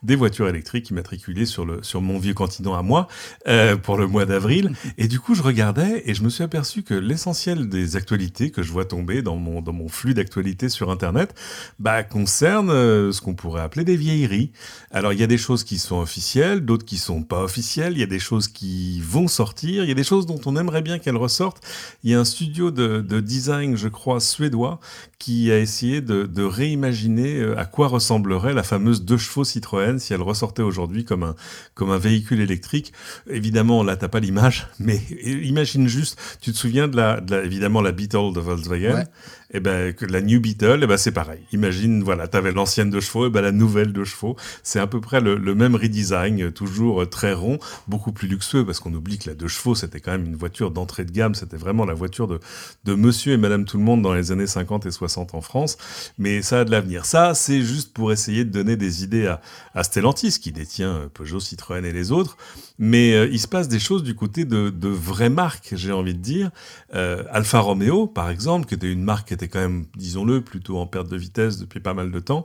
des 0.04 0.16
voitures 0.16 0.48
électriques 0.48 0.90
immatriculées 0.90 1.46
sur, 1.46 1.66
le, 1.66 1.84
sur 1.84 2.02
mon 2.02 2.18
vieux 2.18 2.34
continent 2.34 2.76
à 2.76 2.82
moi 2.82 3.08
euh, 3.48 3.76
pour 3.76 3.98
le 3.98 4.08
mois 4.08 4.26
d'avril. 4.26 4.72
Et 4.98 5.08
du 5.08 5.20
coup, 5.20 5.36
je 5.36 5.44
regardais 5.44 6.04
et 6.06 6.14
je 6.14 6.24
me 6.24 6.30
suis 6.30 6.44
aperçu 6.44 6.84
que 6.84 6.94
l'essentiel 6.94 7.70
des 7.70 7.96
actualités 7.96 8.52
que 8.52 8.64
je 8.64 8.72
vois 8.72 8.86
tomber 8.86 9.22
dans 9.22 9.36
mon, 9.36 9.62
dans 9.62 9.74
mon 9.74 9.88
flux 9.88 10.14
d'actualités 10.14 10.70
sur 10.70 10.90
Internet 10.90 11.34
bah, 11.80 12.04
concerne 12.04 12.70
euh, 12.70 13.12
ce 13.12 13.22
qu'on 13.22 13.36
pourrait 13.36 13.62
appeler 13.62 13.84
des 13.84 13.96
vieilleries. 13.96 14.52
Alors, 14.92 15.14
il 15.14 15.20
y 15.20 15.24
a 15.24 15.28
des 15.28 15.38
choses 15.38 15.64
qui 15.64 15.78
sont 15.78 16.00
officielles, 16.00 16.62
d'autres 16.62 16.86
qui 16.86 16.98
sont 16.98 17.24
pas 17.24 17.44
officielles, 17.44 17.94
il 17.94 18.00
y 18.00 18.04
a 18.04 18.08
des 18.08 18.20
choses 18.20 18.48
qui 18.48 19.02
vont 19.02 19.28
sortir, 19.28 19.84
il 19.84 19.88
y 19.88 19.92
a 19.92 19.96
des 19.96 20.04
choses 20.04 20.26
dont 20.26 20.40
on 20.46 20.56
aimerait 20.56 20.82
bien 20.82 20.97
qu'elles 21.00 21.18
ressortent. 21.18 21.62
Il 22.04 22.12
y 22.12 22.14
a 22.14 22.20
un 22.20 22.26
studio 22.26 22.72
de, 22.72 23.02
de 23.02 23.20
design, 23.20 23.76
je 23.76 23.88
crois, 23.88 24.20
suédois, 24.20 24.80
qui 25.20 25.52
a 25.52 25.60
essayé 25.60 26.02
de, 26.02 26.24
de 26.24 26.44
réimaginer 26.44 27.40
euh, 27.40 27.60
à 27.60 27.66
quoi 27.66 27.88
ressemblerait 27.88 28.54
la 28.54 28.64
fameuse 28.64 29.04
deux 29.04 29.18
chevaux 29.18 29.44
Citroën 29.44 30.00
si 30.00 30.14
elle 30.14 30.22
ressortait 30.22 30.62
aujourd'hui 30.62 31.06
comme 31.06 31.24
un, 31.24 31.36
comme 31.74 31.92
un 31.92 31.98
véhicule 31.98 32.40
électrique. 32.40 32.94
Évidemment, 33.30 33.84
là, 33.84 33.96
t'as 33.96 34.08
pas 34.08 34.20
l'image, 34.20 34.68
mais 34.80 35.02
imagine 35.26 35.88
juste, 35.88 36.20
tu 36.42 36.52
te 36.52 36.58
souviens 36.58 36.88
de 36.88 36.96
la, 36.96 37.20
de 37.20 37.36
la 37.36 37.44
évidemment, 37.44 37.82
la 37.82 37.92
Beetle 37.92 38.34
de 38.34 38.40
Volkswagen? 38.40 39.06
Et 39.50 39.58
eh 39.58 39.60
ben 39.62 39.94
que 39.94 40.06
la 40.06 40.22
New 40.22 40.42
Beetle, 40.42 40.80
et 40.82 40.84
eh 40.84 40.88
ben 40.88 40.98
c'est 40.98 41.14
pareil. 41.14 41.40
Imagine, 41.54 42.04
voilà, 42.04 42.28
tu 42.28 42.36
avais 42.36 42.52
l'ancienne 42.52 42.90
de 42.90 43.00
chevaux, 43.00 43.28
et 43.28 43.30
ben 43.30 43.40
la 43.40 43.54
nouvelle 43.54 43.94
de 43.94 44.04
chevaux, 44.04 44.36
c'est 44.62 44.80
à 44.80 44.88
peu 44.88 45.00
près 45.00 45.22
le, 45.22 45.56
même 45.56 45.74
redesign, 45.74 46.52
toujours 46.52 47.04
euh, 47.04 47.06
très 47.06 47.32
rond, 47.32 47.58
beaucoup 47.88 48.12
plus 48.12 48.28
luxueux, 48.28 48.66
parce 48.66 48.82
qu'on 48.82 48.94
oublie 48.94 49.18
que 49.18 49.30
la 49.30 49.36
deux 49.36 49.48
chevaux, 49.48 49.74
c'était 49.74 50.02
quand 50.02 50.12
même 50.12 50.26
une 50.26 50.36
voiture 50.36 50.70
de 50.88 51.12
gamme, 51.12 51.36
c'était 51.36 51.58
vraiment 51.58 51.86
la 51.86 51.94
voiture 51.94 52.28
de, 52.28 52.40
de 52.84 52.94
monsieur 52.96 53.34
et 53.34 53.38
madame 53.38 53.66
tout 53.66 53.78
le 53.78 53.84
monde 53.84 54.02
dans 54.02 54.14
les 54.14 54.32
années 54.32 54.48
50 54.48 54.86
et 54.86 54.92
60 54.92 55.36
en 55.36 55.42
France, 55.42 55.78
mais 56.18 56.42
ça 56.42 56.62
a 56.62 56.66
de 56.66 56.72
l'avenir. 56.72 57.06
Ça, 57.06 57.34
c'est 57.34 57.62
juste 57.62 57.94
pour 57.94 58.12
essayer 58.12 58.46
de 58.46 58.52
donner 58.52 58.76
des 58.76 59.04
idées 59.04 59.28
à, 59.28 59.42
à 59.74 59.84
Stellantis, 59.84 60.40
qui 60.40 60.52
détient 60.52 60.96
euh, 60.96 61.08
Peugeot, 61.08 61.40
Citroën 61.40 61.84
et 61.86 61.94
les 61.94 62.12
autres, 62.12 62.38
mais 62.80 63.14
euh, 63.14 63.28
il 63.32 63.40
se 63.40 63.48
passe 63.48 63.68
des 63.68 63.80
choses 63.80 64.04
du 64.04 64.16
côté 64.16 64.46
de, 64.46 64.70
de 64.70 64.88
vraies 64.88 65.30
marques, 65.30 65.74
j'ai 65.76 65.92
envie 65.92 66.14
de 66.14 66.22
dire. 66.22 66.52
Euh, 66.94 67.24
Alfa 67.32 67.60
Romeo, 67.60 68.08
par 68.08 68.30
exemple, 68.30 68.68
qui 68.68 68.76
était 68.76 68.92
une 68.92 69.04
marque 69.04 69.32
était 69.32 69.48
quand 69.48 69.60
même, 69.60 69.86
disons-le, 69.96 70.42
plutôt 70.42 70.78
en 70.78 70.86
perte 70.86 71.10
de 71.10 71.18
vitesse 71.18 71.58
depuis 71.58 71.80
pas 71.80 71.94
mal 71.94 72.12
de 72.12 72.20
temps, 72.20 72.44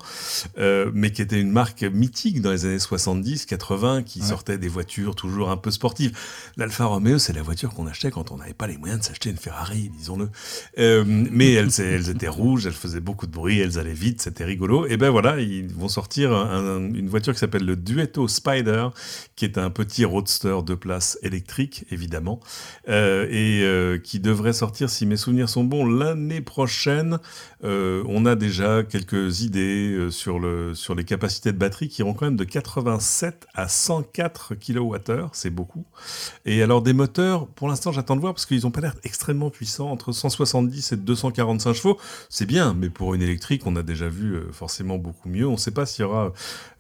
euh, 0.59 0.91
mais 0.95 1.13
qui 1.13 1.23
était 1.23 1.41
une 1.41 1.51
marque 1.51 1.83
mythique 1.83 2.41
dans 2.41 2.51
les 2.51 2.65
années 2.65 2.79
70, 2.79 3.47
80, 3.47 4.03
qui 4.03 4.21
sortait 4.21 4.59
des 4.59 4.69
voitures 4.69 5.15
toujours 5.15 5.51
un 5.51 5.57
peu 5.57 5.71
sportives. 5.71 6.17
L'Alfa 6.57 6.87
Romeo, 6.87 7.19
c'est 7.19 7.33
la 7.33 7.43
voiture 7.43 7.75
qu'on 7.75 7.87
achetait 7.87 8.11
quand 8.11 8.31
on 8.31 8.32
n'avait 8.37 8.55
pas 8.55 8.67
les 8.67 8.77
moyens 8.77 9.01
de 9.01 9.05
s'acheter 9.05 9.31
une 9.31 9.37
Ferrari, 9.37 9.91
disons-le. 9.97 10.31
Euh, 10.79 11.05
mais 11.07 11.53
elles, 11.53 12.09
étaient 12.11 12.29
rouges, 12.29 12.67
elles 12.67 12.73
faisaient 12.73 13.01
beaucoup 13.01 13.27
de 13.27 13.33
bruit, 13.33 13.59
elles 13.59 13.79
allaient 13.79 13.93
vite, 13.93 14.23
c'était 14.23 14.45
rigolo. 14.45 14.87
Et 14.87 14.97
ben 14.97 15.11
voilà, 15.11 15.41
ils 15.41 15.73
vont 15.73 15.89
sortir 15.89 16.33
une 16.33 17.09
voiture 17.09 17.33
qui 17.33 17.39
s'appelle 17.39 17.65
le 17.65 17.77
Duetto 17.77 18.29
Spider, 18.29 18.89
qui 19.37 19.45
est 19.45 19.59
un 19.59 19.71
petit 19.71 20.05
roadster 20.05 20.63
de 20.65 20.75
place 20.75 21.19
électrique, 21.23 21.85
évidemment, 21.91 22.41
euh, 22.89 23.27
et 23.31 23.63
euh, 23.63 23.99
qui 23.99 24.21
devrait 24.21 24.53
sortir, 24.53 24.91
si 24.91 25.07
mes 25.07 25.17
souvenirs 25.17 25.49
sont 25.49 25.65
bons, 25.65 25.85
l'année 25.85 26.41
prochaine 26.41 27.19
on 27.65 28.27
a 28.27 28.35
déjà 28.35 28.83
quelques 28.83 29.43
idées 29.43 30.09
sur 30.11 30.41
les 30.41 31.05
capacités 31.05 31.53
de 31.53 31.59
batterie 31.59 31.89
qui 31.89 32.01
iront 32.01 32.13
quand 32.13 32.27
même 32.27 32.37
de 32.37 32.45
87 32.45 33.47
à 33.55 33.69
104 33.69 34.55
kWh, 34.55 35.29
c'est 35.33 35.51
beaucoup. 35.51 35.85
Et 36.45 36.63
alors 36.63 36.83
des 36.83 36.93
moteurs, 36.93 37.47
pour 37.47 37.69
l'instant 37.69 37.93
j'attends 37.93 38.17
de 38.17 38.21
voir 38.23 38.35
parce 38.35 38.47
qu'ils 38.47 38.63
n'ont 38.63 38.71
pas 38.71 38.81
l'air 38.81 38.95
extrêmement 39.05 39.51
puissants, 39.51 39.91
entre 39.91 40.13
170 40.13 40.93
et 40.93 40.97
245 40.97 41.73
chevaux, 41.73 41.99
c'est 42.29 42.47
bien, 42.47 42.75
mais 42.75 42.91
pour 42.91 43.15
une 43.15 43.23
électrique 43.23 43.63
on 43.67 43.77
a 43.77 43.83
déjà 43.83 44.09
vu 44.09 44.35
euh, 44.35 44.53
forcément 44.53 44.99
beaucoup 44.99 45.29
mieux. 45.29 45.47
On 45.47 45.53
ne 45.53 45.57
sait 45.57 45.71
pas 45.71 45.87
s'il 45.87 46.03
y 46.03 46.05
aura 46.05 46.33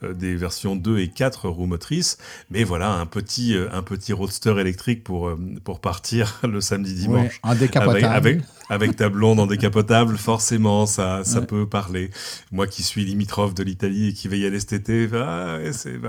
des 0.03 0.35
versions 0.35 0.75
2 0.75 0.99
et 0.99 1.09
4 1.09 1.49
roues 1.49 1.67
motrices, 1.67 2.19
mais 2.51 2.65
voilà 2.65 2.93
un 2.93 3.07
petit, 3.07 3.55
un 3.73 3.83
petit 3.83 4.13
roadster 4.13 4.59
électrique 4.59 5.05
pour, 5.05 5.31
pour 5.63 5.81
partir 5.81 6.41
le 6.49 6.61
samedi 6.61 6.95
dimanche. 6.95 7.39
en 7.45 7.55
décapotable. 7.55 8.05
Avec, 8.05 8.41
avec, 8.69 8.97
ta 8.97 9.09
blonde 9.09 9.39
en 9.39 9.47
décapotable 9.53 10.17
forcément, 10.17 10.87
ça, 10.87 11.23
ça 11.25 11.41
peut 11.41 11.69
parler. 11.69 12.11
Moi 12.51 12.67
qui 12.67 12.83
suis 12.83 13.05
limitrophe 13.05 13.55
de 13.55 13.63
l'Italie 13.63 14.09
et 14.09 14.13
qui 14.13 14.29
y 14.39 14.47
aller 14.47 14.61
cet 14.61 14.73
été, 14.73 15.07
bah, 15.07 15.59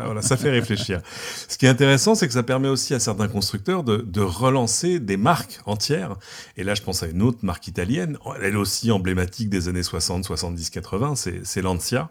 voilà, 0.05 0.21
ça 0.21 0.37
fait 0.37 0.49
réfléchir. 0.49 1.01
Ce 1.47 1.57
qui 1.57 1.65
est 1.65 1.69
intéressant, 1.69 2.15
c'est 2.15 2.27
que 2.27 2.33
ça 2.33 2.43
permet 2.43 2.67
aussi 2.67 2.93
à 2.93 2.99
certains 2.99 3.27
constructeurs 3.27 3.83
de, 3.83 3.97
de, 3.97 4.21
relancer 4.21 4.99
des 4.99 5.17
marques 5.23 5.61
entières. 5.65 6.17
Et 6.57 6.63
là, 6.63 6.75
je 6.75 6.83
pense 6.83 7.01
à 7.01 7.07
une 7.07 7.21
autre 7.21 7.39
marque 7.41 7.67
italienne, 7.67 8.17
elle 8.41 8.57
aussi 8.57 8.91
emblématique 8.91 9.49
des 9.49 9.69
années 9.69 9.81
60, 9.81 10.25
70, 10.25 10.69
80, 10.69 11.15
c'est 11.15 11.61
Lancia. 11.61 12.09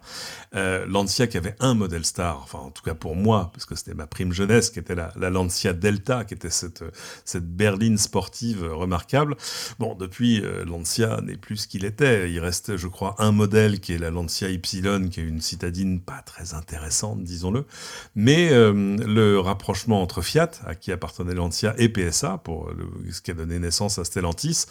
Euh, 0.54 0.86
Lancia 0.86 1.26
qui 1.26 1.36
avait 1.36 1.54
un 1.60 1.74
modèle 1.74 2.04
star, 2.04 2.40
enfin 2.42 2.58
en 2.58 2.70
tout 2.70 2.82
cas 2.82 2.94
pour 2.94 3.14
moi, 3.14 3.50
parce 3.52 3.66
que 3.66 3.74
c'était 3.74 3.94
ma 3.94 4.06
prime 4.06 4.32
jeunesse, 4.32 4.70
qui 4.70 4.78
était 4.78 4.94
la, 4.94 5.12
la 5.16 5.30
Lancia 5.30 5.72
Delta, 5.72 6.24
qui 6.24 6.34
était 6.34 6.50
cette, 6.50 6.84
cette 7.24 7.46
berline 7.46 7.98
sportive 7.98 8.64
remarquable. 8.64 9.36
Bon, 9.78 9.94
depuis, 9.94 10.40
euh, 10.42 10.64
Lancia 10.64 11.20
n'est 11.22 11.36
plus 11.36 11.58
ce 11.58 11.68
qu'il 11.68 11.84
était. 11.84 12.30
Il 12.30 12.40
reste, 12.40 12.76
je 12.76 12.88
crois, 12.88 13.14
un 13.18 13.32
modèle 13.32 13.80
qui 13.80 13.92
est 13.92 13.98
la 13.98 14.10
Lancia 14.10 14.48
Ypsilon, 14.48 15.08
qui 15.08 15.20
est 15.20 15.24
une 15.24 15.40
citadine 15.40 16.00
pas 16.00 16.22
très 16.24 16.54
intéressante, 16.54 17.22
disons-le. 17.22 17.66
Mais 18.14 18.50
euh, 18.52 18.72
le 18.72 19.38
rapprochement 19.38 20.02
entre 20.02 20.22
Fiat, 20.22 20.50
à 20.64 20.74
qui 20.74 20.92
appartenait 20.92 21.34
Lancia, 21.34 21.74
et 21.76 21.90
PSA, 21.90 22.38
pour 22.38 22.70
ce 23.10 23.20
qui 23.20 23.30
a 23.30 23.34
donné 23.34 23.58
naissance 23.58 23.98
à 23.98 24.04
Stellantis, 24.04 24.66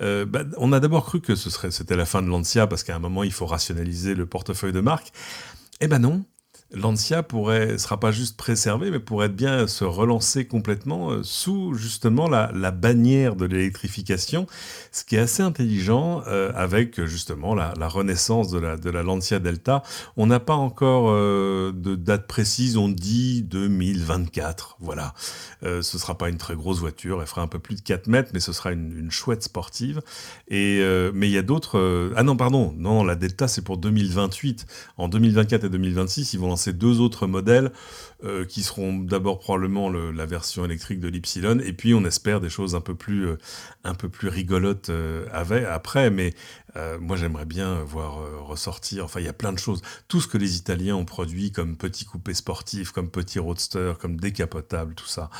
euh, 0.00 0.24
bah, 0.24 0.44
on 0.56 0.72
a 0.72 0.80
d'abord 0.80 1.04
cru 1.04 1.20
que 1.20 1.34
ce 1.34 1.50
serait, 1.50 1.70
c'était 1.70 1.96
la 1.96 2.06
fin 2.06 2.22
de 2.22 2.28
Lancia, 2.28 2.66
parce 2.66 2.82
qu'à 2.82 2.96
un 2.96 2.98
moment, 2.98 3.22
il 3.22 3.32
faut 3.32 3.46
rationaliser 3.46 4.14
le 4.14 4.26
portefeuille 4.26 4.72
de 4.72 4.80
marque. 4.80 5.12
Eh 5.80 5.88
ben 5.88 5.98
non, 5.98 6.24
Lancia 6.72 7.22
pourrait 7.22 7.78
sera 7.78 8.00
pas 8.00 8.10
juste 8.10 8.36
préservé, 8.36 8.90
mais 8.90 8.98
pourrait 8.98 9.28
bien 9.28 9.68
se 9.68 9.84
relancer 9.84 10.46
complètement 10.46 11.10
euh, 11.10 11.22
sous 11.22 11.74
justement 11.74 12.28
la, 12.28 12.50
bannière 12.72 13.36
de 13.36 13.46
l'électrification, 13.46 14.46
ce 14.90 15.04
qui 15.04 15.14
est 15.14 15.20
assez 15.20 15.42
intelligent 15.42 16.22
euh, 16.26 16.50
avec 16.56 17.04
justement 17.04 17.54
la, 17.54 17.72
renaissance 17.88 18.50
de 18.50 18.58
la, 18.58 19.02
Lancia 19.02 19.38
Delta. 19.38 19.84
On 20.16 20.26
n'a 20.26 20.40
pas 20.40 20.54
encore 20.54 21.10
euh, 21.10 21.72
de 21.72 21.94
date 21.94 22.26
précise, 22.26 22.76
on 22.76 22.88
dit 22.88 23.42
2024, 23.44 24.78
voilà. 24.80 25.14
ce 25.62 25.82
sera 25.82 26.18
pas 26.18 26.28
une 26.28 26.38
très 26.38 26.56
grosse 26.56 26.80
voiture, 26.80 27.20
elle 27.20 27.28
fera 27.28 27.42
un 27.42 27.46
peu 27.46 27.60
plus 27.60 27.76
de 27.76 27.80
4 27.82 28.08
mètres, 28.08 28.30
mais 28.34 28.40
ce 28.40 28.52
sera 28.52 28.72
une, 28.72 29.10
chouette 29.10 29.44
sportive. 29.44 30.02
Et, 30.48 30.82
mais 31.14 31.28
il 31.28 31.32
y 31.32 31.38
a 31.38 31.42
d'autres... 31.42 32.12
ah 32.16 32.22
non, 32.24 32.36
pardon, 32.36 32.74
non, 32.76 33.04
la 33.04 33.14
Delta 33.14 33.46
c'est 33.46 33.62
pour 33.62 33.78
2028. 33.78 34.66
En 34.96 35.08
2024 35.08 35.64
et 35.64 35.68
2026, 35.68 36.34
ils 36.34 36.40
vont 36.40 36.55
lancé 36.56 36.72
deux 36.72 37.00
autres 37.00 37.26
modèles 37.26 37.70
euh, 38.24 38.46
qui 38.46 38.62
seront 38.62 38.94
d'abord 38.94 39.38
probablement 39.38 39.90
le, 39.90 40.10
la 40.10 40.24
version 40.24 40.64
électrique 40.64 41.00
de 41.00 41.08
l'Ypsilon, 41.08 41.58
et 41.62 41.74
puis 41.74 41.92
on 41.92 42.02
espère 42.06 42.40
des 42.40 42.48
choses 42.48 42.74
un 42.74 42.80
peu 42.80 42.94
plus, 42.94 43.26
euh, 43.28 43.36
rigolotes 44.22 44.88
euh, 44.88 45.26
après, 45.70 46.08
mais 46.08 46.32
euh, 46.76 46.98
moi 47.00 47.16
j'aimerais 47.16 47.44
bien 47.44 47.82
voir 47.82 48.20
euh, 48.20 48.40
ressortir, 48.40 49.04
enfin 49.04 49.20
il 49.20 49.26
y 49.26 49.28
a 49.28 49.32
plein 49.32 49.52
de 49.52 49.58
choses, 49.58 49.82
tout 50.08 50.20
ce 50.20 50.28
que 50.28 50.38
les 50.38 50.56
Italiens 50.56 50.96
ont 50.96 51.04
produit 51.04 51.52
comme 51.52 51.76
petits 51.76 52.04
coupés 52.04 52.34
sportifs, 52.34 52.92
comme 52.92 53.10
petits 53.10 53.38
roadsters, 53.38 53.98
comme 53.98 54.18
décapotables, 54.18 54.94
tout 54.94 55.06
ça, 55.06 55.30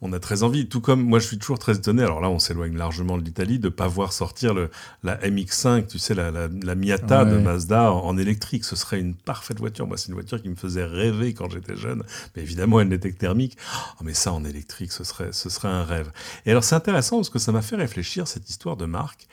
on 0.00 0.12
a 0.12 0.18
très 0.18 0.42
envie, 0.42 0.68
tout 0.68 0.80
comme 0.80 1.02
moi 1.02 1.18
je 1.18 1.26
suis 1.26 1.38
toujours 1.38 1.58
très 1.58 1.76
étonné, 1.76 2.02
alors 2.02 2.20
là 2.20 2.30
on 2.30 2.38
s'éloigne 2.38 2.76
largement 2.76 3.18
de 3.18 3.24
l'Italie, 3.24 3.58
de 3.58 3.68
pas 3.68 3.88
voir 3.88 4.12
sortir 4.12 4.54
le, 4.54 4.70
la 5.02 5.16
MX5, 5.18 5.86
tu 5.86 5.98
sais, 5.98 6.14
la, 6.14 6.30
la, 6.30 6.48
la 6.48 6.74
Miata 6.74 7.24
de. 7.24 7.38
Mazda 7.44 7.92
en, 7.92 8.06
en 8.06 8.16
électrique, 8.16 8.64
ce 8.64 8.76
serait 8.76 9.00
une 9.00 9.14
parfaite 9.14 9.58
voiture, 9.58 9.86
moi 9.86 9.96
c'est 9.96 10.08
une 10.08 10.14
voiture 10.14 10.40
qui 10.40 10.48
me 10.48 10.56
faisait 10.56 10.84
rêver 10.84 11.34
quand 11.34 11.50
j'étais 11.50 11.76
jeune, 11.76 12.02
mais 12.34 12.42
évidemment, 12.42 12.80
elle 12.80 12.88
n'était 12.88 13.12
que 13.12 13.18
thermique. 13.18 13.56
Oh, 14.00 14.04
mais 14.04 14.14
ça, 14.14 14.32
en 14.32 14.44
électrique, 14.44 14.92
ce 14.92 15.04
serait, 15.04 15.32
ce 15.32 15.48
serait 15.48 15.68
un 15.68 15.84
rêve. 15.84 16.10
Et 16.46 16.50
alors, 16.50 16.64
c'est 16.64 16.74
intéressant 16.74 17.16
parce 17.16 17.30
que 17.30 17.38
ça 17.38 17.52
m'a 17.52 17.62
fait 17.62 17.76
réfléchir, 17.76 18.28
cette 18.28 18.48
histoire 18.48 18.76
de 18.76 18.86
marque. 18.86 19.26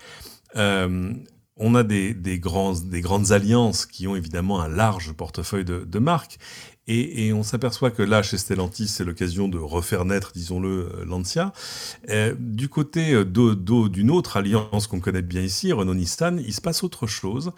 Euh, 0.56 1.14
on 1.58 1.76
a 1.76 1.84
des, 1.84 2.14
des, 2.14 2.40
des 2.40 3.02
grandes 3.02 3.32
alliances 3.32 3.86
qui 3.86 4.08
ont 4.08 4.16
évidemment 4.16 4.62
un 4.62 4.68
large 4.68 5.14
portefeuille 5.14 5.66
de, 5.66 5.84
de 5.86 6.00
marques. 6.00 6.40
Et, 6.88 7.28
et, 7.28 7.34
on 7.34 7.44
s'aperçoit 7.44 7.92
que 7.92 8.02
là, 8.02 8.24
chez 8.24 8.38
Stellantis, 8.38 8.88
c'est 8.88 9.06
l'occasion 9.06 9.48
de 9.48 9.60
refaire 9.60 10.04
naître, 10.04 10.32
disons-le, 10.34 10.90
euh, 10.94 11.06
Lancia. 11.06 11.54
Euh, 12.10 12.34
du 12.40 12.70
côté 12.70 13.14
euh, 13.14 13.24
d'une 13.24 14.10
autre 14.10 14.36
alliance 14.36 14.88
qu'on 14.88 15.00
connaît 15.00 15.22
bien 15.22 15.42
ici, 15.42 15.72
Renault-Nissan, 15.72 16.42
il 16.46 16.54
se 16.54 16.60
passe 16.60 16.84
autre 16.84 17.06
chose. 17.06 17.52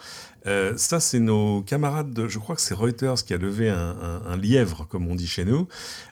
Euh, 0.46 0.74
ça, 0.76 1.00
c'est 1.00 1.20
nos 1.20 1.62
camarades, 1.62 2.14
de, 2.14 2.28
je 2.28 2.38
crois 2.38 2.56
que 2.56 2.62
c'est 2.62 2.74
Reuters 2.74 3.24
qui 3.24 3.34
a 3.34 3.38
levé 3.38 3.70
un, 3.70 3.96
un, 4.02 4.22
un, 4.26 4.38
lièvre, 4.38 4.86
comme 4.90 5.08
on 5.08 5.16
dit 5.16 5.28
chez 5.28 5.46
nous, 5.46 5.68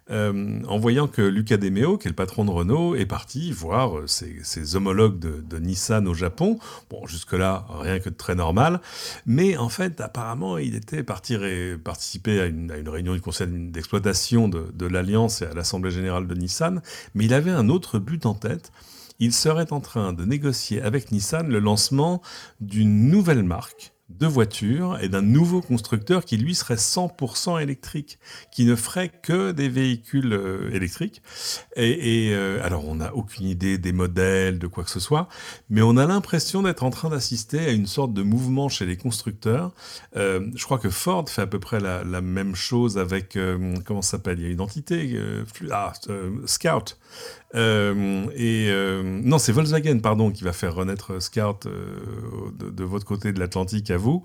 euh, 0.10 0.62
en 0.68 0.78
voyant 0.80 1.08
que 1.08 1.22
Luca 1.22 1.58
De 1.58 1.70
Meo, 1.70 1.98
qui 1.98 2.08
est 2.08 2.12
le 2.12 2.16
patron 2.16 2.46
de 2.46 2.52
Renault, 2.52 2.96
est 2.96 3.06
parti 3.06 3.52
voir 3.52 3.98
euh, 3.98 4.08
ses, 4.08 4.40
ses 4.44 4.76
homologues 4.76 5.20
de, 5.20 5.42
de, 5.42 5.58
Nissan 5.58 6.08
au 6.08 6.14
Japon. 6.14 6.60
Bon, 6.90 7.06
jusque-là, 7.08 7.66
rien 7.70 8.00
que 8.00 8.10
de 8.10 8.16
très 8.16 8.36
normal. 8.36 8.80
Mais 9.26 9.58
en 9.58 9.70
fait, 9.70 10.00
apparemment, 10.00 10.58
il 10.58 10.76
était 10.76 11.04
parti 11.04 11.38
participer 11.84 12.42
à 12.42 12.46
une, 12.46 12.72
à 12.72 12.78
une 12.78 12.90
réunion 12.90 13.14
du 13.14 13.22
conseil 13.22 13.48
d'exploitation 13.48 14.48
de, 14.48 14.68
de 14.74 14.86
l'Alliance 14.86 15.42
et 15.42 15.46
à 15.46 15.54
l'Assemblée 15.54 15.92
générale 15.92 16.28
de 16.28 16.36
Nissan, 16.36 16.82
mais 17.16 17.26
il 17.26 17.34
avait 17.34 17.52
un 17.52 17.70
autre 17.70 18.00
but 18.00 18.26
en 18.26 18.34
tête. 18.34 18.72
Il 19.20 19.34
serait 19.34 19.72
en 19.72 19.82
train 19.82 20.14
de 20.14 20.26
négocier 20.26 20.82
avec 20.82 21.12
Nissan 21.12 21.48
le 21.48 21.60
lancement 21.60 22.22
d'une 22.60 23.10
nouvelle 23.10 23.44
marque 23.44 23.94
de 24.20 24.28
voitures 24.28 25.00
et 25.02 25.10
d'un 25.10 25.22
nouveau 25.22 25.62
constructeur 25.62 26.26
qui 26.26 26.38
lui 26.38 26.56
serait 26.56 26.76
100% 26.76 27.62
électrique, 27.62 28.20
qui 28.52 28.66
ne 28.66 28.76
ferait 28.76 29.10
que 29.10 29.52
des 29.52 29.70
véhicules 29.70 30.34
euh, 30.34 30.70
électriques. 30.74 31.22
Et, 31.76 32.32
euh, 32.34 32.64
alors 32.64 32.88
on 32.88 32.96
n'a 32.96 33.16
aucune 33.16 33.48
idée 33.48 33.78
des 33.78 33.92
modèles, 33.92 34.60
de 34.60 34.68
quoi 34.68 34.84
que 34.84 34.90
ce 34.90 35.00
soit, 35.00 35.28
mais 35.70 35.82
on 35.82 35.98
a 35.98 36.06
l'impression 36.06 36.62
d'être 36.64 36.84
en 36.84 36.90
train 36.90 37.10
d'assister 37.10 37.60
à 37.60 37.72
une 37.72 37.88
sorte 37.88 38.14
de 38.14 38.24
mouvement 38.24 38.70
chez 38.70 38.86
les 38.86 38.98
constructeurs. 38.98 39.74
Euh, 40.16 40.48
je 40.56 40.64
crois 40.64 40.78
que 40.78 40.90
Ford 40.90 41.28
fait 41.30 41.42
à 41.42 41.48
peu 41.48 41.60
près 41.60 41.80
la, 41.80 42.04
même 42.22 42.56
chose 42.56 42.98
avec 42.98 43.38
comment 43.86 44.02
ça 44.02 44.12
s'appelle? 44.12 44.40
Il 44.40 44.46
y 44.46 44.48
a 44.48 44.52
une 44.52 44.62
entité, 44.62 45.20
ah, 45.72 45.94
Scout. 46.46 46.98
Euh, 47.56 48.28
et 48.36 48.68
euh, 48.70 49.04
non, 49.04 49.38
c'est 49.38 49.52
Volkswagen, 49.52 50.00
pardon, 50.00 50.32
qui 50.32 50.44
va 50.44 50.54
faire 50.54 50.74
renaître 50.74 51.22
Scout 51.22 51.66
euh, 51.66 52.00
de, 52.58 52.70
de, 52.70 52.84
votre 52.84 53.06
côté 53.06 53.34
de 53.34 53.40
l'Atlantique 53.40 53.92
à 53.92 53.98
vous. 53.98 54.24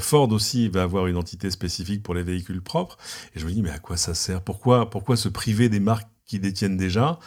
Ford 0.00 0.30
aussi 0.32 0.68
va 0.68 0.82
avoir 0.82 1.06
une 1.06 1.16
entité 1.16 1.50
spécifique 1.50 2.02
pour 2.02 2.14
les 2.14 2.22
véhicules 2.22 2.62
propres. 2.62 2.96
Et 3.34 3.40
je 3.40 3.46
me 3.46 3.50
dis, 3.50 3.62
mais 3.62 3.70
à 3.70 3.78
quoi 3.78 3.96
ça 3.96 4.14
sert? 4.14 4.42
Pourquoi, 4.42 4.90
pourquoi 4.90 5.16
se 5.16 5.28
priver 5.28 5.68
des 5.68 5.80
marques 5.80 6.08
qui 6.26 6.38
détiennent 6.38 6.76
déjà? 6.76 7.18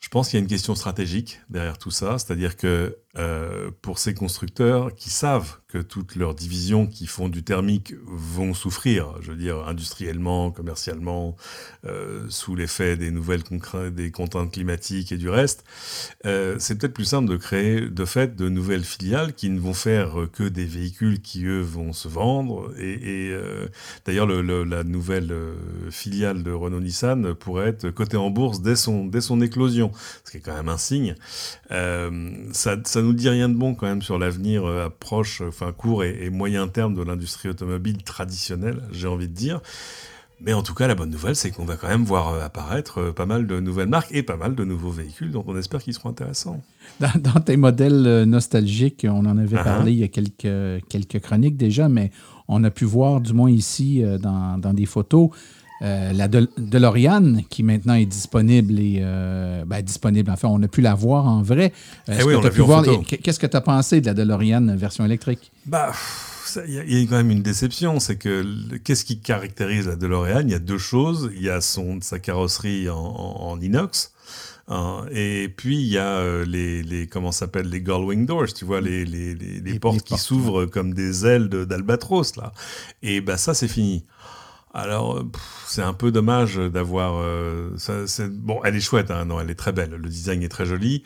Je 0.00 0.08
pense 0.08 0.28
qu'il 0.28 0.38
y 0.38 0.40
a 0.40 0.42
une 0.42 0.50
question 0.50 0.74
stratégique 0.74 1.40
derrière 1.48 1.78
tout 1.78 1.90
ça, 1.90 2.18
c'est-à-dire 2.18 2.56
que 2.56 2.98
euh, 3.16 3.70
pour 3.80 4.00
ces 4.00 4.12
constructeurs 4.12 4.92
qui 4.96 5.08
savent 5.08 5.58
que 5.68 5.78
toutes 5.78 6.16
leurs 6.16 6.34
divisions 6.34 6.86
qui 6.86 7.06
font 7.06 7.28
du 7.28 7.44
thermique 7.44 7.94
vont 8.06 8.54
souffrir, 8.54 9.14
je 9.20 9.30
veux 9.30 9.36
dire 9.36 9.66
industriellement, 9.68 10.50
commercialement, 10.50 11.36
euh, 11.84 12.26
sous 12.28 12.56
l'effet 12.56 12.96
des 12.96 13.12
nouvelles 13.12 13.42
contraintes 13.42 14.52
climatiques 14.52 15.12
et 15.12 15.16
du 15.16 15.28
reste, 15.28 15.64
euh, 16.26 16.56
c'est 16.58 16.76
peut-être 16.76 16.94
plus 16.94 17.04
simple 17.04 17.28
de 17.28 17.36
créer 17.36 17.88
de 17.88 18.04
fait 18.04 18.34
de 18.34 18.48
nouvelles 18.48 18.84
filiales 18.84 19.32
qui 19.32 19.48
ne 19.48 19.60
vont 19.60 19.74
faire 19.74 20.28
que 20.32 20.44
des 20.44 20.64
véhicules 20.64 21.20
qui 21.20 21.44
eux 21.46 21.60
vont 21.60 21.92
se 21.92 22.08
vendre. 22.08 22.72
Et, 22.78 23.32
d'ailleurs, 24.06 24.26
le, 24.26 24.42
le, 24.42 24.64
la 24.64 24.84
nouvelle 24.84 25.34
filiale 25.90 26.42
de 26.42 26.50
Renault-Nissan 26.50 27.34
pourrait 27.34 27.68
être 27.68 27.90
cotée 27.90 28.16
en 28.16 28.30
bourse 28.30 28.60
dès 28.60 28.76
son, 28.76 29.06
dès 29.06 29.20
son 29.20 29.40
éclosion, 29.40 29.92
ce 30.24 30.30
qui 30.30 30.36
est 30.38 30.40
quand 30.40 30.54
même 30.54 30.68
un 30.68 30.78
signe. 30.78 31.14
Ça, 31.70 32.76
ça 32.84 33.03
nous 33.04 33.12
dit 33.12 33.28
rien 33.28 33.48
de 33.48 33.54
bon 33.54 33.74
quand 33.74 33.86
même 33.86 34.02
sur 34.02 34.18
l'avenir 34.18 34.64
euh, 34.64 34.88
proche, 34.98 35.42
enfin 35.46 35.72
court 35.72 36.04
et, 36.04 36.24
et, 36.24 36.30
moyen 36.30 36.68
terme 36.68 36.94
de 36.94 37.02
l'industrie 37.02 37.48
automobile 37.48 38.02
traditionnelle, 38.02 38.82
j'ai 38.92 39.06
envie 39.06 39.28
de 39.28 39.34
dire. 39.34 39.60
Mais 40.40 40.52
en 40.52 40.62
tout 40.62 40.74
cas, 40.74 40.88
la 40.88 40.94
bonne 40.94 41.10
nouvelle, 41.10 41.36
c'est 41.36 41.50
qu'on 41.50 41.64
va 41.64 41.76
quand 41.76 41.88
même 41.88 42.04
voir 42.04 42.42
apparaître 42.42 43.12
pas 43.12 43.24
mal 43.24 43.46
de 43.46 43.60
nouvelles 43.60 43.88
marques 43.88 44.10
et 44.12 44.22
pas 44.22 44.36
mal 44.36 44.54
de 44.54 44.64
nouveaux 44.64 44.90
véhicules, 44.90 45.30
donc 45.30 45.44
on 45.46 45.56
espère 45.56 45.82
qu'ils 45.82 45.94
seront 45.94 46.10
intéressants. 46.10 46.60
Dans, 47.00 47.12
dans, 47.18 47.40
tes 47.40 47.56
modèles 47.56 48.24
nostalgiques, 48.24 49.06
on 49.08 49.24
en 49.24 49.38
avait 49.38 49.56
uh 49.56 49.60
-huh. 49.60 49.64
parlé 49.64 49.92
il 49.92 49.98
y 49.98 50.04
a 50.04 50.08
quelques, 50.08 50.84
quelques 50.88 51.20
chroniques 51.20 51.56
déjà, 51.56 51.88
mais 51.88 52.10
on 52.48 52.62
a 52.64 52.70
pu 52.70 52.84
voir, 52.84 53.20
du 53.20 53.32
moins 53.32 53.50
ici, 53.50 54.02
dans, 54.20 54.58
dans 54.58 54.74
des 54.74 54.86
photos, 54.86 55.30
euh, 55.82 56.12
la 56.12 56.28
De 56.28 56.48
DeLorean, 56.56 57.42
qui 57.50 57.62
maintenant 57.62 57.94
est 57.94 58.06
disponible 58.06 58.78
et 58.78 59.00
euh, 59.00 59.64
ben, 59.66 59.82
disponible, 59.82 60.30
enfin, 60.30 60.48
on 60.48 60.62
a 60.62 60.68
pu 60.68 60.80
la 60.80 60.94
voir 60.94 61.26
en 61.26 61.42
vrai. 61.42 61.72
Eh 62.08 62.22
oui, 62.22 62.34
on 62.34 62.44
a 62.44 62.50
pu 62.50 62.60
voir. 62.60 62.84
Qu'est-ce 63.06 63.40
que 63.40 63.46
tu 63.46 63.56
as 63.56 63.60
pensé 63.60 64.00
de 64.00 64.06
la 64.06 64.14
DeLorean 64.14 64.76
version 64.76 65.04
électrique? 65.04 65.50
Bah, 65.66 65.92
il 66.66 66.84
y, 66.88 67.00
y, 67.00 67.02
a 67.02 67.06
quand 67.06 67.16
même 67.16 67.30
une 67.30 67.42
déception, 67.42 67.98
c'est 68.00 68.16
que 68.16 68.44
qu'est-ce 68.84 69.04
qui 69.04 69.18
caractérise 69.18 69.88
la 69.88 69.96
DeLorean? 69.96 70.42
Il 70.42 70.50
y 70.50 70.54
a 70.54 70.58
deux 70.60 70.78
choses. 70.78 71.30
Il 71.34 71.42
y 71.42 71.50
a 71.50 71.60
son, 71.60 71.98
sa 72.00 72.18
carrosserie 72.18 72.88
en, 72.88 72.96
en, 72.96 73.50
en 73.50 73.60
inox. 73.60 74.12
Hein, 74.66 75.04
et 75.10 75.52
puis 75.54 75.76
il 75.76 75.88
y 75.88 75.98
a 75.98 76.16
euh, 76.16 76.46
les, 76.46 76.82
les 76.82 77.06
comment 77.06 77.32
s'appelle 77.32 77.68
les 77.68 77.82
Gullwing 77.82 78.24
Doors, 78.24 78.54
tu 78.54 78.64
vois 78.64 78.80
les, 78.80 79.04
les, 79.04 79.34
les, 79.34 79.60
les 79.60 79.78
portes 79.78 80.02
qui 80.02 80.16
s'ouvrent 80.16 80.64
comme 80.64 80.94
des 80.94 81.26
ailes 81.26 81.50
d'albatros 81.50 82.34
là. 82.36 82.54
Et 83.02 83.20
bah 83.20 83.36
ça 83.36 83.52
c'est 83.52 83.68
fini. 83.68 84.04
Alors, 84.76 85.24
c'est 85.66 85.82
un 85.82 85.92
peu 85.92 86.10
dommage 86.10 86.56
d'avoir. 86.56 87.14
Euh, 87.22 87.70
bon, 88.30 88.60
elle 88.64 88.74
est 88.74 88.80
chouette, 88.80 89.12
hein, 89.12 89.24
non, 89.24 89.40
elle 89.40 89.48
est 89.48 89.54
très 89.54 89.72
belle. 89.72 89.90
Le 89.90 90.08
design 90.08 90.42
est 90.42 90.48
très 90.48 90.66
joli, 90.66 91.04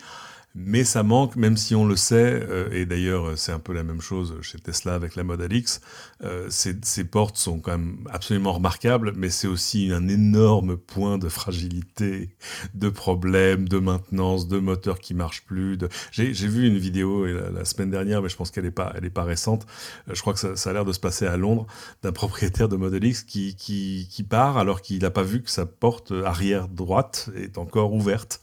mais 0.55 0.83
ça 0.83 1.03
manque, 1.03 1.35
même 1.35 1.55
si 1.55 1.75
on 1.75 1.85
le 1.85 1.95
sait. 1.95 2.41
Euh, 2.49 2.67
et 2.71 2.87
d'ailleurs, 2.87 3.37
c'est 3.37 3.51
un 3.51 3.59
peu 3.59 3.73
la 3.73 3.83
même 3.83 4.01
chose 4.01 4.35
chez 4.41 4.57
Tesla 4.57 4.95
avec 4.95 5.15
la 5.15 5.23
Model 5.23 5.53
X. 5.53 5.81
Euh, 6.21 6.47
ces, 6.49 7.03
portes 7.05 7.37
sont 7.37 7.59
quand 7.59 7.71
même 7.71 8.05
absolument 8.11 8.51
remarquables, 8.51 9.13
mais 9.15 9.29
c'est 9.29 9.47
aussi 9.47 9.89
un 9.93 10.09
énorme 10.09 10.75
point 10.75 11.17
de 11.17 11.29
fragilité, 11.29 12.29
de 12.73 12.89
problèmes, 12.89 13.69
de 13.69 13.79
maintenance, 13.79 14.47
de 14.49 14.59
moteurs 14.59 14.99
qui 14.99 15.13
marchent 15.13 15.45
plus. 15.45 15.77
J'ai 16.11 16.33
vu 16.33 16.67
une 16.67 16.77
vidéo 16.77 17.25
la, 17.25 17.49
la, 17.51 17.65
semaine 17.65 17.89
dernière, 17.89 18.21
mais 18.21 18.27
je 18.27 18.35
pense 18.35 18.51
qu'elle 18.51 18.65
n'est 18.65 18.71
pas, 18.71 19.23
récente. 19.23 19.65
Euh, 20.09 20.13
je 20.13 20.21
crois 20.21 20.33
que 20.33 20.55
ça, 20.55 20.69
a 20.69 20.73
l'air 20.73 20.85
de 20.85 20.91
se 20.91 20.99
passer 20.99 21.25
à 21.25 21.37
Londres, 21.37 21.67
d'un 22.03 22.11
propriétaire 22.19 22.67
de 22.67 22.75
Model 22.75 23.05
X 23.05 23.23
qui 23.23 24.25
part 24.29 24.57
alors 24.57 24.81
qu'il 24.81 25.01
n'a 25.01 25.11
pas 25.11 25.23
vu 25.23 25.41
que 25.41 25.49
sa 25.49 25.65
porte 25.65 26.11
arrière 26.25 26.67
droite 26.67 27.29
est 27.35 27.57
encore 27.57 27.93
ouverte. 27.93 28.41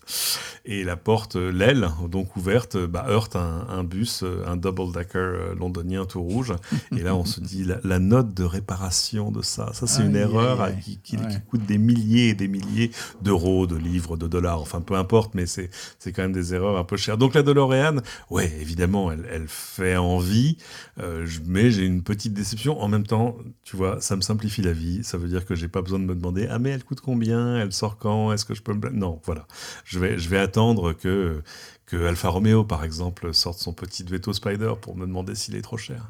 Et 0.64 0.83
la 0.83 0.97
porte, 0.97 1.37
l'aile, 1.37 1.91
donc 2.09 2.37
ouverte, 2.37 2.77
bah, 2.77 3.07
heurte 3.09 3.37
un, 3.37 3.66
un, 3.68 3.85
bus, 3.85 4.24
un 4.47 4.57
double-decker 4.57 5.55
londonien 5.55 6.07
tout 6.07 6.22
rouge. 6.22 6.55
Et 6.97 7.03
là, 7.03 7.14
on 7.14 7.24
se 7.24 7.41
dit, 7.41 7.66
la, 7.67 7.79
la, 7.85 7.99
note 7.99 8.35
de 8.35 8.45
réparation 8.45 9.31
de 9.31 9.43
ça, 9.43 9.73
ça 9.73 9.87
c'est 9.87 10.03
une 10.03 10.17
erreur 10.17 10.71
qui, 10.83 10.99
qui, 10.99 11.17
ouais. 11.17 11.29
qui, 11.29 11.41
coûte 11.41 11.67
des 11.67 11.79
milliers 11.79 12.29
et 12.29 12.35
des 12.35 12.49
milliers 12.49 12.91
d'euros, 13.23 13.67
de 13.67 13.77
livres, 13.77 14.17
de 14.17 14.27
dollars, 14.27 14.61
enfin 14.61 14.81
peu 14.81 14.95
importe, 14.95 15.35
mais 15.35 15.47
c'est 15.47 15.71
quand 16.07 16.23
même 16.23 16.33
des 16.33 16.55
erreurs 16.55 16.79
un 16.79 16.85
peu 16.85 16.97
chères. 16.97 17.19
Donc 17.19 17.35
la 17.35 17.43
DeLorean, 17.43 17.99
ouais, 18.31 18.53
évidemment, 18.61 19.11
elle, 19.11 19.27
elle 19.31 19.49
fait 19.49 19.97
envie, 19.97 20.57
euh, 21.01 21.27
mais 21.47 21.71
j'ai 21.71 21.85
une 21.85 22.03
petite 22.03 22.35
déception. 22.35 22.81
En 22.81 22.89
même 22.89 23.07
temps, 23.07 23.37
tu 23.64 23.77
vois, 23.77 24.01
ça 24.01 24.17
me 24.17 24.21
simplifie 24.21 24.62
la 24.62 24.73
vie. 24.73 25.03
Ça 25.05 25.19
veut 25.19 25.29
dire 25.29 25.45
que 25.45 25.55
j'ai 25.55 25.69
pas 25.69 25.83
besoin 25.83 25.99
de 25.99 26.05
me 26.05 26.14
demander, 26.14 26.47
ah 26.51 26.59
mais 26.59 26.71
elle 26.71 26.85
coûte 26.85 27.01
combien, 27.01 27.59
elle 27.59 27.73
sort 27.73 27.99
quand, 27.99 28.33
est-ce 28.33 28.45
que 28.45 28.55
je 28.55 28.62
peux 28.62 28.75
me... 28.75 28.91
Non, 28.91 29.21
voilà. 29.25 29.47
Je 29.85 29.99
vais, 29.99 30.19
je 30.19 30.29
vais 30.29 30.39
attendre 30.39 30.93
que 30.93 31.43
que 31.87 32.05
Alfa 32.05 32.29
Romeo, 32.29 32.64
par 32.64 32.85
exemple, 32.85 33.33
sorte 33.33 33.61
son 33.61 33.73
petit 33.73 34.03
Veto 34.03 34.33
Spider 34.33 34.73
pour 34.81 34.97
me 34.97 35.07
demander 35.07 35.35
s'il 35.35 35.55
est 35.55 35.62
trop 35.62 35.77
cher. 35.77 36.05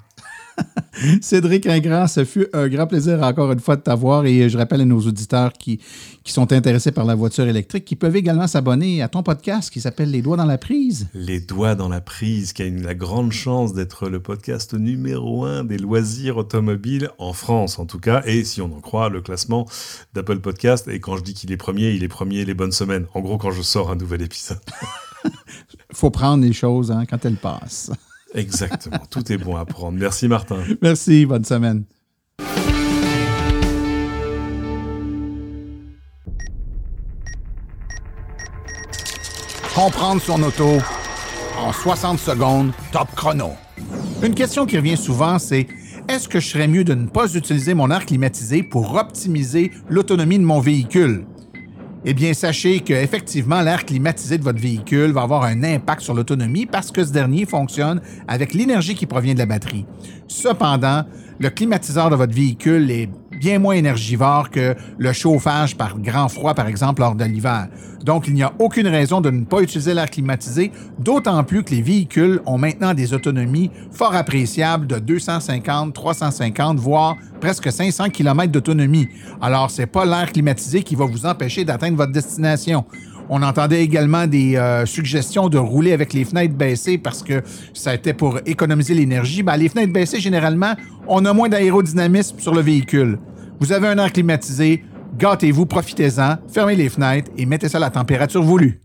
Cédric 1.20 1.66
Ingrand, 1.66 2.06
ce 2.06 2.24
fut 2.24 2.46
un 2.52 2.68
grand 2.68 2.86
plaisir 2.86 3.22
encore 3.22 3.52
une 3.52 3.60
fois 3.60 3.76
de 3.76 3.82
t'avoir 3.82 4.24
et 4.24 4.48
je 4.48 4.56
rappelle 4.56 4.80
à 4.80 4.84
nos 4.84 5.00
auditeurs 5.00 5.52
qui, 5.52 5.78
qui 6.24 6.32
sont 6.32 6.52
intéressés 6.52 6.92
par 6.92 7.04
la 7.04 7.14
voiture 7.14 7.46
électrique 7.46 7.84
qui 7.84 7.96
peuvent 7.96 8.16
également 8.16 8.46
s'abonner 8.46 9.02
à 9.02 9.08
ton 9.08 9.22
podcast 9.22 9.70
qui 9.70 9.80
s'appelle 9.80 10.10
Les 10.10 10.22
Doigts 10.22 10.36
dans 10.36 10.46
la 10.46 10.58
prise. 10.58 11.08
Les 11.14 11.40
Doigts 11.40 11.74
dans 11.74 11.88
la 11.88 12.00
prise, 12.00 12.52
qui 12.52 12.62
a 12.62 12.66
une, 12.66 12.82
la 12.82 12.94
grande 12.94 13.32
chance 13.32 13.74
d'être 13.74 14.08
le 14.08 14.20
podcast 14.20 14.74
numéro 14.74 15.44
un 15.44 15.64
des 15.64 15.78
loisirs 15.78 16.38
automobiles 16.38 17.10
en 17.18 17.32
France 17.32 17.78
en 17.78 17.86
tout 17.86 18.00
cas, 18.00 18.22
et 18.24 18.44
si 18.44 18.62
on 18.62 18.74
en 18.74 18.80
croit 18.80 19.08
le 19.08 19.20
classement 19.20 19.66
d'Apple 20.14 20.40
Podcast. 20.40 20.88
Et 20.88 21.00
quand 21.00 21.16
je 21.16 21.22
dis 21.22 21.34
qu'il 21.34 21.52
est 21.52 21.56
premier, 21.56 21.90
il 21.90 22.02
est 22.02 22.08
premier 22.08 22.44
les 22.44 22.54
bonnes 22.54 22.72
semaines. 22.72 23.06
En 23.14 23.20
gros, 23.20 23.38
quand 23.38 23.50
je 23.50 23.62
sors 23.62 23.90
un 23.90 23.96
nouvel 23.96 24.22
épisode. 24.22 24.58
faut 25.92 26.10
prendre 26.10 26.44
les 26.44 26.52
choses 26.52 26.90
hein, 26.90 27.04
quand 27.08 27.24
elles 27.24 27.36
passent. 27.36 27.90
Exactement, 28.36 29.00
tout 29.10 29.32
est 29.32 29.38
bon 29.38 29.56
à 29.56 29.64
prendre. 29.64 29.98
Merci 29.98 30.28
Martin. 30.28 30.58
Merci, 30.82 31.24
bonne 31.26 31.44
semaine. 31.44 31.84
Comprendre 39.74 40.22
son 40.22 40.42
auto 40.42 40.78
en 41.58 41.72
60 41.72 42.18
secondes, 42.18 42.72
top 42.92 43.08
chrono. 43.16 43.50
Une 44.22 44.34
question 44.34 44.66
qui 44.66 44.76
revient 44.76 44.96
souvent, 44.96 45.38
c'est 45.38 45.66
est-ce 46.08 46.28
que 46.28 46.40
je 46.40 46.46
serais 46.46 46.68
mieux 46.68 46.84
de 46.84 46.94
ne 46.94 47.06
pas 47.06 47.34
utiliser 47.34 47.74
mon 47.74 47.90
air 47.90 48.06
climatisé 48.06 48.62
pour 48.62 48.94
optimiser 48.94 49.72
l'autonomie 49.88 50.38
de 50.38 50.44
mon 50.44 50.60
véhicule? 50.60 51.26
Eh 52.04 52.14
bien, 52.14 52.34
sachez 52.34 52.80
qu'effectivement, 52.80 53.60
l'air 53.62 53.84
climatisé 53.84 54.38
de 54.38 54.44
votre 54.44 54.60
véhicule 54.60 55.12
va 55.12 55.22
avoir 55.22 55.42
un 55.44 55.64
impact 55.64 56.02
sur 56.02 56.14
l'autonomie 56.14 56.66
parce 56.66 56.90
que 56.90 57.04
ce 57.04 57.12
dernier 57.12 57.46
fonctionne 57.46 58.00
avec 58.28 58.54
l'énergie 58.54 58.94
qui 58.94 59.06
provient 59.06 59.34
de 59.34 59.38
la 59.38 59.46
batterie. 59.46 59.86
Cependant, 60.28 61.04
le 61.38 61.50
climatiseur 61.50 62.10
de 62.10 62.16
votre 62.16 62.34
véhicule 62.34 62.90
est 62.90 63.08
bien 63.38 63.58
moins 63.58 63.74
énergivore 63.74 64.50
que 64.50 64.74
le 64.98 65.12
chauffage 65.12 65.76
par 65.76 65.98
grand 65.98 66.28
froid, 66.28 66.54
par 66.54 66.66
exemple, 66.68 67.00
lors 67.00 67.14
de 67.14 67.24
l'hiver. 67.24 67.68
Donc, 68.04 68.28
il 68.28 68.34
n'y 68.34 68.42
a 68.42 68.52
aucune 68.58 68.86
raison 68.86 69.20
de 69.20 69.30
ne 69.30 69.44
pas 69.44 69.60
utiliser 69.60 69.92
l'air 69.92 70.08
climatisé, 70.08 70.70
d'autant 70.98 71.42
plus 71.42 71.64
que 71.64 71.74
les 71.74 71.82
véhicules 71.82 72.40
ont 72.46 72.58
maintenant 72.58 72.94
des 72.94 73.12
autonomies 73.12 73.70
fort 73.90 74.14
appréciables 74.14 74.86
de 74.86 74.98
250, 74.98 75.92
350, 75.92 76.78
voire 76.78 77.16
presque 77.40 77.72
500 77.72 78.10
km 78.10 78.52
d'autonomie. 78.52 79.08
Alors, 79.40 79.70
c'est 79.70 79.86
pas 79.86 80.04
l'air 80.04 80.32
climatisé 80.32 80.82
qui 80.82 80.94
va 80.94 81.04
vous 81.04 81.26
empêcher 81.26 81.64
d'atteindre 81.64 81.96
votre 81.96 82.12
destination. 82.12 82.84
On 83.28 83.42
entendait 83.42 83.82
également 83.82 84.26
des 84.26 84.56
euh, 84.56 84.86
suggestions 84.86 85.48
de 85.48 85.58
rouler 85.58 85.92
avec 85.92 86.12
les 86.12 86.24
fenêtres 86.24 86.54
baissées 86.54 86.98
parce 86.98 87.22
que 87.22 87.42
ça 87.74 87.94
était 87.94 88.14
pour 88.14 88.38
économiser 88.46 88.94
l'énergie. 88.94 89.42
Ben, 89.42 89.56
les 89.56 89.68
fenêtres 89.68 89.92
baissées, 89.92 90.20
généralement, 90.20 90.74
on 91.08 91.24
a 91.24 91.32
moins 91.32 91.48
d'aérodynamisme 91.48 92.38
sur 92.38 92.54
le 92.54 92.60
véhicule. 92.60 93.18
Vous 93.58 93.72
avez 93.72 93.88
un 93.88 93.98
air 93.98 94.12
climatisé, 94.12 94.84
gâtez-vous, 95.18 95.66
profitez-en, 95.66 96.36
fermez 96.52 96.76
les 96.76 96.88
fenêtres 96.88 97.30
et 97.36 97.46
mettez 97.46 97.68
ça 97.68 97.78
à 97.78 97.80
la 97.80 97.90
température 97.90 98.42
voulue. 98.42 98.80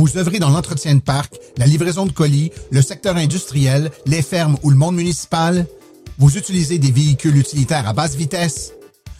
Vous 0.00 0.16
œuvrez 0.16 0.38
dans 0.38 0.48
l'entretien 0.48 0.94
de 0.94 1.00
parc, 1.00 1.34
la 1.58 1.66
livraison 1.66 2.06
de 2.06 2.10
colis, 2.10 2.52
le 2.70 2.80
secteur 2.80 3.16
industriel, 3.16 3.90
les 4.06 4.22
fermes 4.22 4.56
ou 4.62 4.70
le 4.70 4.76
monde 4.76 4.94
municipal? 4.96 5.66
Vous 6.16 6.38
utilisez 6.38 6.78
des 6.78 6.90
véhicules 6.90 7.36
utilitaires 7.36 7.86
à 7.86 7.92
basse 7.92 8.14
vitesse? 8.14 8.72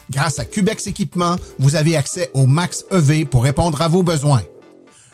Grâce 0.09 0.39
à 0.39 0.45
Cubex 0.45 0.87
Équipement, 0.87 1.35
vous 1.59 1.75
avez 1.75 1.95
accès 1.95 2.31
au 2.33 2.47
Max 2.47 2.83
EV 2.89 3.25
pour 3.25 3.43
répondre 3.43 3.79
à 3.79 3.89
vos 3.89 4.01
besoins. 4.01 4.41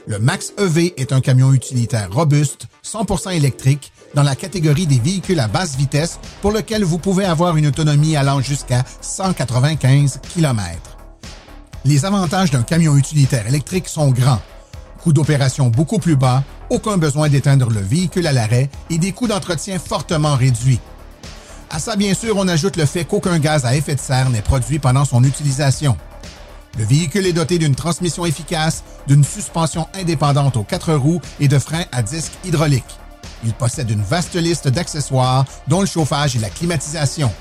Le 0.06 0.20
Max 0.20 0.54
EV 0.58 0.94
est 0.96 1.12
un 1.12 1.20
camion 1.20 1.52
utilitaire 1.52 2.14
robuste, 2.14 2.68
100% 2.86 3.36
électrique, 3.36 3.92
dans 4.14 4.24
la 4.24 4.38
catégorie 4.38 4.88
des 4.88 5.00
véhicules 5.00 5.42
à 5.42 5.50
basse 5.50 5.76
vitesse 5.76 6.18
pour 6.42 6.54
lequel 6.54 6.86
vous 6.86 6.98
pouvez 6.98 7.26
avoir 7.26 7.58
une 7.58 7.68
autonomie 7.68 8.16
allant 8.16 8.40
jusqu'à 8.40 8.86
195 9.02 10.22
km. 10.34 10.64
Les 11.84 12.06
avantages 12.06 12.52
d'un 12.52 12.64
camion 12.64 12.96
utilitaire 12.96 13.48
électrique 13.48 13.90
sont 13.90 14.12
grands 14.12 14.40
coût 15.08 15.14
d'opération 15.14 15.70
beaucoup 15.70 16.00
plus 16.00 16.18
bas, 16.18 16.44
aucun 16.70 16.98
besoin 16.98 17.30
d'éteindre 17.30 17.70
le 17.70 17.80
véhicule 17.80 18.28
à 18.28 18.34
l'arrêt 18.34 18.70
et 18.90 18.98
des 18.98 19.14
coûts 19.14 19.30
d'entretien 19.30 19.80
fortement 19.80 20.36
réduits. 20.36 20.82
À 21.70 21.80
ça, 21.80 21.96
bien 21.96 22.14
sûr, 22.14 22.36
on 22.36 22.46
ajoute 22.50 22.76
le 22.76 22.86
fait 22.86 23.06
qu'aucun 23.06 23.40
gaz 23.40 23.64
à 23.64 23.74
effet 23.78 23.96
de 23.96 24.02
serre 24.02 24.30
n'est 24.30 24.42
produit 24.42 24.80
pendant 24.80 25.06
son 25.06 25.24
utilisation. 25.24 25.96
Le 26.78 26.84
véhicule 26.84 27.26
est 27.26 27.32
doté 27.32 27.58
d'une 27.58 27.74
transmission 27.74 28.26
efficace, 28.26 28.84
d'une 29.08 29.24
suspension 29.24 29.88
indépendante 29.98 30.58
aux 30.58 30.64
quatre 30.64 30.94
roues 30.94 31.22
et 31.40 31.48
de 31.48 31.58
freins 31.58 31.86
à 31.94 32.04
disque 32.04 32.34
hydraulique. 32.44 33.00
Il 33.46 33.54
possède 33.54 33.90
une 33.90 34.04
vaste 34.04 34.36
liste 34.36 34.68
d'accessoires, 34.68 35.46
dont 35.70 35.80
le 35.80 35.88
chauffage 35.88 36.36
et 36.36 36.40
la 36.40 36.50
climatisation. 36.50 37.32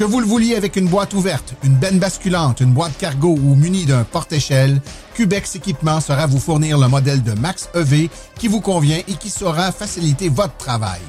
Que 0.00 0.06
vous 0.06 0.20
le 0.20 0.26
vouliez 0.26 0.56
avec 0.56 0.76
une 0.76 0.88
boîte 0.88 1.12
ouverte, 1.12 1.52
une 1.62 1.74
benne 1.74 1.98
basculante, 1.98 2.60
une 2.60 2.72
boîte 2.72 2.96
cargo 2.96 3.34
ou 3.34 3.54
muni 3.54 3.84
d'un 3.84 4.02
porte-échelle, 4.02 4.80
Cubex 5.12 5.56
Équipement 5.56 6.00
sera 6.00 6.26
vous 6.26 6.38
fournir 6.38 6.78
le 6.78 6.88
modèle 6.88 7.22
de 7.22 7.32
Max 7.32 7.68
EV 7.74 8.08
qui 8.38 8.48
vous 8.48 8.62
convient 8.62 9.00
et 9.06 9.12
qui 9.12 9.28
saura 9.28 9.70
faciliter 9.72 10.30
votre 10.30 10.56
travail. 10.56 11.02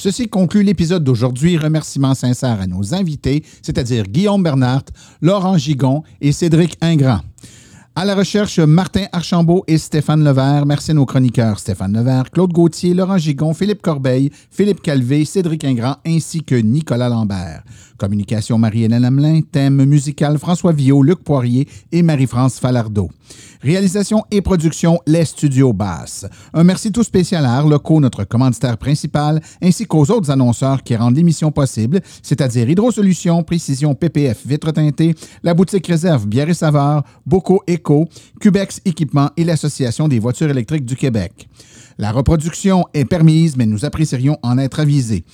Ceci 0.05 0.28
conclut 0.28 0.62
l'épisode 0.62 1.02
d'aujourd'hui. 1.02 1.57
Remerciements 1.57 2.12
sincères 2.12 2.61
à 2.61 2.66
nos 2.66 2.92
invités, 2.92 3.42
c'est-à-dire 3.62 4.05
Guillaume 4.05 4.42
Bernard, 4.42 4.82
Laurent 5.22 5.57
Gigon 5.57 6.02
et 6.20 6.30
Cédric 6.30 6.76
Ingrand. 6.82 7.20
À 7.96 8.05
la 8.05 8.14
recherche, 8.14 8.59
Martin 8.59 9.07
Archambault 9.12 9.64
et 9.66 9.78
Stéphane 9.78 10.22
Levert. 10.22 10.66
Merci 10.66 10.90
à 10.90 10.94
nos 10.94 11.07
chroniqueurs 11.07 11.59
Stéphane 11.59 11.94
Levert, 11.94 12.30
Claude 12.30 12.52
Gauthier, 12.52 12.92
Laurent 12.92 13.16
Gigon, 13.16 13.55
Philippe 13.55 13.80
Corbeil, 13.80 14.30
Philippe 14.50 14.82
Calvé, 14.82 15.24
Cédric 15.24 15.64
Ingrand 15.64 15.96
ainsi 16.07 16.44
que 16.44 16.57
Nicolas 16.57 17.09
Lambert. 17.09 17.62
Communication 17.99 18.59
Marie-Hélène 18.59 19.05
Hamelin. 19.05 19.40
Thème 19.40 19.84
musical 19.84 20.38
François 20.38 20.72
Viau, 20.72 21.03
Luc 21.03 21.22
Poirier 21.22 21.68
et 21.92 22.03
Marie-France 22.03 22.59
Falardeau. 22.59 23.11
Réalisation 23.61 24.24
et 24.30 24.42
production 24.42 24.99
Les 25.07 25.24
Studios 25.24 25.72
Basses. 25.72 26.26
Un 26.53 26.64
merci 26.64 26.92
tout 26.92 27.03
spécial 27.03 27.47
à 27.47 27.55
Arleco, 27.55 27.99
notre 28.01 28.24
commanditaire 28.24 28.76
principal, 28.76 29.40
ainsi 29.62 29.86
qu'aux 29.86 30.11
autres 30.11 30.30
annonceurs 30.30 30.82
qui 30.82 30.97
rendent 30.97 31.16
l'émission 31.16 31.51
possible, 31.51 32.01
c'est-à-dire 32.22 32.68
Hydro 32.68 32.90
Solutions, 32.90 33.42
Précision 33.42 33.95
PPF 33.95 34.47
Vitre 34.47 34.70
teintée, 34.70 35.14
la 35.42 35.55
boutique 35.55 35.86
Réserve 35.86 36.26
Bière 36.26 36.51
et 36.51 36.55
Saveur, 36.55 37.05
Boco 37.24 37.62
Eco, 37.68 38.09
Cubex 38.40 38.80
Équipement 38.84 39.30
et 39.36 39.45
l'Association 39.45 40.09
des 40.09 40.18
voitures 40.18 40.51
électriques 40.51 40.84
du 40.84 40.97
Québec. 40.97 41.49
La 41.97 42.11
reproduction 42.11 42.84
est 42.92 43.05
permise, 43.05 43.57
mais 43.57 43.66
nous 43.66 43.84
apprécierions 43.84 44.36
en 44.42 44.59
être 44.59 44.80
avisés. 44.80 45.24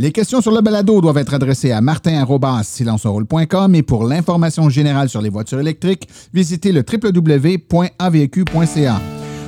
Les 0.00 0.12
questions 0.12 0.40
sur 0.40 0.52
le 0.52 0.60
balado 0.60 1.00
doivent 1.00 1.18
être 1.18 1.34
adressées 1.34 1.72
à 1.72 1.80
martin.silenceonroule.com 1.80 3.74
et 3.74 3.82
pour 3.82 4.04
l'information 4.04 4.70
générale 4.70 5.08
sur 5.08 5.20
les 5.20 5.28
voitures 5.28 5.58
électriques, 5.58 6.08
visitez 6.32 6.70
le 6.70 6.84
www.avq.ca. 6.88 7.80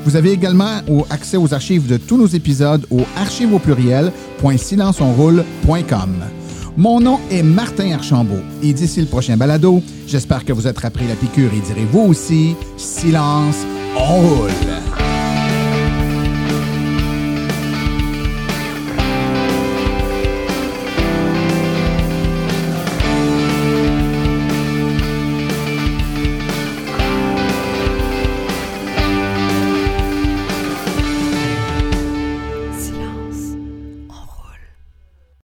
Vous 0.05 0.17
avez 0.17 0.33
également 0.33 0.81
accès 1.09 1.37
aux 1.37 1.55
archives 1.55 1.87
de 1.87 1.99
tous 1.99 2.17
nos 2.17 2.27
épisodes 2.27 2.85
au 2.91 3.03
archive 3.17 3.55
au. 3.55 4.11
Mon 6.77 6.99
nom 6.99 7.21
est 7.31 7.45
Martin 7.45 7.93
Archambault 7.93 8.43
et 8.61 8.73
d'ici 8.73 9.01
le 9.01 9.07
prochain 9.07 9.37
balado, 9.37 9.81
j'espère 10.09 10.45
que 10.45 10.53
vous 10.53 10.67
appris 10.89 11.07
la 11.07 11.15
piqûre 11.15 11.53
et 11.55 11.61
direz 11.61 11.87
vous 11.93 12.01
aussi, 12.01 12.57
silence, 12.77 13.59
on 13.97 14.21
roule. 14.21 14.51